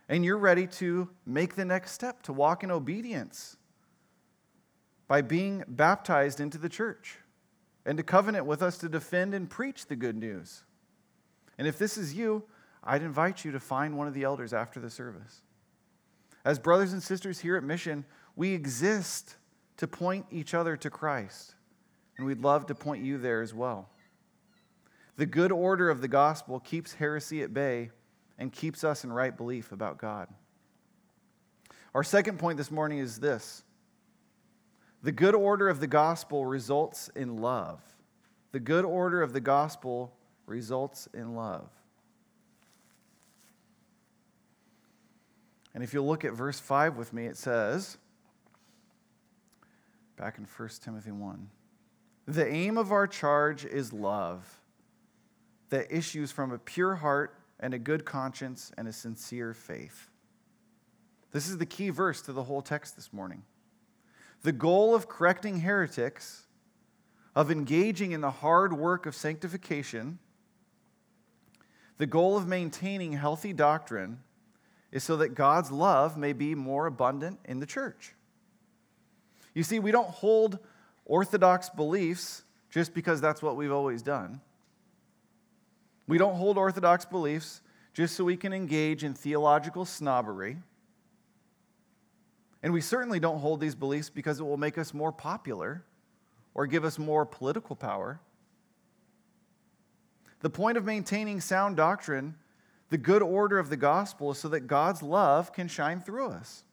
and 0.09 0.24
you're 0.24 0.38
ready 0.38 0.66
to 0.66 1.09
make 1.24 1.55
the 1.55 1.64
next 1.64 1.92
step 1.92 2.22
to 2.22 2.33
walk 2.33 2.64
in 2.64 2.70
obedience 2.70 3.57
by 5.10 5.20
being 5.22 5.64
baptized 5.66 6.38
into 6.38 6.56
the 6.56 6.68
church 6.68 7.16
and 7.84 7.98
to 7.98 8.04
covenant 8.04 8.46
with 8.46 8.62
us 8.62 8.78
to 8.78 8.88
defend 8.88 9.34
and 9.34 9.50
preach 9.50 9.86
the 9.86 9.96
good 9.96 10.16
news. 10.16 10.62
And 11.58 11.66
if 11.66 11.76
this 11.80 11.98
is 11.98 12.14
you, 12.14 12.44
I'd 12.84 13.02
invite 13.02 13.44
you 13.44 13.50
to 13.50 13.58
find 13.58 13.98
one 13.98 14.06
of 14.06 14.14
the 14.14 14.22
elders 14.22 14.52
after 14.52 14.78
the 14.78 14.88
service. 14.88 15.40
As 16.44 16.60
brothers 16.60 16.92
and 16.92 17.02
sisters 17.02 17.40
here 17.40 17.56
at 17.56 17.64
Mission, 17.64 18.04
we 18.36 18.54
exist 18.54 19.34
to 19.78 19.88
point 19.88 20.26
each 20.30 20.54
other 20.54 20.76
to 20.76 20.88
Christ, 20.88 21.56
and 22.16 22.24
we'd 22.24 22.42
love 22.42 22.66
to 22.66 22.76
point 22.76 23.04
you 23.04 23.18
there 23.18 23.42
as 23.42 23.52
well. 23.52 23.88
The 25.16 25.26
good 25.26 25.50
order 25.50 25.90
of 25.90 26.02
the 26.02 26.08
gospel 26.08 26.60
keeps 26.60 26.94
heresy 26.94 27.42
at 27.42 27.52
bay 27.52 27.90
and 28.38 28.52
keeps 28.52 28.84
us 28.84 29.02
in 29.02 29.12
right 29.12 29.36
belief 29.36 29.72
about 29.72 29.98
God. 29.98 30.28
Our 31.96 32.04
second 32.04 32.38
point 32.38 32.58
this 32.58 32.70
morning 32.70 32.98
is 32.98 33.18
this 33.18 33.64
the 35.02 35.12
good 35.12 35.34
order 35.34 35.68
of 35.68 35.80
the 35.80 35.86
gospel 35.86 36.44
results 36.44 37.10
in 37.14 37.38
love. 37.38 37.80
The 38.52 38.60
good 38.60 38.84
order 38.84 39.22
of 39.22 39.32
the 39.32 39.40
gospel 39.40 40.12
results 40.46 41.08
in 41.14 41.34
love. 41.34 41.68
And 45.72 45.84
if 45.84 45.94
you 45.94 46.02
look 46.02 46.24
at 46.24 46.32
verse 46.32 46.58
5 46.58 46.96
with 46.96 47.12
me, 47.12 47.26
it 47.26 47.36
says, 47.36 47.96
back 50.16 50.36
in 50.38 50.44
1 50.44 50.68
Timothy 50.82 51.12
1, 51.12 51.48
the 52.26 52.46
aim 52.46 52.76
of 52.76 52.92
our 52.92 53.06
charge 53.06 53.64
is 53.64 53.92
love 53.92 54.60
that 55.70 55.86
issues 55.90 56.32
from 56.32 56.50
a 56.52 56.58
pure 56.58 56.96
heart 56.96 57.36
and 57.60 57.72
a 57.72 57.78
good 57.78 58.04
conscience 58.04 58.72
and 58.76 58.88
a 58.88 58.92
sincere 58.92 59.54
faith. 59.54 60.08
This 61.32 61.48
is 61.48 61.58
the 61.58 61.66
key 61.66 61.90
verse 61.90 62.20
to 62.22 62.32
the 62.32 62.42
whole 62.42 62.62
text 62.62 62.96
this 62.96 63.12
morning. 63.12 63.42
The 64.42 64.53
goal 64.53 64.94
of 64.94 65.09
correcting 65.09 65.61
heretics, 65.61 66.44
of 67.35 67.50
engaging 67.50 68.12
in 68.12 68.20
the 68.20 68.31
hard 68.31 68.72
work 68.72 69.07
of 69.07 69.14
sanctification, 69.14 70.18
the 71.98 72.07
goal 72.07 72.37
of 72.37 72.48
maintaining 72.48 73.12
healthy 73.12 73.53
doctrine 73.53 74.20
is 74.90 75.05
so 75.05 75.18
that 75.18 75.35
God's 75.35 75.70
love 75.70 76.16
may 76.16 76.33
be 76.33 76.55
more 76.55 76.87
abundant 76.87 77.38
in 77.44 77.61
the 77.61 77.66
church. 77.66 78.14
You 79.55 79.62
see, 79.62 79.79
we 79.79 79.90
don't 79.90 80.09
hold 80.09 80.59
orthodox 81.05 81.68
beliefs 81.68 82.42
just 82.70 82.94
because 82.94 83.20
that's 83.20 83.42
what 83.42 83.57
we've 83.57 83.72
always 83.72 84.00
done. 84.00 84.40
We 86.07 86.18
don't 86.18 86.37
hold 86.37 86.57
orthodox 86.57 87.05
beliefs 87.05 87.61
just 87.92 88.16
so 88.16 88.24
we 88.24 88.37
can 88.37 88.53
engage 88.53 89.05
in 89.05 89.14
theological 89.14 89.85
snobbery. 89.85 90.57
And 92.62 92.72
we 92.72 92.80
certainly 92.80 93.20
don't 93.20 93.38
hold 93.38 93.60
these 93.60 93.74
beliefs 93.74 94.10
because 94.10 94.40
it 94.40 94.44
will 94.44 94.56
make 94.56 94.76
us 94.76 94.92
more 94.92 95.12
popular 95.12 95.84
or 96.54 96.66
give 96.66 96.84
us 96.84 96.98
more 96.98 97.24
political 97.24 97.74
power. 97.74 98.20
The 100.40 100.50
point 100.50 100.76
of 100.76 100.84
maintaining 100.84 101.40
sound 101.40 101.76
doctrine, 101.76 102.34
the 102.90 102.98
good 102.98 103.22
order 103.22 103.58
of 103.58 103.70
the 103.70 103.76
gospel, 103.76 104.30
is 104.32 104.38
so 104.38 104.48
that 104.48 104.66
God's 104.66 105.02
love 105.02 105.52
can 105.52 105.68
shine 105.68 106.00
through 106.00 106.28
us. 106.28 106.64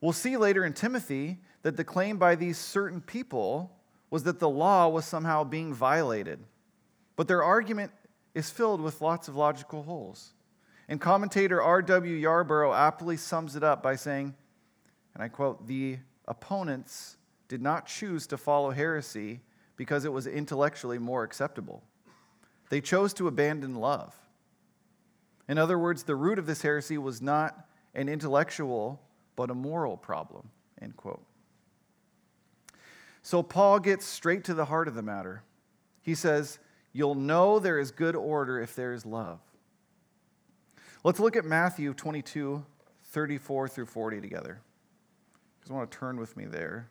We'll 0.00 0.12
see 0.12 0.36
later 0.36 0.64
in 0.64 0.72
Timothy 0.72 1.38
that 1.62 1.76
the 1.76 1.84
claim 1.84 2.18
by 2.18 2.34
these 2.34 2.58
certain 2.58 3.00
people 3.00 3.76
was 4.10 4.22
that 4.24 4.38
the 4.38 4.48
law 4.48 4.88
was 4.88 5.04
somehow 5.04 5.44
being 5.44 5.74
violated. 5.74 6.38
But 7.16 7.28
their 7.28 7.42
argument 7.42 7.92
is 8.34 8.50
filled 8.50 8.80
with 8.80 9.00
lots 9.00 9.28
of 9.28 9.36
logical 9.36 9.82
holes. 9.82 10.32
And 10.88 11.00
commentator 11.00 11.60
R.W. 11.60 12.20
Yarbrough 12.20 12.74
aptly 12.74 13.16
sums 13.16 13.56
it 13.56 13.62
up 13.62 13.82
by 13.82 13.96
saying, 13.96 14.34
and 15.14 15.22
I 15.22 15.28
quote, 15.28 15.66
the 15.66 15.98
opponents 16.26 17.16
did 17.48 17.60
not 17.60 17.86
choose 17.86 18.26
to 18.28 18.38
follow 18.38 18.70
heresy 18.70 19.40
because 19.76 20.04
it 20.04 20.12
was 20.12 20.26
intellectually 20.26 20.98
more 20.98 21.24
acceptable. 21.24 21.82
They 22.70 22.80
chose 22.80 23.12
to 23.14 23.28
abandon 23.28 23.76
love. 23.76 24.14
In 25.48 25.58
other 25.58 25.78
words, 25.78 26.02
the 26.02 26.16
root 26.16 26.38
of 26.38 26.46
this 26.46 26.62
heresy 26.62 26.98
was 26.98 27.22
not 27.22 27.66
an 27.94 28.08
intellectual, 28.08 29.00
but 29.36 29.50
a 29.50 29.54
moral 29.54 29.96
problem, 29.96 30.50
end 30.80 30.96
quote. 30.96 31.24
So 33.22 33.42
Paul 33.42 33.78
gets 33.78 34.06
straight 34.06 34.44
to 34.44 34.54
the 34.54 34.66
heart 34.66 34.88
of 34.88 34.94
the 34.94 35.02
matter. 35.02 35.42
He 36.02 36.14
says, 36.14 36.58
You'll 36.92 37.14
know 37.14 37.58
there 37.58 37.78
is 37.78 37.90
good 37.90 38.16
order 38.16 38.60
if 38.60 38.74
there 38.74 38.92
is 38.92 39.04
love. 39.04 39.40
Let's 41.04 41.20
look 41.20 41.36
at 41.36 41.44
Matthew 41.44 41.94
22, 41.94 42.64
34 43.04 43.68
through 43.68 43.86
40 43.86 44.20
together. 44.20 44.60
I 45.70 45.72
want 45.72 45.90
to 45.90 45.98
turn 45.98 46.18
with 46.18 46.36
me 46.36 46.46
there. 46.46 46.88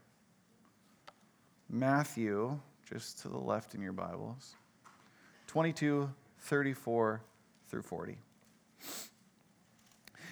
Matthew, 1.70 2.60
just 2.88 3.20
to 3.22 3.28
the 3.28 3.38
left 3.38 3.74
in 3.76 3.82
your 3.82 3.91
Bibles, 3.91 4.56
22, 5.48 6.10
34 6.39 7.22
through 7.67 7.82
40. 7.82 8.17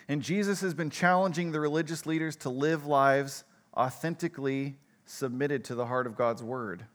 And 0.08 0.22
Jesus 0.22 0.62
has 0.62 0.74
been 0.74 0.90
challenging 0.90 1.52
the 1.52 1.60
religious 1.60 2.06
leaders 2.06 2.36
to 2.38 2.50
live 2.50 2.86
lives 2.86 3.44
authentically 3.76 4.78
submitted 5.06 5.64
to 5.66 5.76
the 5.76 5.88
heart 5.88 6.08
of 6.08 6.16
God's 6.16 6.44
word. 6.44 6.86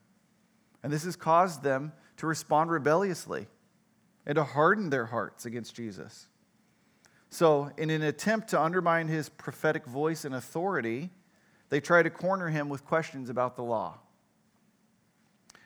And 0.83 0.93
this 0.93 1.05
has 1.05 1.16
caused 1.16 1.62
them 1.62 1.93
to 2.19 2.27
respond 2.27 2.71
rebelliously 2.71 3.49
and 4.25 4.37
to 4.37 4.45
harden 4.45 4.88
their 4.88 5.07
hearts 5.07 5.45
against 5.45 5.75
Jesus. 5.75 6.29
So, 7.31 7.71
in 7.79 7.90
an 7.90 8.03
attempt 8.03 8.49
to 8.49 8.61
undermine 8.61 9.07
his 9.07 9.29
prophetic 9.29 9.87
voice 9.87 10.25
and 10.25 10.35
authority, 10.35 11.11
they 11.69 11.81
try 11.81 12.03
to 12.03 12.11
corner 12.11 12.49
him 12.49 12.69
with 12.69 12.85
questions 12.85 13.31
about 13.31 13.55
the 13.55 13.62
law. 13.62 13.99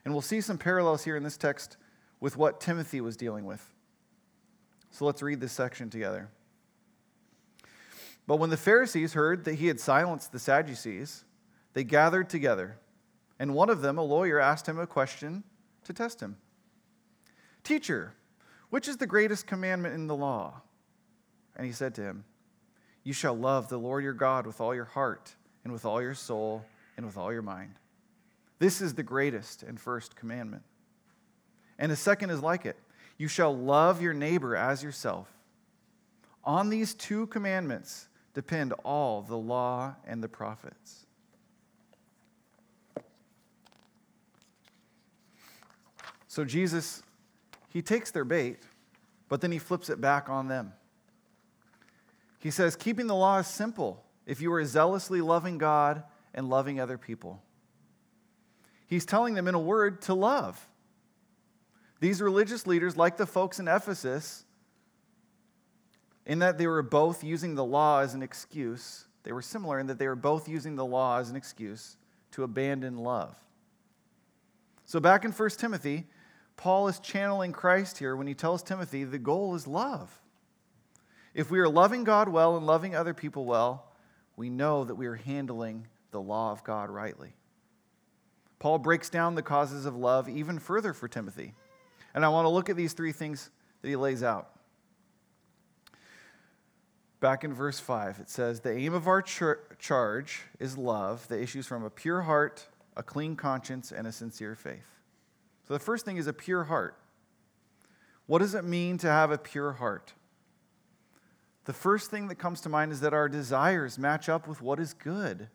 And 0.05 0.13
we'll 0.13 0.21
see 0.21 0.43
some 0.43 0.59
parallels 0.59 1.05
here 1.05 1.17
in 1.17 1.23
this 1.23 1.39
text 1.39 1.79
with 2.21 2.37
what 2.37 2.61
Timothy 2.61 3.01
was 3.01 3.17
dealing 3.17 3.47
with. 3.47 3.67
So 4.91 5.07
let's 5.07 5.23
read 5.23 5.41
this 5.41 5.53
section 5.53 5.89
together. 5.89 6.29
But 8.27 8.37
when 8.37 8.51
the 8.51 8.57
Pharisees 8.59 9.15
heard 9.15 9.45
that 9.45 9.55
he 9.55 9.67
had 9.67 9.81
silenced 9.81 10.33
the 10.33 10.39
Sadducees, 10.39 11.25
they 11.73 11.85
gathered 11.85 12.29
together, 12.29 12.77
and 13.39 13.55
one 13.55 13.71
of 13.71 13.81
them, 13.81 13.99
a 13.99 14.03
lawyer, 14.03 14.39
asked 14.39 14.69
him 14.69 14.79
a 14.79 14.87
question 14.87 15.45
to 15.85 15.95
test 15.95 16.21
him 16.21 16.37
Teacher, 17.63 18.15
which 18.69 18.87
is 18.87 18.99
the 18.99 19.07
greatest 19.07 19.47
commandment 19.47 19.95
in 19.95 20.07
the 20.07 20.17
law? 20.17 20.61
And 21.57 21.67
he 21.67 21.73
said 21.73 21.95
to 21.97 22.03
him, 22.03 22.25
You 23.03 23.13
shall 23.13 23.35
love 23.35 23.69
the 23.69 23.79
Lord 23.79 24.05
your 24.05 24.13
God 24.13 24.47
with 24.47 24.61
all 24.61 24.75
your 24.75 24.85
heart, 24.85 25.35
and 25.63 25.73
with 25.73 25.85
all 25.85 26.03
your 26.03 26.15
soul, 26.15 26.65
and 26.97 27.07
with 27.07 27.17
all 27.17 27.33
your 27.33 27.43
mind. 27.43 27.75
This 28.59 28.81
is 28.81 28.95
the 28.95 29.03
greatest 29.03 29.63
and 29.63 29.81
first 29.81 30.17
commandment. 30.17 30.63
And 31.79 31.91
the 31.91 31.97
second 31.97 32.31
is 32.31 32.41
like 32.41 32.67
it 32.67 32.77
You 33.19 33.29
shall 33.29 33.57
love 33.57 34.01
your 34.01 34.15
neighbor 34.15 34.57
as 34.57 34.83
yourself. 34.83 35.29
On 36.45 36.69
these 36.69 36.95
two 36.95 37.27
commandments, 37.29 38.09
depend 38.35 38.73
all 38.85 39.23
the 39.23 39.37
law 39.37 39.95
and 40.07 40.23
the 40.23 40.29
prophets. 40.29 41.07
So 46.27 46.45
Jesus, 46.45 47.03
he 47.69 47.81
takes 47.81 48.11
their 48.11 48.25
bait, 48.25 48.59
but 49.29 49.41
then 49.41 49.53
he 49.53 49.59
flips 49.59 49.89
it 49.89 50.01
back 50.01 50.29
on 50.29 50.49
them. 50.49 50.73
He 52.45 52.51
says, 52.51 52.77
Keeping 52.77 53.07
the 53.07 53.15
law 53.15 53.39
is 53.39 53.47
simple 53.47 54.05
if 54.27 54.43
you 54.43 54.53
are 54.53 54.63
zealously 54.67 55.23
loving 55.23 55.57
God 55.57 56.03
and 56.35 56.51
loving 56.51 56.79
other 56.79 56.99
people. 56.99 57.43
He's 58.87 59.07
telling 59.07 59.33
them 59.33 59.49
in 59.49 59.55
a 59.55 59.59
word 59.59 60.03
to 60.03 60.15
love. 60.15 60.69
These 62.01 62.21
religious 62.21 62.67
leaders, 62.67 62.99
like 62.99 63.17
the 63.17 63.25
folks 63.25 63.61
in 63.61 63.67
Ephesus, 63.67 64.45
in 66.27 66.41
that 66.41 66.59
they 66.59 66.67
were 66.67 66.83
both 66.83 67.25
using 67.25 67.55
the 67.55 67.65
law 67.65 68.01
as 68.01 68.13
an 68.13 68.23
excuse. 68.23 69.07
They 69.23 69.33
were 69.33 69.41
similar 69.41 69.81
in 69.81 69.87
that 69.87 69.99
they 69.99 70.07
were 70.07 70.15
both 70.15 70.47
using 70.47 70.77
the 70.77 70.85
law 70.85 71.19
as 71.21 71.31
an 71.31 71.37
excuse 71.37 71.97
to 72.33 72.43
abandon 72.45 72.99
love. 72.99 73.35
So, 74.85 75.01
back 75.01 75.25
in 75.25 75.33
1 75.33 75.49
Timothy, 75.57 76.09
Paul 76.59 76.89
is 76.89 76.99
channeling 76.99 77.53
Christ 77.53 77.97
here 77.97 78.15
when 78.15 78.27
he 78.27 78.35
tells 78.35 78.63
Timothy 78.63 79.05
the 79.05 79.19
goal 79.19 79.55
is 79.55 79.67
love. 79.67 80.21
If 81.35 81.51
we 81.51 81.59
are 81.59 81.69
loving 81.69 82.05
God 82.05 82.29
well 82.29 82.57
and 82.57 82.67
loving 82.67 82.95
other 82.95 83.13
people 83.15 83.45
well, 83.45 83.87
we 84.37 84.51
know 84.51 84.85
that 84.85 84.95
we 84.95 85.07
are 85.07 85.17
handling 85.17 85.87
the 86.11 86.21
law 86.21 86.53
of 86.53 86.65
God 86.65 86.91
rightly. 86.91 87.35
Paul 88.59 88.79
breaks 88.79 89.11
down 89.11 89.35
the 89.35 89.43
causes 89.43 89.85
of 89.85 89.97
love 89.97 90.29
even 90.29 90.59
further 90.59 90.93
for 90.93 91.09
Timothy. 91.09 91.55
And 92.15 92.25
I 92.25 92.29
want 92.29 92.45
to 92.45 92.51
look 92.51 92.71
at 92.71 92.77
these 92.77 92.93
three 92.93 93.13
things 93.13 93.51
that 93.83 93.89
he 93.89 93.97
lays 93.97 94.23
out 94.23 94.55
back 97.25 97.43
in 97.43 97.55
verse 97.55 97.81
5, 97.81 98.21
it 98.21 98.29
says, 98.29 98.61
The 98.61 98.77
aim 98.77 98.93
of 98.93 99.09
our 99.09 99.23
char- 99.23 99.61
charge 99.79 100.43
is 100.61 100.77
love 100.77 101.27
that 101.29 101.41
issues 101.41 101.67
from 101.67 101.83
a 101.83 101.89
pure 101.89 102.21
heart, 102.21 102.67
a 102.99 103.03
clean 103.03 103.35
conscience, 103.35 103.91
and 103.91 104.07
a 104.07 104.13
sincere 104.13 104.55
faith. 104.55 105.01
So 105.67 105.73
the 105.73 105.81
first 105.81 106.05
thing 106.05 106.19
is 106.19 106.27
a 106.27 106.35
pure 106.35 106.65
heart. 106.65 106.99
What 108.27 108.41
does 108.41 108.55
it 108.55 108.63
mean 108.63 108.99
to 108.99 109.07
have 109.07 109.31
a 109.31 109.39
pure 109.39 109.73
heart? 109.73 110.13
The 111.65 111.73
first 111.73 112.11
thing 112.11 112.29
that 112.29 112.35
comes 112.37 112.61
to 112.63 112.69
mind 112.69 112.93
is 112.93 113.01
that 113.01 113.15
our 113.15 113.29
desires 113.29 113.99
match 113.99 114.29
up 114.29 114.47
with 114.47 114.61
what 114.61 114.79
is 114.79 114.93
good. 114.93 115.49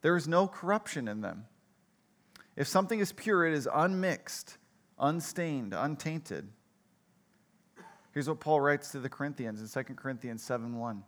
There 0.00 0.16
is 0.16 0.26
no 0.26 0.48
corruption 0.48 1.06
in 1.06 1.20
them. 1.20 1.44
If 2.56 2.66
something 2.66 2.98
is 2.98 3.12
pure, 3.12 3.46
it 3.46 3.54
is 3.54 3.68
unmixed, 3.72 4.58
unstained, 4.98 5.72
untainted. 5.72 6.48
Here's 8.12 8.28
what 8.28 8.40
Paul 8.40 8.60
writes 8.60 8.90
to 8.92 9.00
the 9.00 9.08
Corinthians 9.08 9.60
in 9.60 9.84
2 9.84 9.94
Corinthians 9.94 10.42
7 10.42 10.76
1. 10.76 11.04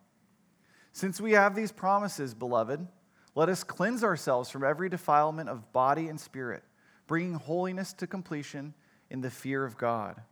Since 0.93 1.21
we 1.21 1.33
have 1.33 1.55
these 1.55 1.73
promises, 1.73 2.35
beloved, 2.35 2.87
let 3.35 3.49
us 3.49 3.65
cleanse 3.65 4.05
ourselves 4.05 4.49
from 4.49 4.63
every 4.63 4.89
defilement 4.89 5.49
of 5.49 5.73
body 5.73 6.09
and 6.09 6.21
spirit, 6.21 6.63
bringing 7.07 7.35
holiness 7.35 7.93
to 7.95 8.07
completion 8.07 8.75
in 9.11 9.21
the 9.21 9.31
fear 9.31 9.65
of 9.65 9.77
God. 9.77 10.23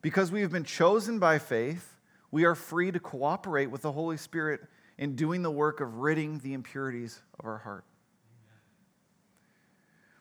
Because 0.00 0.30
we 0.30 0.42
have 0.42 0.52
been 0.52 0.64
chosen 0.64 1.18
by 1.18 1.38
faith, 1.38 1.96
we 2.30 2.44
are 2.44 2.54
free 2.54 2.92
to 2.92 3.00
cooperate 3.00 3.66
with 3.66 3.82
the 3.82 3.92
Holy 3.92 4.16
Spirit 4.16 4.60
in 4.96 5.16
doing 5.16 5.42
the 5.42 5.50
work 5.50 5.80
of 5.80 5.96
ridding 5.96 6.38
the 6.38 6.52
impurities 6.52 7.20
of 7.38 7.46
our 7.46 7.58
heart. 7.58 7.84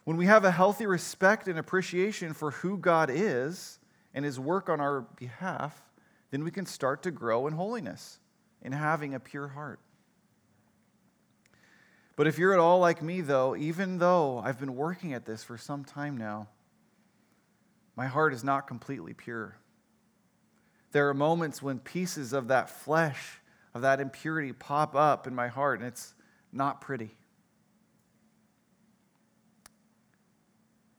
When 0.03 0.17
we 0.17 0.25
have 0.25 0.45
a 0.45 0.51
healthy 0.51 0.85
respect 0.85 1.47
and 1.47 1.59
appreciation 1.59 2.33
for 2.33 2.51
who 2.51 2.77
God 2.77 3.09
is, 3.11 3.79
and 4.17 4.25
his 4.25 4.39
work 4.39 4.67
on 4.67 4.81
our 4.81 5.01
behalf, 5.01 5.79
then 6.31 6.43
we 6.43 6.49
can 6.49 6.65
start 6.65 7.03
to 7.03 7.11
grow 7.11 7.45
in 7.45 7.53
holiness, 7.53 8.17
in 8.63 8.71
having 8.71 9.13
a 9.13 9.19
pure 9.19 9.47
heart. 9.47 9.79
But 12.15 12.25
if 12.25 12.39
you're 12.39 12.51
at 12.51 12.57
all 12.57 12.79
like 12.79 13.03
me, 13.03 13.21
though, 13.21 13.55
even 13.55 13.99
though 13.99 14.39
I've 14.43 14.59
been 14.59 14.75
working 14.75 15.13
at 15.13 15.27
this 15.27 15.43
for 15.43 15.55
some 15.55 15.85
time 15.85 16.17
now, 16.17 16.47
my 17.95 18.07
heart 18.07 18.33
is 18.33 18.43
not 18.43 18.65
completely 18.65 19.13
pure. 19.13 19.59
There 20.91 21.09
are 21.09 21.13
moments 21.13 21.61
when 21.61 21.79
pieces 21.79 22.33
of 22.33 22.47
that 22.47 22.69
flesh, 22.69 23.39
of 23.73 23.81
that 23.81 23.99
impurity, 23.99 24.53
pop 24.53 24.95
up 24.95 25.27
in 25.27 25.35
my 25.35 25.47
heart, 25.47 25.79
and 25.79 25.87
it's 25.87 26.13
not 26.51 26.81
pretty. 26.81 27.15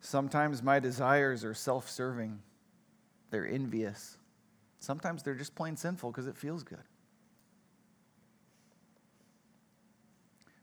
Sometimes 0.01 0.63
my 0.63 0.79
desires 0.79 1.45
are 1.45 1.55
self 1.55 1.89
serving. 1.89 2.41
They're 3.31 3.47
envious. 3.47 4.17
Sometimes 4.79 5.23
they're 5.23 5.35
just 5.35 5.55
plain 5.55 5.77
sinful 5.77 6.11
because 6.11 6.27
it 6.27 6.37
feels 6.37 6.63
good. 6.63 6.79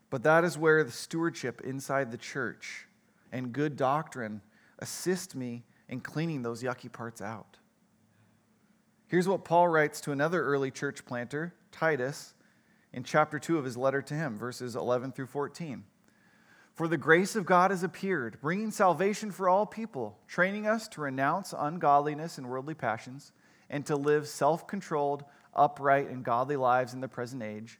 But 0.08 0.22
that 0.22 0.44
is 0.44 0.56
where 0.56 0.82
the 0.82 0.90
stewardship 0.90 1.60
inside 1.62 2.10
the 2.10 2.16
church 2.16 2.86
and 3.32 3.52
good 3.52 3.76
doctrine 3.76 4.40
assist 4.78 5.34
me 5.34 5.64
in 5.88 6.00
cleaning 6.00 6.42
those 6.42 6.62
yucky 6.62 6.90
parts 6.90 7.20
out. 7.20 7.58
Here's 9.08 9.28
what 9.28 9.44
Paul 9.44 9.68
writes 9.68 10.00
to 10.00 10.10
another 10.10 10.42
early 10.42 10.72
church 10.72 11.04
planter, 11.04 11.54
Titus, 11.70 12.34
in 12.92 13.04
chapter 13.04 13.38
2 13.38 13.56
of 13.56 13.64
his 13.64 13.76
letter 13.76 14.02
to 14.02 14.14
him, 14.14 14.36
verses 14.36 14.74
11 14.74 15.12
through 15.12 15.26
14. 15.26 15.84
For 16.74 16.88
the 16.88 16.96
grace 16.96 17.36
of 17.36 17.46
God 17.46 17.70
has 17.70 17.84
appeared, 17.84 18.40
bringing 18.40 18.72
salvation 18.72 19.30
for 19.30 19.48
all 19.48 19.64
people, 19.64 20.18
training 20.26 20.66
us 20.66 20.88
to 20.88 21.02
renounce 21.02 21.54
ungodliness 21.56 22.36
and 22.36 22.48
worldly 22.48 22.74
passions, 22.74 23.30
and 23.70 23.86
to 23.86 23.94
live 23.94 24.26
self 24.26 24.66
controlled, 24.66 25.22
upright, 25.54 26.10
and 26.10 26.24
godly 26.24 26.56
lives 26.56 26.92
in 26.92 27.00
the 27.00 27.06
present 27.06 27.44
age, 27.44 27.78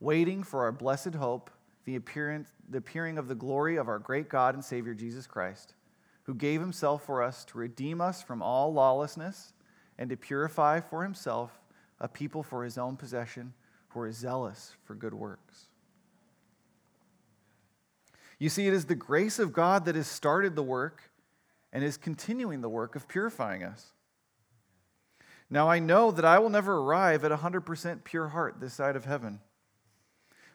waiting 0.00 0.42
for 0.42 0.64
our 0.64 0.72
blessed 0.72 1.14
hope, 1.14 1.50
the, 1.86 1.96
appearance, 1.96 2.50
the 2.68 2.78
appearing 2.78 3.16
of 3.16 3.26
the 3.26 3.34
glory 3.34 3.76
of 3.76 3.88
our 3.88 3.98
great 3.98 4.28
God 4.28 4.54
and 4.54 4.62
Savior 4.62 4.92
Jesus 4.92 5.26
Christ, 5.26 5.72
who 6.24 6.34
gave 6.34 6.60
himself 6.60 7.06
for 7.06 7.22
us 7.22 7.46
to 7.46 7.58
redeem 7.58 8.02
us 8.02 8.22
from 8.22 8.42
all 8.42 8.70
lawlessness 8.70 9.54
and 9.98 10.10
to 10.10 10.16
purify 10.16 10.80
for 10.80 11.02
himself 11.02 11.60
a 12.00 12.08
people 12.08 12.42
for 12.42 12.64
his 12.64 12.78
own 12.78 12.96
possession 12.96 13.52
who 13.88 14.00
are 14.00 14.12
zealous 14.12 14.76
for 14.84 14.94
good 14.94 15.14
works. 15.14 15.66
You 18.38 18.48
see, 18.48 18.68
it 18.68 18.74
is 18.74 18.86
the 18.86 18.94
grace 18.94 19.38
of 19.38 19.52
God 19.52 19.84
that 19.86 19.96
has 19.96 20.06
started 20.06 20.54
the 20.54 20.62
work 20.62 21.10
and 21.72 21.82
is 21.82 21.96
continuing 21.96 22.60
the 22.60 22.68
work 22.68 22.94
of 22.94 23.08
purifying 23.08 23.64
us. 23.64 23.92
Now, 25.50 25.68
I 25.68 25.78
know 25.78 26.10
that 26.10 26.24
I 26.24 26.38
will 26.38 26.50
never 26.50 26.76
arrive 26.76 27.24
at 27.24 27.32
a 27.32 27.38
100% 27.38 28.04
pure 28.04 28.28
heart 28.28 28.60
this 28.60 28.74
side 28.74 28.96
of 28.96 29.06
heaven. 29.06 29.40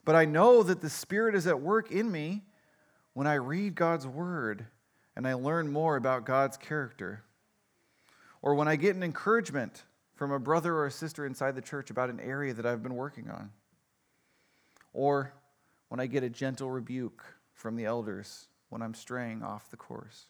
But 0.05 0.15
I 0.15 0.25
know 0.25 0.63
that 0.63 0.81
the 0.81 0.89
Spirit 0.89 1.35
is 1.35 1.47
at 1.47 1.59
work 1.59 1.91
in 1.91 2.11
me 2.11 2.43
when 3.13 3.27
I 3.27 3.35
read 3.35 3.75
God's 3.75 4.07
Word 4.07 4.65
and 5.15 5.27
I 5.27 5.33
learn 5.33 5.71
more 5.71 5.95
about 5.95 6.25
God's 6.25 6.57
character. 6.57 7.23
Or 8.43 8.53
when 8.53 8.67
I 8.67 8.75
get 8.75 8.95
an 8.95 9.01
encouragement 9.01 9.83
from 10.13 10.31
a 10.31 10.37
brother 10.37 10.75
or 10.75 10.85
a 10.85 10.91
sister 10.91 11.25
inside 11.25 11.55
the 11.55 11.61
church 11.61 11.89
about 11.89 12.09
an 12.09 12.19
area 12.19 12.53
that 12.53 12.65
I've 12.65 12.83
been 12.83 12.95
working 12.95 13.29
on. 13.29 13.49
Or 14.91 15.33
when 15.87 16.01
I 16.01 16.05
get 16.05 16.23
a 16.23 16.29
gentle 16.29 16.69
rebuke 16.69 17.23
from 17.53 17.77
the 17.77 17.85
elders 17.85 18.47
when 18.69 18.81
I'm 18.81 18.93
straying 18.93 19.43
off 19.43 19.71
the 19.71 19.77
course. 19.77 20.25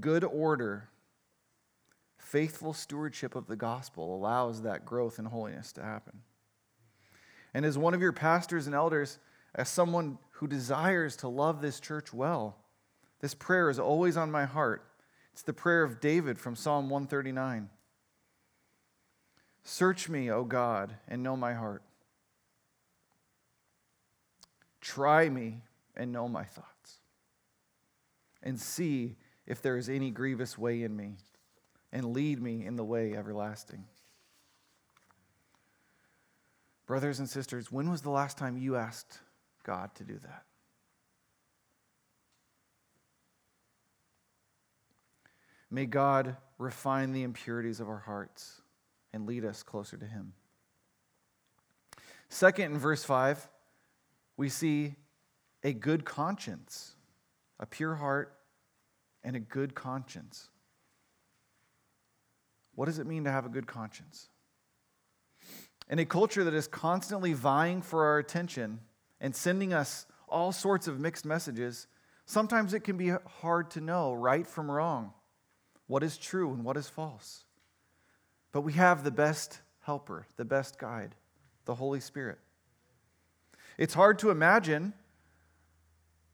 Good 0.00 0.22
order, 0.22 0.88
faithful 2.16 2.72
stewardship 2.72 3.34
of 3.34 3.48
the 3.48 3.56
gospel 3.56 4.14
allows 4.14 4.62
that 4.62 4.84
growth 4.84 5.18
in 5.18 5.24
holiness 5.24 5.72
to 5.72 5.82
happen. 5.82 6.20
And 7.54 7.64
as 7.64 7.76
one 7.76 7.94
of 7.94 8.00
your 8.00 8.12
pastors 8.12 8.66
and 8.66 8.74
elders, 8.74 9.18
as 9.54 9.68
someone 9.68 10.18
who 10.32 10.46
desires 10.46 11.16
to 11.16 11.28
love 11.28 11.60
this 11.60 11.80
church 11.80 12.12
well, 12.12 12.58
this 13.20 13.34
prayer 13.34 13.70
is 13.70 13.78
always 13.78 14.16
on 14.16 14.30
my 14.30 14.44
heart. 14.44 14.84
It's 15.32 15.42
the 15.42 15.52
prayer 15.52 15.82
of 15.82 16.00
David 16.00 16.38
from 16.38 16.56
Psalm 16.56 16.88
139. 16.88 17.68
Search 19.64 20.08
me, 20.08 20.30
O 20.30 20.44
God, 20.44 20.94
and 21.08 21.22
know 21.22 21.36
my 21.36 21.52
heart. 21.54 21.82
Try 24.80 25.28
me 25.28 25.62
and 25.96 26.12
know 26.12 26.28
my 26.28 26.44
thoughts. 26.44 27.00
And 28.42 28.60
see 28.60 29.16
if 29.46 29.60
there 29.60 29.76
is 29.76 29.88
any 29.88 30.10
grievous 30.10 30.56
way 30.56 30.82
in 30.82 30.96
me, 30.96 31.16
and 31.92 32.12
lead 32.12 32.40
me 32.40 32.64
in 32.64 32.76
the 32.76 32.84
way 32.84 33.14
everlasting. 33.14 33.84
Brothers 36.86 37.18
and 37.18 37.28
sisters, 37.28 37.70
when 37.70 37.90
was 37.90 38.02
the 38.02 38.10
last 38.10 38.38
time 38.38 38.56
you 38.56 38.76
asked 38.76 39.18
God 39.64 39.94
to 39.96 40.04
do 40.04 40.18
that? 40.22 40.45
May 45.70 45.86
God 45.86 46.36
refine 46.58 47.12
the 47.12 47.22
impurities 47.22 47.80
of 47.80 47.88
our 47.88 47.98
hearts 47.98 48.62
and 49.12 49.26
lead 49.26 49.44
us 49.44 49.62
closer 49.62 49.96
to 49.96 50.06
Him. 50.06 50.32
Second, 52.28 52.72
in 52.72 52.78
verse 52.78 53.04
5, 53.04 53.48
we 54.36 54.48
see 54.48 54.94
a 55.62 55.72
good 55.72 56.04
conscience, 56.04 56.94
a 57.58 57.66
pure 57.66 57.94
heart, 57.94 58.36
and 59.24 59.34
a 59.34 59.40
good 59.40 59.74
conscience. 59.74 60.48
What 62.74 62.86
does 62.86 62.98
it 62.98 63.06
mean 63.06 63.24
to 63.24 63.30
have 63.30 63.46
a 63.46 63.48
good 63.48 63.66
conscience? 63.66 64.28
In 65.88 65.98
a 65.98 66.04
culture 66.04 66.44
that 66.44 66.54
is 66.54 66.68
constantly 66.68 67.32
vying 67.32 67.80
for 67.80 68.04
our 68.04 68.18
attention 68.18 68.80
and 69.20 69.34
sending 69.34 69.72
us 69.72 70.06
all 70.28 70.52
sorts 70.52 70.88
of 70.88 71.00
mixed 71.00 71.24
messages, 71.24 71.86
sometimes 72.26 72.74
it 72.74 72.80
can 72.80 72.96
be 72.96 73.12
hard 73.40 73.70
to 73.70 73.80
know 73.80 74.12
right 74.12 74.46
from 74.46 74.70
wrong, 74.70 75.12
what 75.86 76.02
is 76.02 76.18
true 76.18 76.52
and 76.52 76.64
what 76.64 76.76
is 76.76 76.88
false. 76.88 77.44
But 78.52 78.62
we 78.62 78.72
have 78.74 79.04
the 79.04 79.10
best 79.10 79.60
helper, 79.80 80.26
the 80.36 80.44
best 80.44 80.78
guide, 80.78 81.14
the 81.64 81.74
Holy 81.74 82.00
Spirit. 82.00 82.38
It's 83.78 83.94
hard 83.94 84.18
to 84.20 84.30
imagine 84.30 84.94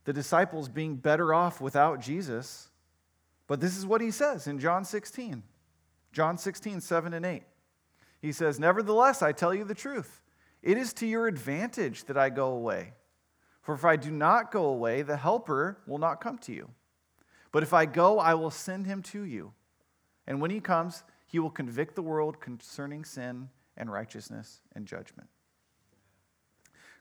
the 0.04 0.12
disciples 0.12 0.68
being 0.68 0.96
better 0.96 1.34
off 1.34 1.60
without 1.60 2.00
Jesus, 2.00 2.68
but 3.46 3.60
this 3.60 3.76
is 3.76 3.86
what 3.86 4.00
he 4.00 4.10
says 4.10 4.46
in 4.46 4.58
John 4.58 4.84
16. 4.84 5.42
John 6.12 6.38
16, 6.38 6.80
7 6.80 7.14
and 7.14 7.24
8. 7.24 7.42
He 8.20 8.32
says, 8.32 8.60
Nevertheless, 8.60 9.22
I 9.22 9.32
tell 9.32 9.54
you 9.54 9.64
the 9.64 9.74
truth. 9.74 10.20
It 10.62 10.78
is 10.78 10.92
to 10.94 11.06
your 11.06 11.26
advantage 11.26 12.04
that 12.04 12.16
I 12.16 12.30
go 12.30 12.52
away. 12.52 12.92
For 13.62 13.74
if 13.74 13.84
I 13.84 13.96
do 13.96 14.10
not 14.10 14.52
go 14.52 14.66
away, 14.66 15.02
the 15.02 15.16
Helper 15.16 15.78
will 15.86 15.98
not 15.98 16.20
come 16.20 16.38
to 16.38 16.52
you. 16.52 16.70
But 17.52 17.62
if 17.62 17.72
I 17.72 17.84
go, 17.84 18.18
I 18.18 18.34
will 18.34 18.50
send 18.50 18.86
him 18.86 19.02
to 19.02 19.22
you. 19.22 19.52
And 20.26 20.40
when 20.40 20.50
he 20.50 20.60
comes, 20.60 21.04
he 21.26 21.38
will 21.38 21.50
convict 21.50 21.94
the 21.94 22.02
world 22.02 22.40
concerning 22.40 23.04
sin 23.04 23.50
and 23.76 23.92
righteousness 23.92 24.60
and 24.74 24.86
judgment. 24.86 25.28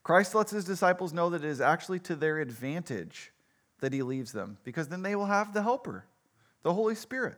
Christ 0.03 0.35
lets 0.35 0.51
his 0.51 0.65
disciples 0.65 1.13
know 1.13 1.29
that 1.29 1.43
it 1.43 1.49
is 1.49 1.61
actually 1.61 1.99
to 1.99 2.15
their 2.15 2.39
advantage 2.39 3.31
that 3.79 3.93
he 3.93 4.03
leaves 4.03 4.31
them, 4.31 4.57
because 4.63 4.87
then 4.87 5.01
they 5.01 5.15
will 5.15 5.25
have 5.25 5.53
the 5.53 5.63
Helper, 5.63 6.05
the 6.63 6.73
Holy 6.73 6.95
Spirit. 6.95 7.37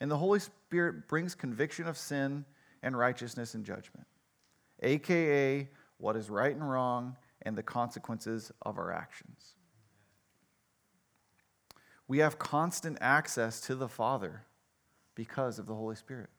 And 0.00 0.10
the 0.10 0.18
Holy 0.18 0.40
Spirit 0.40 1.08
brings 1.08 1.34
conviction 1.34 1.86
of 1.86 1.96
sin 1.96 2.44
and 2.82 2.98
righteousness 2.98 3.54
and 3.54 3.64
judgment, 3.64 4.06
aka 4.82 5.68
what 5.98 6.16
is 6.16 6.28
right 6.28 6.54
and 6.54 6.68
wrong 6.68 7.16
and 7.42 7.56
the 7.56 7.62
consequences 7.62 8.52
of 8.62 8.78
our 8.78 8.92
actions. 8.92 9.54
We 12.06 12.18
have 12.18 12.38
constant 12.38 12.98
access 13.00 13.60
to 13.62 13.74
the 13.74 13.88
Father 13.88 14.44
because 15.14 15.58
of 15.58 15.66
the 15.66 15.74
Holy 15.74 15.96
Spirit. 15.96 16.30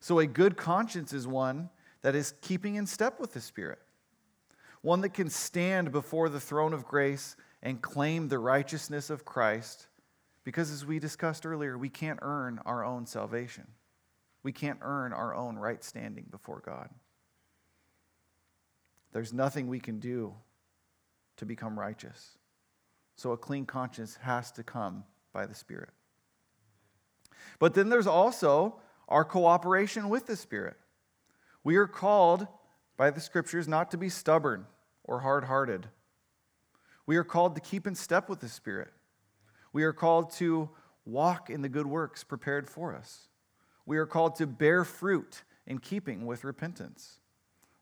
So, 0.00 0.18
a 0.18 0.26
good 0.26 0.56
conscience 0.56 1.12
is 1.12 1.26
one 1.26 1.70
that 2.02 2.14
is 2.14 2.34
keeping 2.40 2.76
in 2.76 2.86
step 2.86 3.18
with 3.18 3.32
the 3.32 3.40
Spirit, 3.40 3.80
one 4.82 5.00
that 5.00 5.14
can 5.14 5.28
stand 5.28 5.92
before 5.92 6.28
the 6.28 6.40
throne 6.40 6.72
of 6.72 6.86
grace 6.86 7.36
and 7.62 7.82
claim 7.82 8.28
the 8.28 8.38
righteousness 8.38 9.10
of 9.10 9.24
Christ, 9.24 9.88
because 10.44 10.70
as 10.70 10.86
we 10.86 10.98
discussed 10.98 11.44
earlier, 11.44 11.76
we 11.76 11.88
can't 11.88 12.20
earn 12.22 12.60
our 12.64 12.84
own 12.84 13.06
salvation. 13.06 13.66
We 14.42 14.52
can't 14.52 14.78
earn 14.82 15.12
our 15.12 15.34
own 15.34 15.56
right 15.56 15.82
standing 15.82 16.26
before 16.30 16.62
God. 16.64 16.88
There's 19.12 19.32
nothing 19.32 19.66
we 19.66 19.80
can 19.80 19.98
do 19.98 20.34
to 21.38 21.46
become 21.46 21.76
righteous. 21.76 22.38
So 23.16 23.32
a 23.32 23.36
clean 23.36 23.66
conscience 23.66 24.18
has 24.22 24.52
to 24.52 24.62
come 24.62 25.04
by 25.32 25.46
the 25.46 25.54
Spirit. 25.54 25.90
But 27.58 27.74
then 27.74 27.88
there's 27.88 28.06
also 28.06 28.76
our 29.08 29.24
cooperation 29.24 30.08
with 30.08 30.26
the 30.26 30.36
Spirit. 30.36 30.76
We 31.64 31.76
are 31.76 31.86
called 31.86 32.46
by 32.96 33.10
the 33.10 33.20
Scriptures 33.20 33.66
not 33.66 33.90
to 33.90 33.96
be 33.96 34.08
stubborn 34.08 34.66
or 35.04 35.20
hard 35.20 35.44
hearted. 35.44 35.88
We 37.06 37.16
are 37.16 37.24
called 37.24 37.54
to 37.54 37.60
keep 37.60 37.86
in 37.86 37.94
step 37.94 38.28
with 38.28 38.40
the 38.40 38.48
Spirit. 38.48 38.92
We 39.72 39.84
are 39.84 39.92
called 39.92 40.30
to 40.32 40.70
walk 41.04 41.50
in 41.50 41.62
the 41.62 41.68
good 41.68 41.86
works 41.86 42.24
prepared 42.24 42.68
for 42.68 42.94
us. 42.94 43.28
We 43.86 43.96
are 43.98 44.06
called 44.06 44.36
to 44.36 44.46
bear 44.46 44.84
fruit 44.84 45.44
in 45.66 45.78
keeping 45.78 46.26
with 46.26 46.44
repentance. 46.44 47.20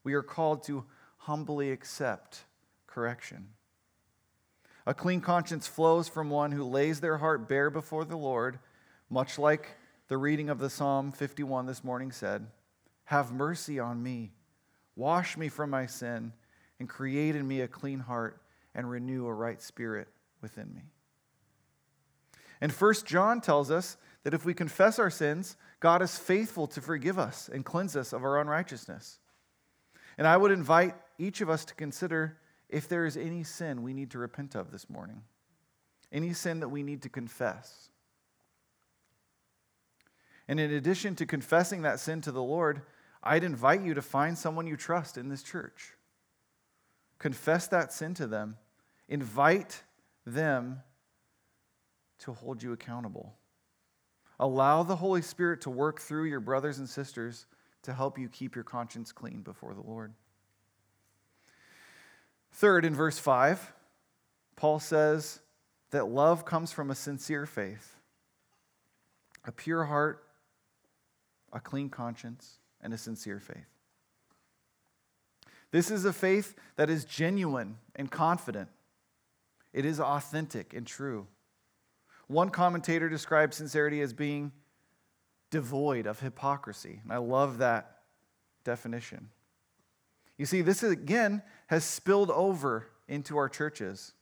We 0.04 0.14
are 0.14 0.22
called 0.22 0.62
to 0.64 0.84
humbly 1.18 1.72
accept 1.72 2.44
correction. 2.86 3.48
A 4.86 4.94
clean 4.94 5.20
conscience 5.20 5.66
flows 5.66 6.08
from 6.08 6.28
one 6.28 6.52
who 6.52 6.64
lays 6.64 7.00
their 7.00 7.18
heart 7.18 7.48
bare 7.48 7.70
before 7.70 8.04
the 8.04 8.16
Lord, 8.16 8.58
much 9.08 9.38
like 9.38 9.76
the 10.08 10.18
reading 10.18 10.50
of 10.50 10.58
the 10.58 10.68
Psalm 10.68 11.10
51 11.10 11.66
this 11.66 11.82
morning 11.82 12.12
said 12.12 12.46
Have 13.04 13.32
mercy 13.32 13.78
on 13.78 14.02
me, 14.02 14.32
wash 14.94 15.38
me 15.38 15.48
from 15.48 15.70
my 15.70 15.86
sin, 15.86 16.32
and 16.78 16.88
create 16.88 17.34
in 17.34 17.48
me 17.48 17.62
a 17.62 17.68
clean 17.68 18.00
heart, 18.00 18.42
and 18.74 18.90
renew 18.90 19.26
a 19.26 19.32
right 19.32 19.62
spirit 19.62 20.08
within 20.42 20.74
me. 20.74 20.82
And 22.60 22.72
First 22.72 23.06
John 23.06 23.40
tells 23.40 23.70
us 23.70 23.96
that 24.22 24.34
if 24.34 24.44
we 24.44 24.52
confess 24.52 24.98
our 24.98 25.10
sins, 25.10 25.56
God 25.80 26.02
is 26.02 26.18
faithful 26.18 26.66
to 26.68 26.80
forgive 26.80 27.18
us 27.18 27.48
and 27.52 27.64
cleanse 27.64 27.96
us 27.96 28.12
of 28.12 28.24
our 28.24 28.40
unrighteousness. 28.40 29.18
And 30.18 30.26
I 30.26 30.36
would 30.36 30.50
invite 30.50 30.94
each 31.18 31.40
of 31.40 31.48
us 31.48 31.64
to 31.66 31.74
consider 31.74 32.38
if 32.74 32.88
there 32.88 33.06
is 33.06 33.16
any 33.16 33.44
sin 33.44 33.84
we 33.84 33.94
need 33.94 34.10
to 34.10 34.18
repent 34.18 34.56
of 34.56 34.72
this 34.72 34.90
morning, 34.90 35.22
any 36.10 36.32
sin 36.32 36.58
that 36.58 36.68
we 36.68 36.82
need 36.82 37.02
to 37.02 37.08
confess. 37.08 37.88
And 40.48 40.58
in 40.58 40.72
addition 40.72 41.14
to 41.16 41.24
confessing 41.24 41.82
that 41.82 42.00
sin 42.00 42.20
to 42.22 42.32
the 42.32 42.42
Lord, 42.42 42.82
I'd 43.22 43.44
invite 43.44 43.82
you 43.82 43.94
to 43.94 44.02
find 44.02 44.36
someone 44.36 44.66
you 44.66 44.76
trust 44.76 45.16
in 45.16 45.28
this 45.28 45.44
church. 45.44 45.92
Confess 47.20 47.68
that 47.68 47.92
sin 47.92 48.12
to 48.14 48.26
them, 48.26 48.56
invite 49.08 49.84
them 50.26 50.82
to 52.18 52.32
hold 52.32 52.60
you 52.60 52.72
accountable. 52.72 53.36
Allow 54.40 54.82
the 54.82 54.96
Holy 54.96 55.22
Spirit 55.22 55.60
to 55.60 55.70
work 55.70 56.00
through 56.00 56.24
your 56.24 56.40
brothers 56.40 56.80
and 56.80 56.88
sisters 56.88 57.46
to 57.82 57.92
help 57.92 58.18
you 58.18 58.28
keep 58.28 58.56
your 58.56 58.64
conscience 58.64 59.12
clean 59.12 59.42
before 59.42 59.74
the 59.74 59.80
Lord. 59.80 60.12
Third, 62.54 62.84
in 62.84 62.94
verse 62.94 63.18
5, 63.18 63.72
Paul 64.54 64.78
says 64.78 65.40
that 65.90 66.06
love 66.06 66.44
comes 66.44 66.70
from 66.70 66.88
a 66.88 66.94
sincere 66.94 67.46
faith, 67.46 67.96
a 69.44 69.50
pure 69.50 69.84
heart, 69.84 70.24
a 71.52 71.58
clean 71.58 71.88
conscience, 71.88 72.58
and 72.80 72.94
a 72.94 72.98
sincere 72.98 73.40
faith. 73.40 73.66
This 75.72 75.90
is 75.90 76.04
a 76.04 76.12
faith 76.12 76.54
that 76.76 76.88
is 76.88 77.04
genuine 77.04 77.78
and 77.96 78.08
confident. 78.08 78.68
It 79.72 79.84
is 79.84 79.98
authentic 79.98 80.72
and 80.74 80.86
true. 80.86 81.26
One 82.28 82.50
commentator 82.50 83.08
describes 83.08 83.56
sincerity 83.56 84.00
as 84.00 84.12
being 84.12 84.52
devoid 85.50 86.06
of 86.06 86.20
hypocrisy. 86.20 87.00
And 87.02 87.12
I 87.12 87.16
love 87.16 87.58
that 87.58 87.98
definition. 88.64 89.30
You 90.36 90.46
see, 90.46 90.62
this 90.62 90.82
again 90.82 91.42
has 91.68 91.84
spilled 91.84 92.30
over 92.30 92.88
into 93.08 93.36
our 93.36 93.48
churches. 93.48 94.12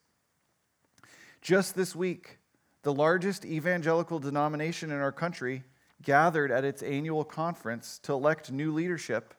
Just 1.41 1.75
this 1.75 1.97
week, 1.97 2.39
the 2.83 2.93
largest 2.93 3.45
evangelical 3.45 4.19
denomination 4.19 4.91
in 4.91 4.99
our 4.99 5.13
country 5.13 5.65
gathered 6.03 6.51
at 6.51 6.65
its 6.65 6.83
annual 6.83 7.25
conference 7.25 7.99
to 8.01 8.13
elect 8.13 8.51
new 8.51 8.73
leadership. 8.73 9.35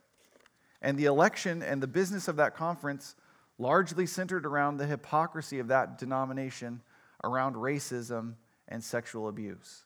And 0.81 0.97
the 0.97 1.05
election 1.05 1.61
and 1.61 1.81
the 1.81 1.87
business 1.87 2.27
of 2.27 2.37
that 2.37 2.55
conference 2.55 3.15
largely 3.57 4.05
centered 4.05 4.45
around 4.45 4.77
the 4.77 4.87
hypocrisy 4.87 5.59
of 5.59 5.67
that 5.67 5.97
denomination 5.97 6.81
around 7.23 7.55
racism 7.55 8.33
and 8.67 8.83
sexual 8.83 9.27
abuse. 9.27 9.83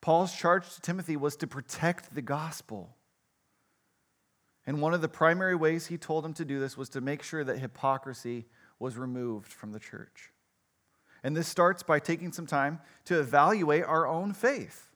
Paul's 0.00 0.34
charge 0.34 0.74
to 0.74 0.80
Timothy 0.80 1.16
was 1.16 1.36
to 1.36 1.46
protect 1.46 2.14
the 2.14 2.22
gospel. 2.22 2.96
And 4.70 4.80
one 4.80 4.94
of 4.94 5.00
the 5.00 5.08
primary 5.08 5.56
ways 5.56 5.88
he 5.88 5.98
told 5.98 6.24
him 6.24 6.32
to 6.34 6.44
do 6.44 6.60
this 6.60 6.76
was 6.76 6.88
to 6.90 7.00
make 7.00 7.24
sure 7.24 7.42
that 7.42 7.58
hypocrisy 7.58 8.46
was 8.78 8.96
removed 8.96 9.52
from 9.52 9.72
the 9.72 9.80
church. 9.80 10.30
And 11.24 11.36
this 11.36 11.48
starts 11.48 11.82
by 11.82 11.98
taking 11.98 12.30
some 12.30 12.46
time 12.46 12.78
to 13.06 13.18
evaluate 13.18 13.82
our 13.82 14.06
own 14.06 14.32
faith. 14.32 14.92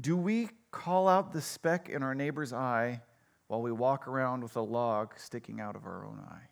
Do 0.00 0.16
we 0.16 0.50
call 0.70 1.08
out 1.08 1.32
the 1.32 1.40
speck 1.40 1.88
in 1.88 2.04
our 2.04 2.14
neighbor's 2.14 2.52
eye 2.52 3.02
while 3.48 3.62
we 3.62 3.72
walk 3.72 4.06
around 4.06 4.44
with 4.44 4.54
a 4.54 4.62
log 4.62 5.18
sticking 5.18 5.60
out 5.60 5.74
of 5.74 5.86
our 5.86 6.04
own 6.04 6.20
eye? 6.20 6.46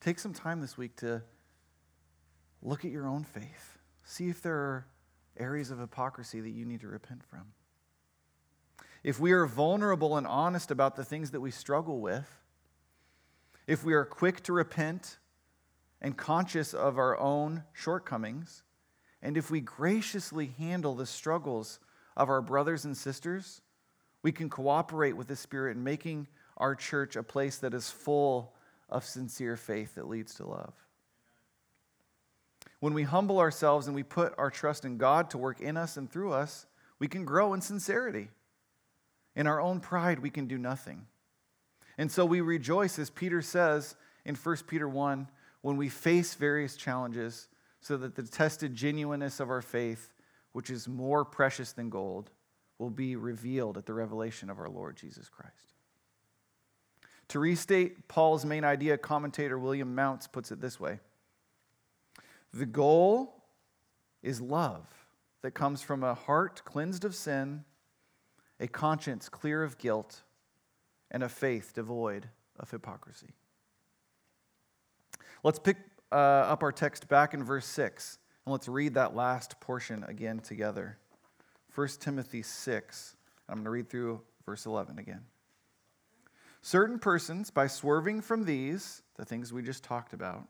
Take 0.00 0.18
some 0.18 0.34
time 0.34 0.60
this 0.60 0.76
week 0.76 0.96
to 0.96 1.22
look 2.62 2.84
at 2.84 2.90
your 2.90 3.06
own 3.06 3.22
faith. 3.22 3.78
See 4.02 4.28
if 4.28 4.42
there 4.42 4.56
are 4.56 4.88
areas 5.36 5.70
of 5.70 5.78
hypocrisy 5.78 6.40
that 6.40 6.50
you 6.50 6.64
need 6.64 6.80
to 6.80 6.88
repent 6.88 7.22
from. 7.22 7.52
If 9.04 9.20
we 9.20 9.32
are 9.32 9.44
vulnerable 9.44 10.16
and 10.16 10.26
honest 10.26 10.70
about 10.70 10.96
the 10.96 11.04
things 11.04 11.30
that 11.32 11.40
we 11.40 11.50
struggle 11.50 12.00
with, 12.00 12.26
if 13.66 13.84
we 13.84 13.92
are 13.92 14.06
quick 14.06 14.42
to 14.44 14.52
repent 14.54 15.18
and 16.00 16.16
conscious 16.16 16.72
of 16.72 16.96
our 16.96 17.18
own 17.18 17.64
shortcomings, 17.74 18.62
and 19.22 19.36
if 19.36 19.50
we 19.50 19.60
graciously 19.60 20.54
handle 20.58 20.94
the 20.94 21.06
struggles 21.06 21.80
of 22.16 22.30
our 22.30 22.40
brothers 22.40 22.86
and 22.86 22.96
sisters, 22.96 23.60
we 24.22 24.32
can 24.32 24.48
cooperate 24.48 25.12
with 25.12 25.28
the 25.28 25.36
Spirit 25.36 25.76
in 25.76 25.84
making 25.84 26.26
our 26.56 26.74
church 26.74 27.14
a 27.14 27.22
place 27.22 27.58
that 27.58 27.74
is 27.74 27.90
full 27.90 28.54
of 28.88 29.04
sincere 29.04 29.56
faith 29.56 29.96
that 29.96 30.08
leads 30.08 30.34
to 30.36 30.46
love. 30.46 30.72
When 32.80 32.94
we 32.94 33.02
humble 33.02 33.38
ourselves 33.38 33.86
and 33.86 33.94
we 33.94 34.02
put 34.02 34.34
our 34.38 34.50
trust 34.50 34.86
in 34.86 34.96
God 34.96 35.28
to 35.30 35.38
work 35.38 35.60
in 35.60 35.76
us 35.76 35.98
and 35.98 36.10
through 36.10 36.32
us, 36.32 36.66
we 36.98 37.08
can 37.08 37.24
grow 37.26 37.52
in 37.52 37.60
sincerity. 37.60 38.28
In 39.36 39.46
our 39.46 39.60
own 39.60 39.80
pride, 39.80 40.20
we 40.20 40.30
can 40.30 40.46
do 40.46 40.58
nothing. 40.58 41.06
And 41.98 42.10
so 42.10 42.24
we 42.24 42.40
rejoice, 42.40 42.98
as 42.98 43.10
Peter 43.10 43.42
says 43.42 43.96
in 44.24 44.34
1 44.34 44.56
Peter 44.66 44.88
1, 44.88 45.28
when 45.62 45.76
we 45.76 45.88
face 45.88 46.34
various 46.34 46.76
challenges, 46.76 47.48
so 47.80 47.96
that 47.96 48.14
the 48.14 48.22
tested 48.22 48.74
genuineness 48.74 49.40
of 49.40 49.50
our 49.50 49.62
faith, 49.62 50.12
which 50.52 50.70
is 50.70 50.88
more 50.88 51.24
precious 51.24 51.72
than 51.72 51.90
gold, 51.90 52.30
will 52.78 52.90
be 52.90 53.16
revealed 53.16 53.76
at 53.76 53.86
the 53.86 53.92
revelation 53.92 54.50
of 54.50 54.58
our 54.58 54.68
Lord 54.68 54.96
Jesus 54.96 55.28
Christ. 55.28 55.74
To 57.28 57.38
restate 57.38 58.08
Paul's 58.08 58.44
main 58.44 58.64
idea, 58.64 58.98
commentator 58.98 59.58
William 59.58 59.94
Mounce 59.94 60.26
puts 60.26 60.52
it 60.52 60.60
this 60.60 60.78
way 60.78 61.00
The 62.52 62.66
goal 62.66 63.42
is 64.22 64.40
love 64.40 64.86
that 65.42 65.52
comes 65.52 65.82
from 65.82 66.02
a 66.02 66.14
heart 66.14 66.62
cleansed 66.64 67.04
of 67.04 67.14
sin, 67.14 67.64
a 68.60 68.68
conscience 68.68 69.28
clear 69.28 69.62
of 69.62 69.78
guilt, 69.78 70.22
and 71.10 71.22
a 71.22 71.28
faith 71.28 71.72
devoid 71.74 72.28
of 72.58 72.70
hypocrisy. 72.70 73.34
Let's 75.42 75.58
pick 75.58 75.76
uh, 76.10 76.14
up 76.14 76.62
our 76.62 76.72
text 76.72 77.08
back 77.08 77.34
in 77.34 77.44
verse 77.44 77.66
6, 77.66 78.18
and 78.44 78.52
let's 78.52 78.68
read 78.68 78.94
that 78.94 79.14
last 79.14 79.60
portion 79.60 80.04
again 80.08 80.38
together. 80.38 80.98
1 81.74 81.88
Timothy 82.00 82.42
6. 82.42 83.16
I'm 83.48 83.56
going 83.56 83.64
to 83.64 83.70
read 83.70 83.90
through 83.90 84.20
verse 84.46 84.66
11 84.66 84.98
again. 84.98 85.22
Certain 86.62 86.98
persons, 86.98 87.50
by 87.50 87.66
swerving 87.66 88.22
from 88.22 88.44
these, 88.44 89.02
the 89.16 89.24
things 89.24 89.52
we 89.52 89.62
just 89.62 89.84
talked 89.84 90.14
about, 90.14 90.48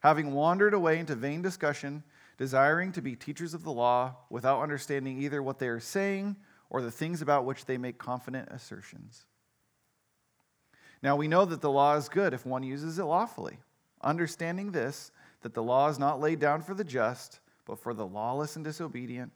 having 0.00 0.32
wandered 0.32 0.72
away 0.72 0.98
into 0.98 1.14
vain 1.14 1.42
discussion, 1.42 2.02
desiring 2.38 2.92
to 2.92 3.02
be 3.02 3.14
teachers 3.14 3.52
of 3.52 3.62
the 3.62 3.72
law, 3.72 4.16
without 4.30 4.62
understanding 4.62 5.20
either 5.20 5.42
what 5.42 5.58
they 5.58 5.68
are 5.68 5.80
saying 5.80 6.36
or 6.70 6.80
the 6.80 6.90
things 6.90 7.20
about 7.20 7.44
which 7.44 7.66
they 7.66 7.76
make 7.76 7.98
confident 7.98 8.48
assertions. 8.50 9.26
Now 11.02 11.16
we 11.16 11.28
know 11.28 11.44
that 11.44 11.60
the 11.60 11.70
law 11.70 11.96
is 11.96 12.08
good 12.08 12.32
if 12.32 12.46
one 12.46 12.62
uses 12.62 12.98
it 12.98 13.04
lawfully 13.04 13.58
understanding 14.02 14.72
this, 14.72 15.12
that 15.42 15.54
the 15.54 15.62
law 15.62 15.88
is 15.88 15.98
not 15.98 16.20
laid 16.20 16.38
down 16.38 16.62
for 16.62 16.74
the 16.74 16.84
just, 16.84 17.40
but 17.66 17.78
for 17.78 17.94
the 17.94 18.06
lawless 18.06 18.56
and 18.56 18.64
disobedient, 18.64 19.32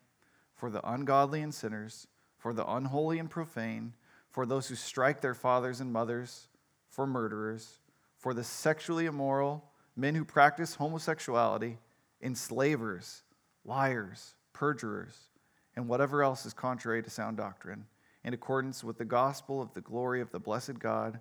for 0.55 0.70
the 0.70 0.87
ungodly 0.91 1.43
and 1.43 1.55
sinners, 1.55 2.07
for 2.39 2.53
the 2.53 2.66
unholy 2.70 3.18
and 3.18 3.30
profane, 3.30 3.93
for 4.30 4.47
those 4.47 4.68
who 4.68 4.74
strike 4.74 5.20
their 5.20 5.35
fathers 5.35 5.80
and 5.80 5.93
mothers, 5.93 6.49
for 6.89 7.07
murderers, 7.07 7.80
for 8.16 8.35
the 8.35 8.45
sexually 8.45 9.07
immoral, 9.07 9.64
men 9.97 10.14
who 10.14 10.24
practice 10.24 10.74
homosexuality, 10.74 11.78
enslavers, 12.22 13.22
liars, 13.64 14.35
perjurers, 14.53 15.28
and 15.77 15.89
whatever 15.89 16.22
else 16.22 16.47
is 16.47 16.53
contrary 16.53 17.03
to 17.03 17.11
sound 17.11 17.37
doctrine, 17.37 17.87
in 18.25 18.35
accordance 18.35 18.83
with 18.83 18.99
the 18.99 19.05
gospel 19.05 19.61
of 19.61 19.75
the 19.75 19.81
glory 19.81 20.20
of 20.20 20.31
the 20.31 20.41
blessed 20.41 20.79
God 20.79 21.20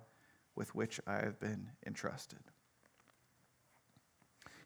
with 0.56 0.74
which 0.74 1.00
I 1.06 1.16
have 1.16 1.38
been 1.40 1.70
entrusted. 1.86 2.38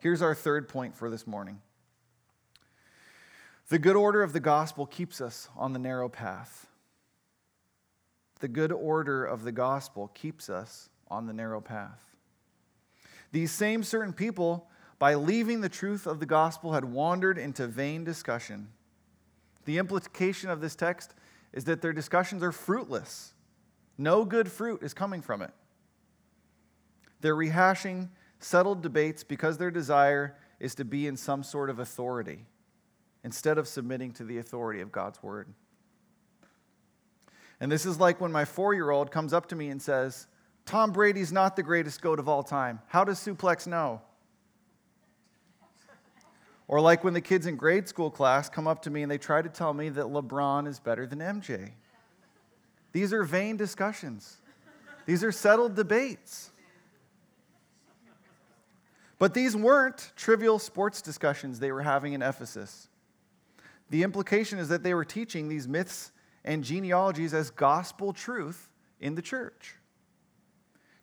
Here's 0.01 0.23
our 0.23 0.35
third 0.35 0.69
point 0.69 0.95
for 0.95 1.11
this 1.11 1.27
morning 1.27 1.61
the 3.69 3.79
good 3.79 3.97
order 3.97 4.23
of 4.23 4.33
the 4.33 4.41
gospel 4.41 4.87
keeps 4.87 5.21
us 5.21 5.49
on 5.57 5.75
the 5.75 5.79
narrow 5.79 6.09
path. 6.09 6.67
The 8.41 8.49
good 8.49 8.73
order 8.73 9.25
of 9.25 9.43
the 9.43 9.53
gospel 9.53 10.09
keeps 10.15 10.49
us 10.49 10.89
on 11.09 11.27
the 11.27 11.35
narrow 11.35 11.61
path. 11.61 12.01
These 13.31 13.51
same 13.51 13.83
certain 13.83 14.15
people, 14.15 14.69
by 14.99 15.15
leaving 15.15 15.61
the 15.61 15.69
truth 15.69 16.07
of 16.07 16.19
the 16.19 16.27
gospel, 16.27 16.73
had 16.73 16.85
wandered 16.85 17.37
into 17.37 17.67
vain 17.67 18.05
discussion. 18.05 18.69
The 19.69 19.77
implication 19.77 20.49
of 20.49 20.63
this 20.63 20.75
text 20.75 21.13
is 21.53 21.65
that 21.65 21.83
their 21.83 21.93
discussions 21.93 22.43
are 22.43 22.53
fruitless. 22.53 23.35
No 23.99 24.25
good 24.25 24.51
fruit 24.51 24.83
is 24.83 24.95
coming 24.95 25.21
from 25.21 25.43
it. 25.43 25.51
They're 27.21 27.37
rehashing 27.37 28.09
settled 28.39 28.81
debates 28.81 29.25
because 29.25 29.59
their 29.59 29.71
desire 29.71 30.39
is 30.59 30.75
to 30.77 30.87
be 30.87 31.07
in 31.07 31.19
some 31.19 31.43
sort 31.43 31.69
of 31.69 31.81
authority 31.81 32.47
instead 33.23 33.59
of 33.59 33.69
submitting 33.69 34.13
to 34.13 34.25
the 34.25 34.39
authority 34.39 34.81
of 34.81 34.91
God's 34.91 35.23
word. 35.23 35.53
And 37.61 37.71
this 37.71 37.85
is 37.85 38.01
like 38.01 38.23
when 38.23 38.33
my 38.33 38.47
four 38.47 38.73
year 38.73 38.89
old 38.89 39.11
comes 39.11 39.35
up 39.35 39.49
to 39.49 39.55
me 39.55 39.69
and 39.69 39.83
says, 39.83 40.29
Tom 40.65 40.93
Brady's 40.93 41.31
not 41.31 41.57
the 41.57 41.63
greatest 41.63 42.01
GOAT 42.01 42.19
of 42.19 42.27
all 42.27 42.43
time. 42.43 42.81
How 42.87 43.05
does 43.05 43.19
Suplex 43.19 43.67
know? 43.67 44.01
Or 46.69 46.83
like 46.83 47.03
when 47.03 47.15
the 47.15 47.21
kids 47.23 47.47
in 47.47 47.57
grade 47.57 47.89
school 47.89 48.11
class 48.11 48.51
come 48.51 48.69
up 48.69 48.83
to 48.83 48.91
me 48.91 49.03
and 49.03 49.11
they 49.11 49.19
try 49.19 49.41
to 49.41 49.49
tell 49.49 49.73
me 49.73 49.89
that 49.89 50.05
LeBron 50.07 50.69
is 50.69 50.79
better 50.79 51.07
than 51.07 51.19
MJ. 51.19 51.71
These 52.93 53.13
are 53.13 53.25
vain 53.25 53.57
discussions, 53.57 54.37
these 55.07 55.25
are 55.25 55.33
settled 55.33 55.75
debates. 55.75 56.51
But 59.19 59.35
these 59.35 59.57
weren't 59.57 60.13
trivial 60.15 60.61
sports 60.61 61.03
discussions 61.03 61.59
they 61.59 61.73
were 61.73 61.83
having 61.83 62.13
in 62.13 62.23
Ephesus. 62.23 62.89
The 63.91 64.05
implication 64.05 64.61
is 64.61 64.69
that 64.69 64.85
they 64.85 64.95
were 64.95 65.05
teaching 65.05 65.49
these 65.49 65.67
myths 65.67 66.13
and 66.45 66.63
genealogies 66.63 67.35
as 67.35 67.51
gospel 67.51 68.13
truth 68.13 68.69
in 69.01 69.17
the 69.17 69.23
church. 69.23 69.75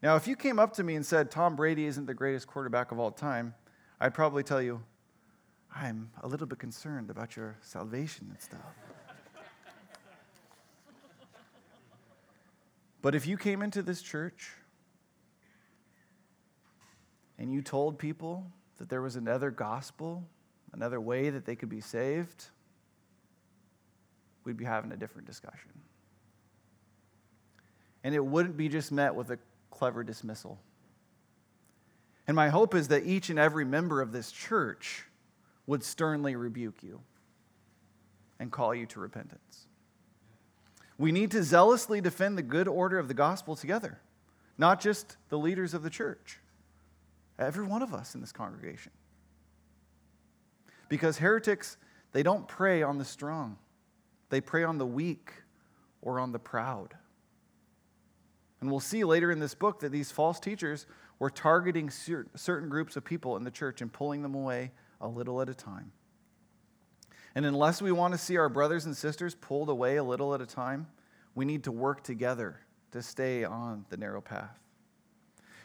Now, 0.01 0.16
if 0.16 0.28
you 0.28 0.38
came 0.38 0.59
up 0.59 0.74
to 0.76 0.84
me 0.84 0.95
and 0.95 1.05
said, 1.05 1.30
Tom 1.30 1.57
Brady 1.57 1.86
isn't 1.88 2.05
the 2.05 2.13
greatest 2.13 2.47
quarterback 2.47 2.93
of 2.93 2.99
all 2.99 3.11
time, 3.11 3.53
I'd 3.99 4.13
probably 4.13 4.43
tell 4.43 4.61
you, 4.61 4.82
I'm 5.78 6.10
a 6.24 6.28
little 6.28 6.48
bit 6.48 6.58
concerned 6.58 7.10
about 7.10 7.36
your 7.36 7.58
salvation 7.62 8.28
and 8.30 8.40
stuff. 8.40 8.62
but 13.02 13.14
if 13.14 13.28
you 13.28 13.36
came 13.36 13.62
into 13.62 13.82
this 13.82 14.02
church 14.02 14.52
and 17.38 17.52
you 17.52 17.62
told 17.62 18.00
people 18.00 18.50
that 18.78 18.88
there 18.88 19.02
was 19.02 19.18
another 19.18 19.52
gospel, 19.52 20.26
another 20.72 21.02
way 21.02 21.30
that 21.30 21.46
they 21.46 21.58
could 21.58 21.70
be 21.70 21.82
saved, 21.82 22.46
we'd 24.46 24.56
be 24.56 24.64
having 24.64 24.94
a 24.94 24.98
different 24.98 25.28
discussion. 25.28 25.72
And 28.06 28.16
it 28.16 28.26
wouldn't 28.26 28.56
be 28.56 28.70
just 28.70 28.94
met 28.94 29.14
with 29.14 29.30
a 29.30 29.40
clever 29.72 30.06
dismissal. 30.06 30.58
And 32.28 32.36
my 32.36 32.48
hope 32.48 32.74
is 32.74 32.88
that 32.88 33.06
each 33.06 33.30
and 33.30 33.38
every 33.38 33.66
member 33.66 34.02
of 34.02 34.14
this 34.14 34.32
church 34.32 35.06
would 35.68 35.84
sternly 35.84 36.36
rebuke 36.36 36.84
you 36.84 37.01
and 38.39 38.51
call 38.51 38.74
you 38.74 38.86
to 38.88 38.99
repentance. 38.99 39.68
We 40.97 41.11
need 41.11 41.32
to 41.32 41.43
zealously 41.43 42.01
defend 42.01 42.38
the 42.38 42.43
good 42.43 42.68
order 42.68 42.99
of 42.99 43.07
the 43.07 43.13
gospel 43.13 43.55
together, 43.55 43.99
not 44.57 44.80
just 44.80 45.18
the 45.30 45.38
leaders 45.38 45.74
of 45.74 45.84
the 45.84 45.89
church. 45.89 46.39
Every 47.38 47.66
one 47.66 47.82
of 47.82 47.93
us 47.93 48.16
in 48.16 48.22
this 48.22 48.32
congregation. 48.32 48.91
Because 50.88 51.18
heretics, 51.18 51.78
they 52.13 52.24
don't 52.24 52.47
prey 52.47 52.82
on 52.82 52.97
the 52.97 53.05
strong, 53.05 53.57
they 54.30 54.39
prey 54.39 54.63
on 54.63 54.78
the 54.78 54.86
weak 54.86 55.32
or 56.01 56.20
on 56.20 56.32
the 56.32 56.39
proud. 56.39 56.93
And 58.61 58.72
we'll 58.72 58.80
see 58.80 59.03
later 59.03 59.32
in 59.32 59.39
this 59.39 59.53
book 59.53 59.82
that 59.82 59.91
these 59.91 60.11
false 60.11 60.39
teachers 60.39 60.86
we're 61.20 61.30
targeting 61.30 61.89
certain 61.89 62.70
groups 62.70 62.97
of 62.97 63.05
people 63.05 63.38
in 63.38 63.43
the 63.43 63.51
church 63.51 63.82
and 63.82 63.91
pulling 63.91 64.22
them 64.22 64.36
away 64.36 64.72
a 65.06 65.08
little 65.08 65.41
at 65.41 65.49
a 65.49 65.53
time. 65.53 65.91
And 67.36 67.45
unless 67.45 67.82
we 67.82 67.91
want 67.91 68.14
to 68.14 68.18
see 68.18 68.38
our 68.38 68.49
brothers 68.49 68.86
and 68.86 68.95
sisters 68.95 69.36
pulled 69.36 69.70
away 69.70 69.97
a 69.97 70.03
little 70.03 70.34
at 70.34 70.41
a 70.41 70.45
time, 70.45 70.88
we 71.34 71.45
need 71.45 71.64
to 71.66 71.72
work 71.72 72.03
together 72.03 72.60
to 72.91 73.01
stay 73.01 73.43
on 73.43 73.86
the 73.89 73.97
narrow 73.97 74.22
path. 74.22 74.58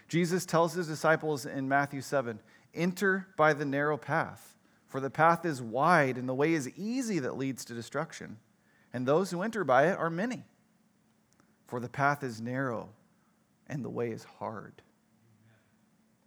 Jesus 0.09 0.45
tells 0.45 0.74
his 0.74 0.88
disciples 0.88 1.47
in 1.47 1.68
Matthew 1.68 2.01
7 2.01 2.41
enter 2.74 3.28
by 3.36 3.53
the 3.53 3.64
narrow 3.64 3.97
path, 3.97 4.57
for 4.88 5.01
the 5.01 5.11
path 5.11 5.45
is 5.45 5.62
wide 5.62 6.18
and 6.18 6.28
the 6.28 6.34
way 6.34 6.53
is 6.53 6.68
easy 6.76 7.20
that 7.20 7.36
leads 7.36 7.64
to 7.64 7.74
destruction, 7.74 8.38
and 8.93 9.07
those 9.07 9.30
who 9.30 9.43
enter 9.43 9.62
by 9.62 9.86
it 9.86 9.99
are 9.99 10.11
many. 10.11 10.45
For 11.66 11.78
the 11.78 11.88
path 11.88 12.24
is 12.24 12.41
narrow 12.41 12.88
and 13.68 13.84
the 13.84 13.91
way 13.91 14.11
is 14.11 14.24
hard 14.24 14.82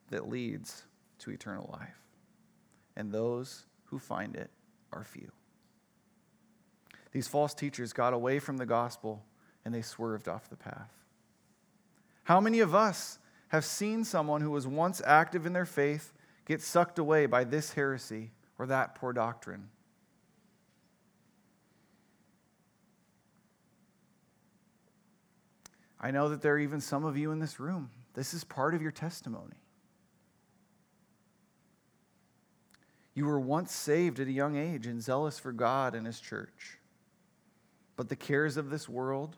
that 0.09 0.29
leads 0.29 0.83
to 1.19 1.31
eternal 1.31 1.69
life, 1.73 2.02
and 2.95 3.11
those 3.11 3.65
who 3.85 3.99
find 3.99 4.35
it 4.35 4.49
are 4.91 5.03
few. 5.03 5.31
These 7.11 7.27
false 7.27 7.53
teachers 7.53 7.93
got 7.93 8.13
away 8.13 8.39
from 8.39 8.57
the 8.57 8.65
gospel 8.65 9.23
and 9.65 9.73
they 9.73 9.81
swerved 9.81 10.27
off 10.27 10.49
the 10.49 10.55
path. 10.55 10.91
How 12.23 12.39
many 12.39 12.59
of 12.59 12.73
us 12.73 13.19
have 13.49 13.65
seen 13.65 14.03
someone 14.03 14.41
who 14.41 14.51
was 14.51 14.65
once 14.65 15.01
active 15.05 15.45
in 15.45 15.53
their 15.53 15.65
faith 15.65 16.13
get 16.45 16.61
sucked 16.61 16.97
away 16.97 17.25
by 17.25 17.43
this 17.43 17.73
heresy 17.73 18.31
or 18.57 18.65
that 18.67 18.95
poor 18.95 19.13
doctrine? 19.13 19.69
I 25.99 26.11
know 26.11 26.29
that 26.29 26.41
there 26.41 26.55
are 26.55 26.59
even 26.59 26.81
some 26.81 27.05
of 27.05 27.17
you 27.17 27.31
in 27.31 27.39
this 27.39 27.59
room. 27.59 27.89
This 28.13 28.33
is 28.33 28.43
part 28.43 28.73
of 28.73 28.81
your 28.81 28.91
testimony. 28.91 29.62
You 33.15 33.25
were 33.25 33.39
once 33.39 33.71
saved 33.71 34.19
at 34.19 34.27
a 34.27 34.31
young 34.31 34.55
age 34.55 34.87
and 34.87 35.01
zealous 35.01 35.37
for 35.39 35.51
God 35.51 35.93
and 35.95 36.05
His 36.05 36.19
church. 36.19 36.79
But 37.95 38.09
the 38.09 38.15
cares 38.15 38.57
of 38.57 38.69
this 38.69 38.89
world, 38.89 39.37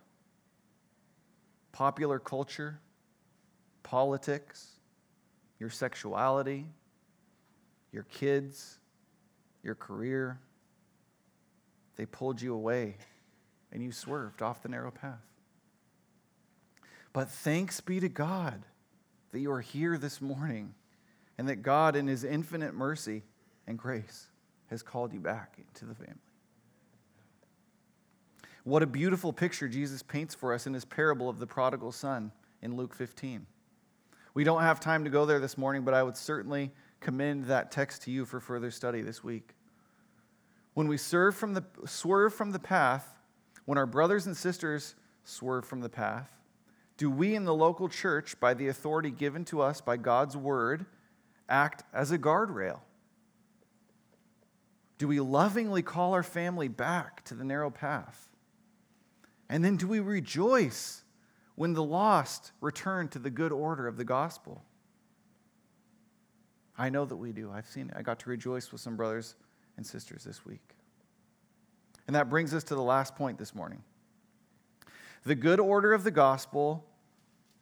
popular 1.72 2.20
culture, 2.20 2.80
politics, 3.84 4.72
your 5.60 5.70
sexuality, 5.70 6.68
your 7.92 8.04
kids, 8.04 8.80
your 9.62 9.76
career, 9.76 10.40
they 11.98 12.06
pulled 12.06 12.42
you 12.42 12.54
away 12.54 12.96
and 13.72 13.84
you 13.84 13.92
swerved 13.92 14.42
off 14.42 14.64
the 14.64 14.70
narrow 14.70 14.92
path. 14.92 15.20
But 17.12 17.30
thanks 17.30 17.82
be 17.82 18.00
to 18.00 18.10
God 18.10 18.66
that 19.32 19.40
you 19.40 19.52
are 19.52 19.62
here 19.62 19.98
this 19.98 20.22
morning 20.22 20.74
and 21.38 21.50
that 21.50 21.58
God, 21.58 21.98
in 21.98 22.08
His 22.08 22.24
infinite 22.24 22.74
mercy 22.74 23.24
and 23.68 23.78
grace, 23.78 24.28
has 24.70 24.82
called 24.82 25.14
you 25.14 25.20
back 25.20 25.58
into 25.58 25.86
the 25.86 25.96
family. 25.96 26.16
What 28.64 28.82
a 28.82 28.88
beautiful 28.88 29.32
picture 29.32 29.68
Jesus 29.68 30.02
paints 30.02 30.34
for 30.34 30.52
us 30.54 30.66
in 30.66 30.74
his 30.74 30.86
parable 30.86 31.30
of 31.30 31.38
the 31.40 31.46
prodigal 31.46 31.92
son 31.92 32.32
in 32.64 32.76
Luke 32.76 32.96
15. 32.96 33.46
We 34.34 34.44
don't 34.44 34.64
have 34.64 34.80
time 34.80 35.04
to 35.04 35.10
go 35.10 35.26
there 35.26 35.40
this 35.40 35.58
morning, 35.58 35.84
but 35.84 35.94
I 35.94 36.02
would 36.02 36.18
certainly 36.18 36.72
commend 37.00 37.46
that 37.46 37.72
text 37.72 38.02
to 38.04 38.12
you 38.12 38.26
for 38.26 38.40
further 38.40 38.72
study 38.72 39.02
this 39.02 39.24
week. 39.24 39.54
When 40.74 40.88
we 40.88 40.98
serve 40.98 41.36
from 41.36 41.54
the, 41.54 41.64
swerve 41.86 42.34
from 42.34 42.52
the 42.52 42.60
path, 42.60 43.08
when 43.66 43.78
our 43.78 43.86
brothers 43.86 44.26
and 44.26 44.36
sisters 44.36 44.96
swerve 45.24 45.66
from 45.66 45.82
the 45.82 45.90
path, 45.90 46.30
do 46.98 47.10
we 47.12 47.36
in 47.36 47.46
the 47.46 47.54
local 47.54 47.88
church, 47.88 48.40
by 48.40 48.54
the 48.54 48.68
authority 48.68 49.12
given 49.12 49.46
to 49.46 49.62
us 49.62 49.80
by 49.80 49.98
God's 49.98 50.36
word, 50.36 50.86
act 51.48 51.84
as 51.94 52.12
a 52.12 52.18
guardrail? 52.18 52.80
Do 54.98 55.08
we 55.08 55.20
lovingly 55.20 55.82
call 55.82 56.14
our 56.14 56.24
family 56.24 56.68
back 56.68 57.24
to 57.26 57.34
the 57.34 57.44
narrow 57.44 57.70
path? 57.70 58.30
And 59.50 59.64
then 59.64 59.78
do 59.78 59.88
we 59.88 60.00
rejoice 60.00 61.04
when 61.56 61.74
the 61.74 61.84
lost 61.84 62.52
return 62.62 63.08
to 63.10 63.20
the 63.20 63.30
good 63.30 63.52
order 63.52 63.88
of 63.88 63.98
the 63.98 64.06
gospel? 64.06 64.64
I 66.78 66.90
know 66.90 67.06
that 67.06 67.16
we 67.16 67.32
do. 67.32 67.52
I've 67.52 67.68
seen 67.68 67.90
it. 67.90 67.94
I 67.98 68.02
got 68.02 68.20
to 68.20 68.30
rejoice 68.30 68.72
with 68.72 68.82
some 68.82 68.96
brothers 68.96 69.36
and 69.78 69.86
sisters 69.86 70.24
this 70.24 70.46
week. 70.46 70.76
And 72.08 72.16
that 72.16 72.30
brings 72.30 72.54
us 72.54 72.64
to 72.66 72.76
the 72.76 72.82
last 72.82 73.16
point 73.16 73.38
this 73.38 73.56
morning. 73.56 73.82
The 75.24 75.36
good 75.36 75.60
order 75.60 75.94
of 75.94 76.04
the 76.04 76.12
gospel 76.12 76.86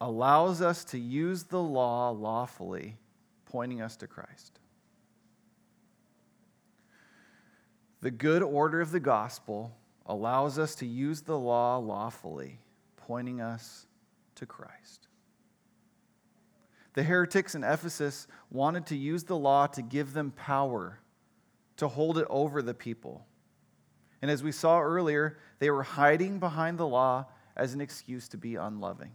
allows 0.00 0.60
us 0.60 0.84
to 0.84 0.98
use 0.98 1.44
the 1.44 1.62
law 1.62 2.10
lawfully, 2.10 2.96
pointing 3.46 3.80
us 3.80 3.96
to 3.96 4.06
Christ. 4.06 4.58
The 8.04 8.10
good 8.10 8.42
order 8.42 8.82
of 8.82 8.90
the 8.90 9.00
gospel 9.00 9.74
allows 10.04 10.58
us 10.58 10.74
to 10.74 10.86
use 10.86 11.22
the 11.22 11.38
law 11.38 11.78
lawfully, 11.78 12.60
pointing 12.98 13.40
us 13.40 13.86
to 14.34 14.44
Christ. 14.44 15.08
The 16.92 17.02
heretics 17.02 17.54
in 17.54 17.64
Ephesus 17.64 18.26
wanted 18.50 18.84
to 18.88 18.94
use 18.94 19.24
the 19.24 19.38
law 19.38 19.68
to 19.68 19.80
give 19.80 20.12
them 20.12 20.32
power, 20.32 21.00
to 21.78 21.88
hold 21.88 22.18
it 22.18 22.26
over 22.28 22.60
the 22.60 22.74
people. 22.74 23.24
And 24.20 24.30
as 24.30 24.42
we 24.42 24.52
saw 24.52 24.82
earlier, 24.82 25.38
they 25.58 25.70
were 25.70 25.82
hiding 25.82 26.38
behind 26.38 26.76
the 26.76 26.86
law 26.86 27.24
as 27.56 27.72
an 27.72 27.80
excuse 27.80 28.28
to 28.28 28.36
be 28.36 28.56
unloving. 28.56 29.12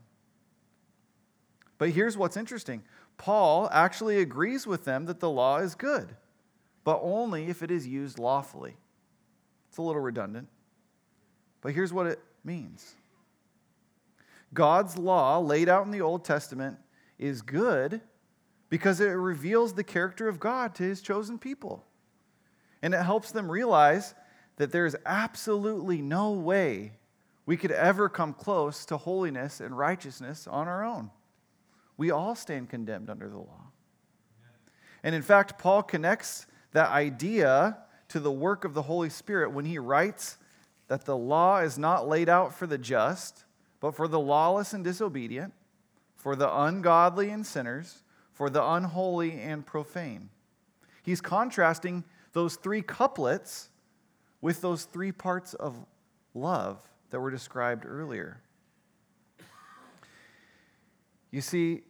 But 1.78 1.92
here's 1.92 2.18
what's 2.18 2.38
interesting 2.38 2.82
Paul 3.20 3.70
actually 3.72 4.18
agrees 4.18 4.66
with 4.66 4.84
them 4.84 5.06
that 5.06 5.20
the 5.20 5.30
law 5.30 5.58
is 5.58 5.76
good, 5.76 6.16
but 6.90 7.02
only 7.04 7.46
if 7.50 7.62
it 7.62 7.70
is 7.70 7.86
used 7.86 8.18
lawfully. 8.18 8.76
It's 9.68 9.78
a 9.78 9.82
little 9.84 10.02
redundant. 10.02 10.48
But 11.62 11.76
here's 11.76 11.94
what 11.94 12.08
it 12.08 12.20
means 12.44 12.96
God's 14.56 14.98
law, 14.98 15.38
laid 15.38 15.70
out 15.70 15.86
in 15.86 15.92
the 15.92 16.02
Old 16.02 16.26
Testament, 16.26 16.80
is 17.20 17.44
good 17.44 18.02
because 18.70 19.02
it 19.02 19.10
reveals 19.10 19.74
the 19.74 19.84
character 19.84 20.28
of 20.28 20.40
God 20.40 20.74
to 20.76 20.84
his 20.84 21.00
chosen 21.00 21.38
people. 21.38 21.86
And 22.82 22.96
it 22.96 23.04
helps 23.04 23.32
them 23.32 23.52
realize 23.52 24.16
that 24.56 24.72
there 24.72 24.88
is 24.88 24.98
absolutely 25.06 26.02
no 26.02 26.32
way 26.32 26.94
we 27.46 27.56
could 27.56 27.72
ever 27.72 28.10
come 28.10 28.34
close 28.34 28.84
to 28.88 28.98
holiness 28.98 29.60
and 29.60 29.78
righteousness 29.78 30.48
on 30.48 30.68
our 30.68 30.84
own. 30.84 31.12
We 31.98 32.10
all 32.10 32.34
stand 32.34 32.72
condemned 32.72 33.12
under 33.12 33.30
the 33.30 33.38
law. 33.38 33.68
And 35.04 35.14
in 35.14 35.22
fact, 35.22 35.60
Paul 35.60 35.84
connects 35.84 36.48
that 36.72 36.90
idea 36.90 37.78
to 38.10 38.20
the 38.20 38.32
work 38.32 38.66
of 38.66 38.74
the 38.74 38.84
Holy 38.84 39.10
Spirit 39.10 39.52
when 39.52 39.66
he 39.66 39.80
writes 39.80 40.38
that 40.88 41.06
the 41.06 41.18
law 41.18 41.60
is 41.60 41.78
not 41.78 42.08
laid 42.08 42.30
out 42.30 42.54
for 42.54 42.68
the 42.68 42.78
just, 42.78 43.46
but 43.80 43.96
for 43.96 44.08
the 44.08 44.20
lawless 44.20 44.74
and 44.74 44.84
disobedient, 44.84 45.54
for 46.16 46.36
the 46.36 46.54
ungodly 46.54 47.30
and 47.30 47.46
sinners, 47.46 48.04
for 48.34 48.50
the 48.50 48.64
unholy 48.64 49.40
and 49.40 49.66
profane. 49.66 50.30
He's 51.04 51.22
contrasting 51.22 52.04
those 52.34 52.56
three 52.56 52.82
couplets 52.82 53.70
with 54.42 54.62
those 54.62 54.86
three 54.86 55.12
parts 55.12 55.54
of 55.54 55.76
love 56.34 56.82
that 57.10 57.20
were 57.20 57.32
described 57.32 57.86
earlier. 57.86 58.42
You 61.32 61.42
see, 61.42 61.82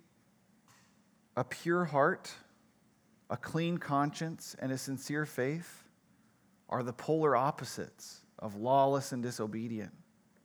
a 1.38 1.44
pure 1.44 1.86
heart, 1.86 2.34
a 3.30 3.38
clean 3.38 3.78
conscience, 3.78 4.56
and 4.60 4.72
a 4.72 4.78
sincere 4.78 5.26
faith 5.26 5.84
are 6.68 6.84
the 6.84 6.94
polar 6.94 7.36
opposites 7.36 8.22
of 8.38 8.56
lawless 8.56 9.12
and 9.12 9.22
disobedient, 9.22 9.92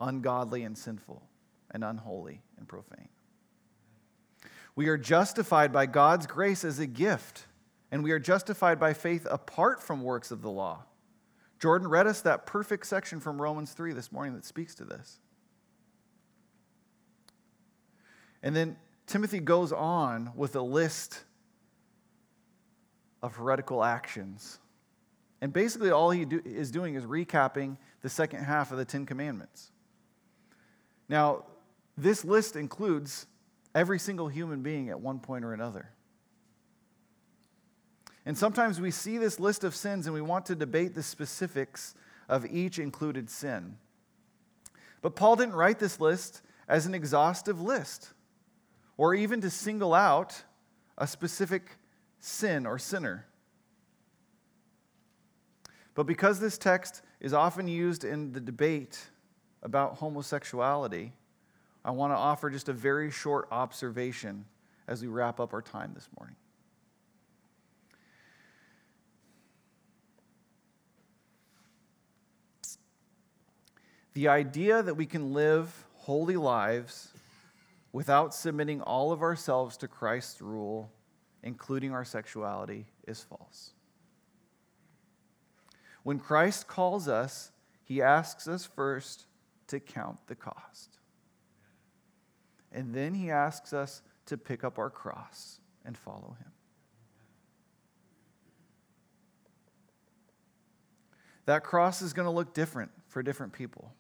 ungodly 0.01 0.62
and 0.64 0.76
sinful, 0.76 1.22
and 1.70 1.85
unholy 1.85 2.43
and 2.59 2.68
profane. 2.68 3.09
We 4.76 4.89
are 4.89 4.99
justified 4.99 5.72
by 5.72 5.87
God's 5.87 6.26
grace 6.26 6.64
as 6.64 6.78
a 6.78 6.87
gift, 6.87 7.47
and 7.91 8.03
we 8.03 8.11
are 8.11 8.18
justified 8.18 8.80
by 8.80 8.93
faith 8.93 9.26
apart 9.30 9.82
from 9.82 10.03
works 10.03 10.30
of 10.30 10.43
the 10.43 10.51
law. 10.51 10.85
Jordan 11.61 11.89
read 11.89 12.07
us 12.07 12.20
that 12.22 12.45
perfect 12.45 12.87
section 12.87 13.20
from 13.20 13.41
Romans 13.41 13.72
3 13.72 13.93
this 13.93 14.11
morning 14.11 14.35
that 14.35 14.45
speaks 14.45 14.74
to 14.74 14.85
this. 14.85 15.20
And 18.43 18.55
then 18.55 18.76
Timothy 19.07 19.41
goes 19.41 19.72
on 19.72 20.32
with 20.35 20.57
a 20.57 20.61
list 20.61 21.24
of 23.24 23.34
heretical 23.34 23.82
actions 23.82 24.60
and 25.44 25.52
basically, 25.52 25.90
all 25.90 26.10
he 26.10 26.24
do, 26.24 26.40
is 26.42 26.70
doing 26.70 26.94
is 26.94 27.04
recapping 27.04 27.76
the 28.00 28.08
second 28.08 28.44
half 28.44 28.72
of 28.72 28.78
the 28.78 28.84
Ten 28.86 29.04
Commandments. 29.04 29.72
Now, 31.06 31.44
this 31.98 32.24
list 32.24 32.56
includes 32.56 33.26
every 33.74 33.98
single 33.98 34.28
human 34.28 34.62
being 34.62 34.88
at 34.88 34.98
one 34.98 35.18
point 35.18 35.44
or 35.44 35.52
another. 35.52 35.90
And 38.24 38.38
sometimes 38.38 38.80
we 38.80 38.90
see 38.90 39.18
this 39.18 39.38
list 39.38 39.64
of 39.64 39.76
sins 39.76 40.06
and 40.06 40.14
we 40.14 40.22
want 40.22 40.46
to 40.46 40.54
debate 40.54 40.94
the 40.94 41.02
specifics 41.02 41.94
of 42.26 42.46
each 42.46 42.78
included 42.78 43.28
sin. 43.28 43.76
But 45.02 45.14
Paul 45.14 45.36
didn't 45.36 45.56
write 45.56 45.78
this 45.78 46.00
list 46.00 46.40
as 46.66 46.86
an 46.86 46.94
exhaustive 46.94 47.60
list 47.60 48.14
or 48.96 49.14
even 49.14 49.42
to 49.42 49.50
single 49.50 49.92
out 49.92 50.42
a 50.96 51.06
specific 51.06 51.72
sin 52.24 52.64
or 52.64 52.78
sinner. 52.78 53.26
But 55.94 56.04
because 56.04 56.40
this 56.40 56.56
text 56.56 57.02
is 57.20 57.34
often 57.34 57.68
used 57.68 58.02
in 58.02 58.32
the 58.32 58.40
debate 58.40 58.98
about 59.62 59.98
homosexuality, 59.98 61.12
I 61.84 61.90
want 61.90 62.12
to 62.12 62.16
offer 62.16 62.48
just 62.48 62.70
a 62.70 62.72
very 62.72 63.10
short 63.10 63.46
observation 63.50 64.46
as 64.88 65.02
we 65.02 65.08
wrap 65.08 65.38
up 65.38 65.52
our 65.52 65.60
time 65.60 65.92
this 65.94 66.08
morning. 66.18 66.36
The 74.14 74.28
idea 74.28 74.82
that 74.82 74.94
we 74.94 75.04
can 75.04 75.34
live 75.34 75.84
holy 75.96 76.36
lives 76.36 77.08
without 77.92 78.34
submitting 78.34 78.80
all 78.80 79.12
of 79.12 79.20
ourselves 79.20 79.76
to 79.78 79.88
Christ's 79.88 80.40
rule, 80.40 80.90
including 81.45 81.92
our 81.92 82.05
sexuality, 82.05 82.86
is 83.07 83.22
false. 83.22 83.70
When 86.03 86.18
Christ 86.18 86.66
calls 86.66 87.07
us, 87.07 87.53
he 87.84 88.03
asks 88.03 88.49
us 88.49 88.64
first 88.64 89.26
to 89.68 89.78
count 89.78 90.18
the 90.26 90.34
cost. 90.34 90.99
And 92.72 92.92
then 92.92 93.14
he 93.14 93.30
asks 93.30 93.72
us 93.72 94.03
to 94.26 94.36
pick 94.36 94.64
up 94.64 94.78
our 94.78 94.90
cross 94.90 95.61
and 95.84 95.97
follow 95.97 96.36
him. 96.40 96.51
That 101.45 101.62
cross 101.62 102.01
is 102.01 102.14
going 102.14 102.26
to 102.26 102.30
look 102.30 102.55
different 102.55 102.90
for 103.07 103.22
different 103.22 103.53
people. 103.53 103.92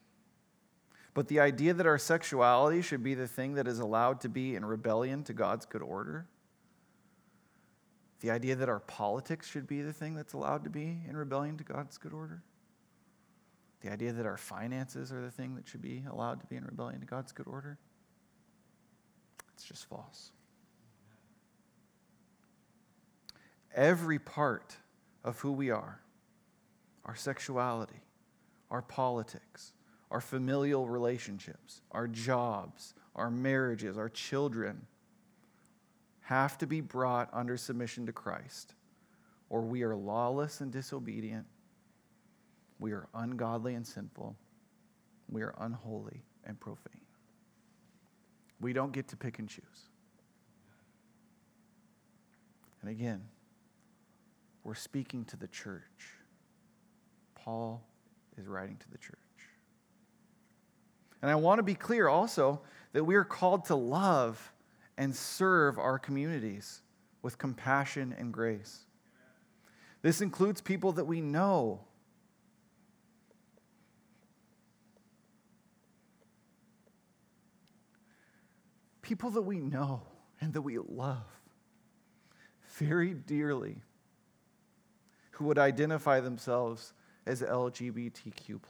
But 1.12 1.28
the 1.28 1.40
idea 1.40 1.74
that 1.74 1.86
our 1.86 1.98
sexuality 1.98 2.80
should 2.80 3.02
be 3.02 3.14
the 3.14 3.28
thing 3.28 3.54
that 3.54 3.68
is 3.68 3.78
allowed 3.80 4.22
to 4.22 4.30
be 4.30 4.56
in 4.56 4.64
rebellion 4.64 5.22
to 5.24 5.34
God's 5.34 5.66
good 5.66 5.82
order, 5.82 6.26
the 8.24 8.30
idea 8.30 8.56
that 8.56 8.70
our 8.70 8.80
politics 8.80 9.46
should 9.46 9.66
be 9.66 9.82
the 9.82 9.92
thing 9.92 10.14
that's 10.14 10.32
allowed 10.32 10.64
to 10.64 10.70
be 10.70 10.96
in 11.06 11.14
rebellion 11.14 11.58
to 11.58 11.64
God's 11.64 11.98
good 11.98 12.14
order, 12.14 12.42
the 13.82 13.92
idea 13.92 14.14
that 14.14 14.24
our 14.24 14.38
finances 14.38 15.12
are 15.12 15.20
the 15.20 15.30
thing 15.30 15.54
that 15.56 15.68
should 15.68 15.82
be 15.82 16.02
allowed 16.10 16.40
to 16.40 16.46
be 16.46 16.56
in 16.56 16.64
rebellion 16.64 17.00
to 17.00 17.06
God's 17.06 17.32
good 17.32 17.46
order, 17.46 17.76
it's 19.52 19.64
just 19.64 19.84
false. 19.84 20.32
Every 23.74 24.18
part 24.18 24.74
of 25.22 25.38
who 25.40 25.52
we 25.52 25.68
are, 25.68 26.00
our 27.04 27.16
sexuality, 27.16 28.00
our 28.70 28.80
politics, 28.80 29.74
our 30.10 30.22
familial 30.22 30.88
relationships, 30.88 31.82
our 31.90 32.08
jobs, 32.08 32.94
our 33.14 33.30
marriages, 33.30 33.98
our 33.98 34.08
children 34.08 34.86
have 36.24 36.56
to 36.58 36.66
be 36.66 36.80
brought 36.80 37.28
under 37.32 37.56
submission 37.56 38.06
to 38.06 38.12
Christ, 38.12 38.74
or 39.50 39.60
we 39.60 39.82
are 39.82 39.94
lawless 39.94 40.62
and 40.62 40.72
disobedient, 40.72 41.46
we 42.78 42.92
are 42.92 43.08
ungodly 43.14 43.74
and 43.74 43.86
sinful, 43.86 44.34
we 45.30 45.42
are 45.42 45.54
unholy 45.58 46.22
and 46.44 46.58
profane. 46.58 47.00
We 48.58 48.72
don't 48.72 48.92
get 48.92 49.08
to 49.08 49.16
pick 49.16 49.38
and 49.38 49.48
choose. 49.48 49.90
And 52.80 52.90
again, 52.90 53.22
we're 54.62 54.74
speaking 54.74 55.26
to 55.26 55.36
the 55.36 55.48
church. 55.48 55.82
Paul 57.34 57.86
is 58.38 58.46
writing 58.46 58.78
to 58.78 58.90
the 58.90 58.98
church. 58.98 59.18
And 61.20 61.30
I 61.30 61.34
want 61.34 61.58
to 61.58 61.62
be 61.62 61.74
clear 61.74 62.08
also 62.08 62.62
that 62.94 63.04
we 63.04 63.14
are 63.14 63.24
called 63.24 63.66
to 63.66 63.74
love 63.74 64.53
and 64.96 65.14
serve 65.14 65.78
our 65.78 65.98
communities 65.98 66.82
with 67.22 67.38
compassion 67.38 68.14
and 68.16 68.32
grace. 68.32 68.86
This 70.02 70.20
includes 70.20 70.60
people 70.60 70.92
that 70.92 71.06
we 71.06 71.20
know. 71.20 71.80
People 79.02 79.30
that 79.30 79.42
we 79.42 79.58
know 79.58 80.02
and 80.40 80.52
that 80.52 80.62
we 80.62 80.78
love 80.78 81.24
very 82.76 83.14
dearly 83.14 83.82
who 85.32 85.44
would 85.46 85.58
identify 85.58 86.20
themselves 86.20 86.92
as 87.26 87.42
LGBTQ 87.42 88.60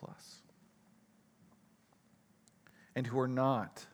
and 2.97 3.07
who 3.07 3.19
are 3.19 3.29
not 3.29 3.87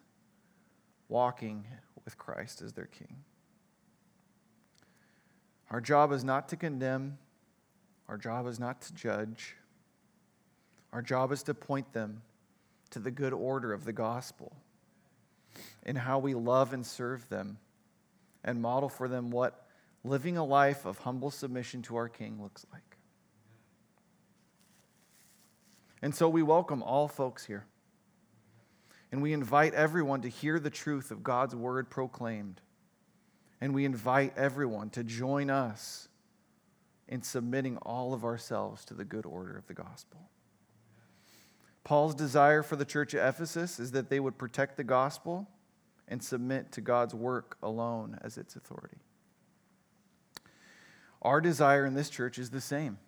walking 1.08 1.66
with 2.04 2.18
Christ 2.18 2.62
as 2.62 2.72
their 2.72 2.86
King. 2.86 3.24
Our 5.70 5.80
job 5.80 6.12
is 6.12 6.24
not 6.24 6.48
to 6.48 6.56
condemn, 6.56 7.18
our 8.08 8.18
job 8.18 8.46
is 8.48 8.58
not 8.58 8.80
to 8.82 8.94
judge. 8.94 9.56
Our 10.92 11.02
job 11.02 11.30
is 11.30 11.42
to 11.44 11.54
point 11.54 11.92
them 11.92 12.22
to 12.90 12.98
the 12.98 13.10
good 13.10 13.32
order 13.32 13.72
of 13.72 13.84
the 13.84 13.92
gospel 13.92 14.56
and 15.84 15.96
how 15.96 16.18
we 16.18 16.34
love 16.34 16.72
and 16.72 16.84
serve 16.84 17.28
them 17.28 17.58
and 18.42 18.60
model 18.60 18.88
for 18.88 19.08
them 19.08 19.30
what 19.30 19.66
living 20.02 20.36
a 20.36 20.44
life 20.44 20.84
of 20.84 20.98
humble 20.98 21.30
submission 21.30 21.82
to 21.82 21.96
our 21.96 22.08
King 22.08 22.42
looks 22.42 22.66
like. 22.72 22.96
And 26.02 26.14
so 26.14 26.28
we 26.28 26.42
welcome 26.42 26.82
all 26.82 27.06
folks 27.06 27.44
here. 27.44 27.66
And 29.12 29.22
we 29.22 29.32
invite 29.32 29.74
everyone 29.74 30.22
to 30.22 30.28
hear 30.28 30.60
the 30.60 30.70
truth 30.70 31.10
of 31.10 31.22
God's 31.22 31.54
word 31.54 31.90
proclaimed. 31.90 32.60
And 33.60 33.74
we 33.74 33.84
invite 33.84 34.34
everyone 34.36 34.90
to 34.90 35.04
join 35.04 35.50
us 35.50 36.08
in 37.08 37.22
submitting 37.22 37.76
all 37.78 38.14
of 38.14 38.24
ourselves 38.24 38.84
to 38.86 38.94
the 38.94 39.04
good 39.04 39.26
order 39.26 39.56
of 39.56 39.66
the 39.66 39.74
gospel. 39.74 40.30
Paul's 41.82 42.14
desire 42.14 42.62
for 42.62 42.76
the 42.76 42.84
church 42.84 43.14
at 43.14 43.28
Ephesus 43.28 43.80
is 43.80 43.90
that 43.92 44.10
they 44.10 44.20
would 44.20 44.38
protect 44.38 44.76
the 44.76 44.84
gospel 44.84 45.48
and 46.06 46.22
submit 46.22 46.72
to 46.72 46.80
God's 46.80 47.14
work 47.14 47.56
alone 47.62 48.18
as 48.22 48.38
its 48.38 48.54
authority. 48.54 48.98
Our 51.22 51.40
desire 51.40 51.84
in 51.84 51.94
this 51.94 52.10
church 52.10 52.38
is 52.38 52.50
the 52.50 52.60
same. 52.60 52.98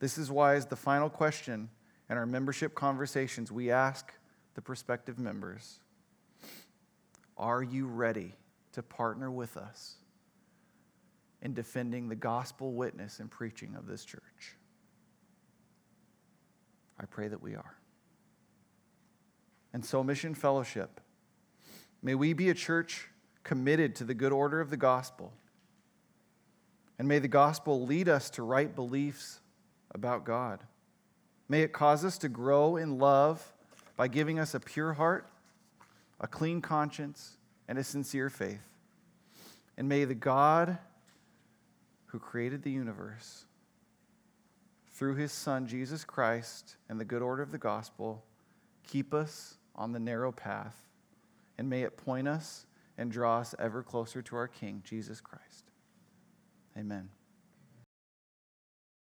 This 0.00 0.18
is 0.18 0.30
why, 0.30 0.54
as 0.54 0.66
the 0.66 0.76
final 0.76 1.10
question 1.10 1.68
in 2.08 2.16
our 2.16 2.26
membership 2.26 2.74
conversations, 2.74 3.52
we 3.52 3.70
ask 3.70 4.12
the 4.54 4.62
prospective 4.62 5.18
members 5.18 5.80
Are 7.36 7.62
you 7.62 7.86
ready 7.86 8.34
to 8.72 8.82
partner 8.82 9.30
with 9.30 9.56
us 9.56 9.96
in 11.42 11.54
defending 11.54 12.08
the 12.08 12.16
gospel 12.16 12.72
witness 12.72 13.18
and 13.18 13.30
preaching 13.30 13.74
of 13.76 13.86
this 13.86 14.04
church? 14.04 14.56
I 16.98 17.06
pray 17.06 17.28
that 17.28 17.42
we 17.42 17.54
are. 17.54 17.76
And 19.72 19.84
so, 19.84 20.04
Mission 20.04 20.34
Fellowship, 20.34 21.00
may 22.02 22.14
we 22.14 22.32
be 22.32 22.50
a 22.50 22.54
church 22.54 23.08
committed 23.42 23.94
to 23.96 24.04
the 24.04 24.14
good 24.14 24.32
order 24.32 24.60
of 24.60 24.70
the 24.70 24.76
gospel. 24.76 25.32
And 26.98 27.08
may 27.08 27.18
the 27.18 27.28
gospel 27.28 27.86
lead 27.86 28.08
us 28.08 28.28
to 28.30 28.42
right 28.42 28.74
beliefs 28.74 29.40
about 29.92 30.24
God. 30.24 30.60
May 31.48 31.62
it 31.62 31.72
cause 31.72 32.04
us 32.04 32.18
to 32.18 32.28
grow 32.28 32.76
in 32.76 32.98
love 32.98 33.54
by 34.00 34.08
giving 34.08 34.38
us 34.38 34.54
a 34.54 34.60
pure 34.60 34.94
heart, 34.94 35.28
a 36.20 36.26
clean 36.26 36.62
conscience, 36.62 37.36
and 37.68 37.76
a 37.76 37.84
sincere 37.84 38.30
faith. 38.30 38.66
And 39.76 39.90
may 39.90 40.06
the 40.06 40.14
God 40.14 40.78
who 42.06 42.18
created 42.18 42.62
the 42.62 42.70
universe, 42.70 43.44
through 44.94 45.16
his 45.16 45.32
Son, 45.32 45.66
Jesus 45.66 46.02
Christ, 46.02 46.76
and 46.88 46.98
the 46.98 47.04
good 47.04 47.20
order 47.20 47.42
of 47.42 47.52
the 47.52 47.58
gospel, 47.58 48.24
keep 48.88 49.12
us 49.12 49.58
on 49.76 49.92
the 49.92 50.00
narrow 50.00 50.32
path, 50.32 50.88
and 51.58 51.68
may 51.68 51.82
it 51.82 51.98
point 51.98 52.26
us 52.26 52.64
and 52.96 53.12
draw 53.12 53.40
us 53.40 53.54
ever 53.58 53.82
closer 53.82 54.22
to 54.22 54.34
our 54.34 54.48
King, 54.48 54.80
Jesus 54.82 55.20
Christ. 55.20 55.72
Amen. 56.74 57.10